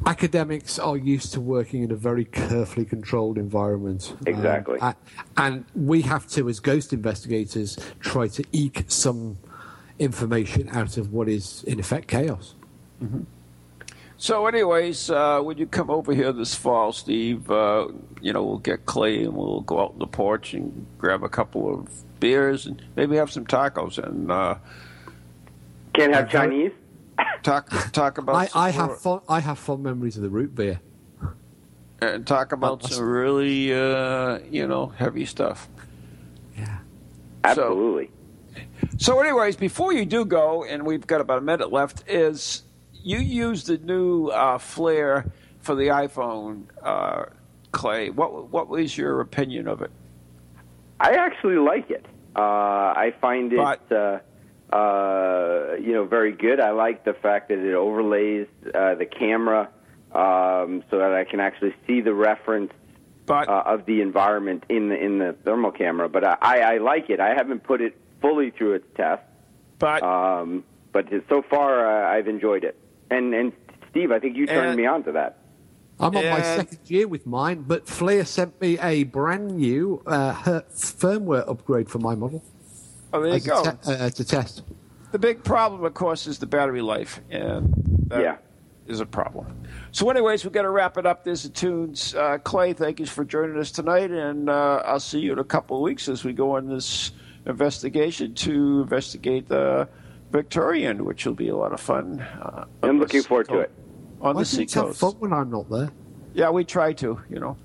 academics 0.05 0.77
are 0.79 0.97
used 0.97 1.31
to 1.31 1.39
working 1.39 1.81
in 1.81 1.89
a 1.89 1.95
very 1.95 2.25
carefully 2.25 2.85
controlled 2.85 3.37
environment. 3.37 4.13
Exactly. 4.25 4.77
Um, 4.81 4.95
and 5.37 5.65
we 5.75 6.01
have 6.01 6.27
to, 6.31 6.49
as 6.49 6.59
ghost 6.59 6.91
investigators, 6.91 7.77
try 8.01 8.27
to 8.27 8.43
eke 8.51 8.83
some 8.89 9.37
information 9.99 10.67
out 10.73 10.97
of 10.97 11.13
what 11.13 11.29
is, 11.29 11.63
in 11.65 11.79
effect, 11.79 12.09
chaos. 12.09 12.55
So, 14.17 14.45
anyways, 14.45 15.09
uh, 15.09 15.41
when 15.41 15.57
you 15.57 15.67
come 15.67 15.89
over 15.89 16.13
here 16.13 16.31
this 16.33 16.53
fall, 16.55 16.91
Steve, 16.93 17.49
uh, 17.49 17.87
you 18.21 18.31
know 18.33 18.43
we'll 18.43 18.57
get 18.59 18.85
Clay 18.85 19.23
and 19.23 19.33
we'll 19.33 19.61
go 19.61 19.79
out 19.81 19.91
on 19.93 19.99
the 19.99 20.07
porch 20.07 20.53
and 20.53 20.85
grab 20.97 21.23
a 21.23 21.29
couple 21.29 21.73
of 21.73 21.89
beers 22.27 22.65
and 22.67 22.81
maybe 22.95 23.17
have 23.17 23.29
some 23.29 23.45
tacos 23.45 23.97
and 23.97 24.31
uh, 24.31 24.55
Can't 25.93 26.15
have 26.15 26.29
Chinese. 26.29 26.71
talk 27.43 27.69
talk 27.91 28.17
about 28.17 28.35
I, 28.55 28.67
I 28.67 28.69
have 28.69 28.97
fond, 29.01 29.21
I 29.27 29.41
have 29.41 29.59
fond 29.59 29.83
memories 29.83 30.15
of 30.15 30.23
the 30.23 30.29
root 30.29 30.55
beer. 30.55 30.79
and 31.99 32.25
talk 32.25 32.53
about 32.53 32.81
Well, 32.81 32.89
some 32.91 33.03
really 33.05 33.73
uh, 33.73 34.39
you 34.49 34.65
know 34.67 34.87
heavy 34.87 35.25
stuff. 35.25 35.67
Yeah. 36.57 36.77
Absolutely. 37.43 38.09
So, 38.55 38.61
so, 38.97 39.19
anyways, 39.19 39.57
before 39.57 39.91
you 39.91 40.05
do 40.05 40.23
go, 40.23 40.63
and 40.63 40.85
we've 40.85 41.05
got 41.05 41.19
about 41.19 41.39
a 41.39 41.41
minute 41.41 41.73
left, 41.73 42.03
is 42.07 42.63
you 42.93 43.17
use 43.19 43.65
the 43.65 43.77
new 43.79 44.27
uh, 44.27 44.57
FLIR 44.59 45.29
for 45.59 45.75
the 45.75 45.87
iPhone, 45.87 46.63
uh, 46.83 47.25
Clay. 47.73 48.11
What 48.11 48.49
what 48.49 48.69
was 48.69 48.97
your 48.97 49.19
opinion 49.19 49.67
of 49.67 49.81
it? 49.81 49.91
I 51.01 51.11
actually 51.15 51.57
like 51.57 51.89
it. 51.89 52.05
Uh, 52.35 52.39
I 52.39 53.13
find 53.21 53.53
it, 53.53 53.57
But- 53.57 53.91
uh, 53.91 54.19
uh, 54.75 55.75
you 55.79 55.93
know, 55.93 56.05
very 56.05 56.31
good. 56.31 56.59
I 56.59 56.71
like 56.71 57.03
the 57.05 57.13
fact 57.13 57.49
that 57.49 57.59
it 57.59 57.73
overlays 57.75 58.47
uh, 58.73 58.95
the 58.95 59.05
camera 59.05 59.69
um, 60.13 60.83
so 60.89 60.97
that 60.97 61.13
I 61.13 61.25
can 61.25 61.39
actually 61.39 61.75
see 61.85 62.01
the 62.01 62.13
reference 62.13 62.71
But 63.25 63.49
uh, 63.49 63.63
of 63.65 63.85
the 63.85 64.01
environment 64.01 64.63
in 64.69 64.89
the 64.89 64.97
in 64.97 65.19
the 65.19 65.33
thermal 65.43 65.71
camera. 65.71 66.09
But 66.09 66.23
I, 66.23 66.37
I, 66.41 66.57
I 66.73 66.77
like 66.79 67.09
it. 67.09 67.19
I 67.19 67.33
haven't 67.35 67.63
put 67.63 67.81
it 67.81 67.95
fully 68.21 68.49
through 68.51 68.73
its 68.73 68.87
test, 68.95 69.21
but 69.79 70.01
um, 70.03 70.63
but 70.91 71.05
so 71.29 71.41
far 71.43 71.85
uh, 71.85 72.11
I've 72.15 72.27
enjoyed 72.27 72.63
it. 72.63 72.75
And 73.11 73.33
and 73.33 73.53
Steve, 73.91 74.11
I 74.11 74.19
think 74.19 74.35
you 74.35 74.47
turned 74.47 74.69
And- 74.69 74.77
me 74.77 74.85
on 74.87 75.03
to 75.03 75.11
that. 75.13 75.37
I'm 75.99 76.15
on 76.17 76.25
my 76.25 76.41
second 76.41 76.79
year 76.87 77.07
with 77.07 77.25
mine, 77.25 77.63
but 77.67 77.85
FLIR 77.85 78.25
sent 78.27 78.59
me 78.59 78.77
a 78.79 79.03
brand 79.03 79.51
new 79.57 80.01
uh, 80.05 80.33
firmware 80.73 81.47
upgrade 81.49 81.89
for 81.89 81.99
my 81.99 82.15
model 82.15 82.43
oh, 83.13 83.21
there 83.21 83.35
you 83.35 83.39
go. 83.41 83.63
te- 83.63 83.93
uh, 83.93 84.09
to 84.09 84.23
test. 84.25 84.63
The 85.11 85.19
big 85.19 85.43
problem, 85.43 85.83
of 85.85 85.93
course, 85.93 86.25
is 86.27 86.39
the 86.39 86.47
battery 86.47 86.81
life, 86.81 87.21
and 87.29 87.73
that 88.07 88.21
Yeah. 88.21 88.37
is 88.87 88.99
a 88.99 89.05
problem. 89.05 89.45
So, 89.91 90.09
anyways, 90.09 90.43
we've 90.43 90.51
got 90.51 90.63
to 90.63 90.71
wrap 90.71 90.97
it 90.97 91.05
up. 91.05 91.23
There's 91.23 91.43
the 91.43 91.49
tunes. 91.49 92.15
Uh, 92.15 92.39
Clay, 92.39 92.73
thank 92.73 92.99
you 92.99 93.05
for 93.05 93.23
joining 93.23 93.57
us 93.59 93.71
tonight, 93.71 94.09
and 94.09 94.49
uh, 94.49 94.81
I'll 94.85 94.99
see 94.99 95.19
you 95.19 95.31
in 95.33 95.39
a 95.39 95.43
couple 95.43 95.77
of 95.77 95.83
weeks 95.83 96.09
as 96.09 96.23
we 96.23 96.33
go 96.33 96.55
on 96.57 96.67
this 96.67 97.11
investigation 97.45 98.33
to 98.33 98.81
investigate 98.81 99.47
the 99.47 99.87
Victorian, 100.31 101.05
which 101.05 101.25
will 101.27 101.35
be 101.35 101.49
a 101.49 101.55
lot 101.55 101.71
of 101.73 101.79
fun. 101.79 102.19
Uh, 102.19 102.65
I'm 102.81 102.99
looking 102.99 103.21
forward 103.21 103.47
to 103.49 103.53
sea- 103.53 103.59
it. 103.59 103.71
On 104.23 104.35
Why 104.35 104.43
the 104.43 104.49
do 104.49 104.61
you 104.61 104.67
sea 104.67 104.79
have 104.79 104.85
coast. 104.87 104.99
fun 105.01 105.13
when 105.19 105.33
I'm 105.33 105.49
not 105.49 105.69
there? 105.69 105.91
Yeah, 106.33 106.49
we 106.49 106.63
try 106.63 106.93
to, 106.93 107.19
you 107.29 107.39
know. 107.39 107.57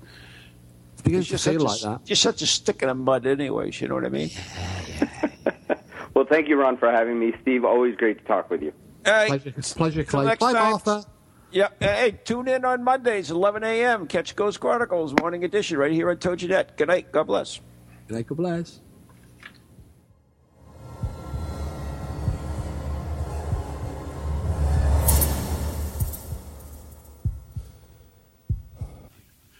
Because 1.03 1.29
You're 1.31 1.39
feel 1.39 1.61
like 1.61 1.77
such 1.77 1.83
a, 1.83 1.89
that. 1.91 2.01
You're 2.09 2.15
such 2.17 2.41
a 2.41 2.45
stick 2.45 2.81
in 2.81 2.89
the 2.89 2.93
mud, 2.93 3.25
anyways. 3.25 3.79
You 3.79 3.87
know 3.87 3.95
what 3.95 4.05
I 4.05 4.09
mean? 4.09 4.29
Yeah, 4.29 5.07
yeah. 5.39 5.75
Well, 6.15 6.25
thank 6.29 6.49
you, 6.49 6.59
Ron, 6.59 6.75
for 6.75 6.91
having 6.91 7.17
me. 7.17 7.33
Steve, 7.41 7.63
always 7.63 7.95
great 7.95 8.17
to 8.17 8.23
talk 8.25 8.49
with 8.49 8.61
you. 8.61 8.73
Hey, 9.05 9.27
Pleasure, 9.27 9.53
pleasure 9.61 10.03
Clay. 10.03 10.25
Bye, 10.25 10.35
time. 10.35 10.71
Martha. 10.71 11.05
Yeah, 11.51 11.69
hey, 11.79 12.19
tune 12.25 12.49
in 12.49 12.65
on 12.65 12.83
Mondays, 12.83 13.31
11 13.31 13.63
a.m. 13.63 14.05
Catch 14.05 14.35
Ghost 14.35 14.59
Chronicles 14.59 15.13
Morning 15.13 15.45
Edition 15.45 15.77
right 15.77 15.93
here 15.93 16.09
on 16.09 16.17
TogiNet. 16.17 16.75
Good 16.75 16.89
night. 16.89 17.13
God 17.13 17.23
bless. 17.23 17.61
Good 18.07 18.15
night, 18.15 18.27
God 18.27 18.37
bless. 18.37 18.81